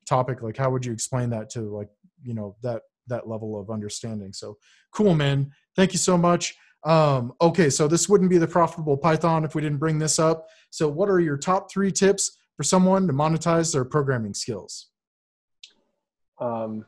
[0.07, 0.41] topic.
[0.41, 1.89] Like how would you explain that to like
[2.21, 4.33] you know that that level of understanding?
[4.33, 4.57] So
[4.91, 5.51] cool, man.
[5.75, 6.55] Thank you so much.
[6.83, 10.47] Um, okay, so this wouldn't be the profitable Python if we didn't bring this up.
[10.69, 14.89] So what are your top three tips for someone to monetize their programming skills?
[16.41, 16.85] Um,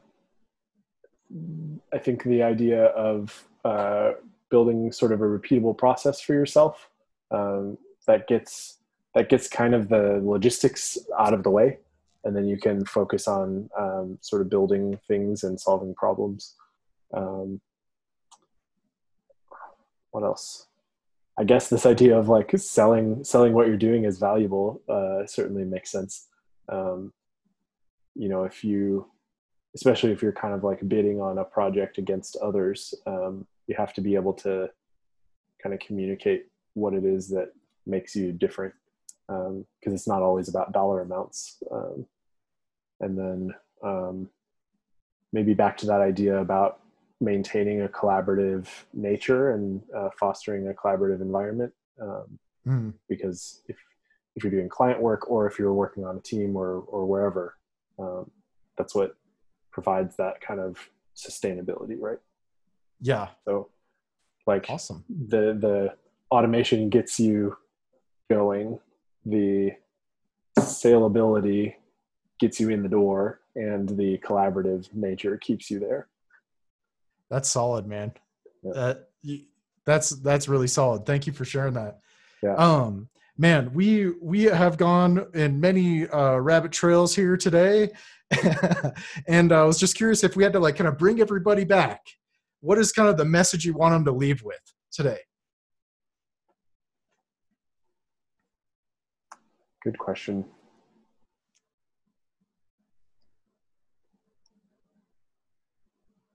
[1.93, 4.11] I think the idea of uh,
[4.49, 6.89] building sort of a repeatable process for yourself
[7.31, 7.77] um,
[8.07, 8.77] that gets
[9.15, 11.79] that gets kind of the logistics out of the way,
[12.23, 16.55] and then you can focus on um, sort of building things and solving problems.
[17.13, 17.61] Um,
[20.11, 20.67] what else?
[21.37, 25.65] I guess this idea of like selling selling what you're doing is valuable uh, certainly
[25.65, 26.27] makes sense.
[26.69, 27.11] Um,
[28.15, 29.07] you know, if you,
[29.75, 33.93] especially if you're kind of like bidding on a project against others, um, you have
[33.93, 34.69] to be able to
[35.61, 37.51] kind of communicate what it is that
[37.85, 38.73] makes you different
[39.27, 41.61] because um, it's not always about dollar amounts.
[41.71, 42.05] Um,
[43.01, 44.29] and then um,
[45.33, 46.79] maybe back to that idea about
[47.19, 51.73] maintaining a collaborative nature and uh, fostering a collaborative environment.
[52.01, 52.93] Um, mm.
[53.09, 53.77] Because if
[54.35, 57.57] if you're doing client work or if you're working on a team or or wherever,
[57.99, 58.29] um,
[58.77, 59.15] that's what
[59.75, 60.77] provides that kind of
[61.17, 62.17] sustainability, right?
[63.01, 63.27] Yeah.
[63.43, 63.67] So,
[64.47, 65.03] like, awesome.
[65.09, 65.93] The the
[66.31, 67.57] automation gets you
[68.29, 68.79] going.
[69.25, 69.73] The
[70.57, 71.75] salability
[72.39, 76.07] gets you in the door, and the collaborative nature keeps you there.
[77.29, 78.13] That's solid, man.
[78.63, 78.71] Yeah.
[78.73, 79.09] That
[79.85, 81.05] that's that's really solid.
[81.05, 81.99] Thank you for sharing that.
[82.41, 82.55] Yeah.
[82.55, 87.91] Um, man, we we have gone in many uh, rabbit trails here today,
[89.27, 92.01] and I was just curious if we had to like kind of bring everybody back.
[92.61, 95.19] What is kind of the message you want them to leave with today?
[99.83, 100.45] Good question.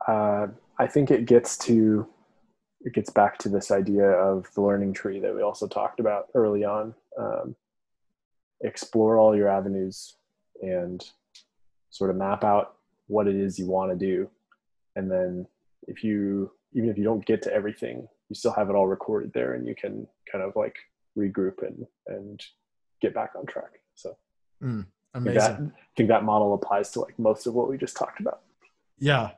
[0.06, 0.46] Uh,
[0.78, 2.06] I think it gets to
[2.82, 6.28] it gets back to this idea of the learning tree that we also talked about
[6.34, 6.94] early on.
[7.18, 7.54] Um,
[8.62, 10.16] explore all your avenues
[10.62, 11.04] and
[11.90, 12.76] sort of map out
[13.06, 14.28] what it is you want to do,
[14.96, 15.46] and then
[15.86, 19.32] if you even if you don't get to everything, you still have it all recorded
[19.32, 20.76] there, and you can kind of like
[21.18, 22.42] regroup and and
[23.00, 23.80] get back on track.
[23.94, 24.16] So,
[24.62, 25.40] mm, amazing.
[25.40, 27.96] I think, that, I think that model applies to like most of what we just
[27.96, 28.40] talked about.
[28.98, 29.30] Yeah,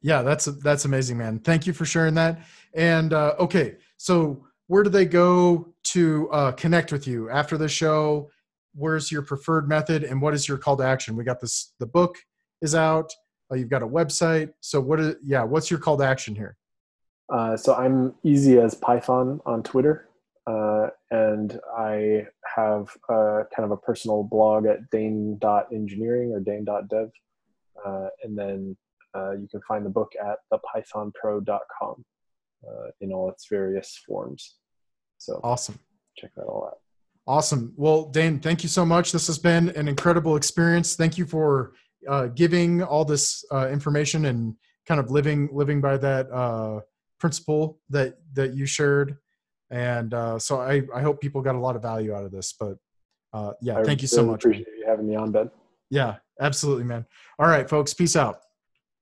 [0.00, 1.38] yeah, that's that's amazing, man.
[1.38, 2.40] Thank you for sharing that.
[2.74, 7.68] And uh, okay, so where do they go to uh, connect with you after the
[7.68, 8.30] show?
[8.74, 11.16] Where's your preferred method, and what is your call to action?
[11.16, 11.72] We got this.
[11.78, 12.16] The book
[12.60, 13.12] is out.
[13.50, 14.52] Uh, you've got a website.
[14.60, 15.16] So what is?
[15.22, 16.56] Yeah, what's your call to action here?
[17.32, 20.08] Uh, so I'm easy as Python on Twitter,
[20.46, 22.26] uh, and I
[22.56, 27.10] have a, kind of a personal blog at dane.engineering or dane.dev,
[27.84, 28.76] uh, and then
[29.14, 32.04] uh, you can find the book at thepythonpro.com
[32.68, 34.56] uh, in all its various forms.
[35.18, 35.78] So awesome.
[36.16, 36.81] Check that all out.
[37.26, 37.72] Awesome.
[37.76, 39.12] Well, Dane, thank you so much.
[39.12, 40.96] This has been an incredible experience.
[40.96, 41.74] Thank you for
[42.08, 46.80] uh, giving all this uh, information and kind of living living by that uh,
[47.20, 49.18] principle that that you shared.
[49.70, 52.54] And uh, so I, I hope people got a lot of value out of this.
[52.58, 52.76] But
[53.32, 54.44] uh, yeah, I thank you so much.
[54.44, 55.50] Appreciate you having me on, Ben.
[55.90, 57.06] Yeah, absolutely, man.
[57.38, 57.94] All right, folks.
[57.94, 58.40] Peace out.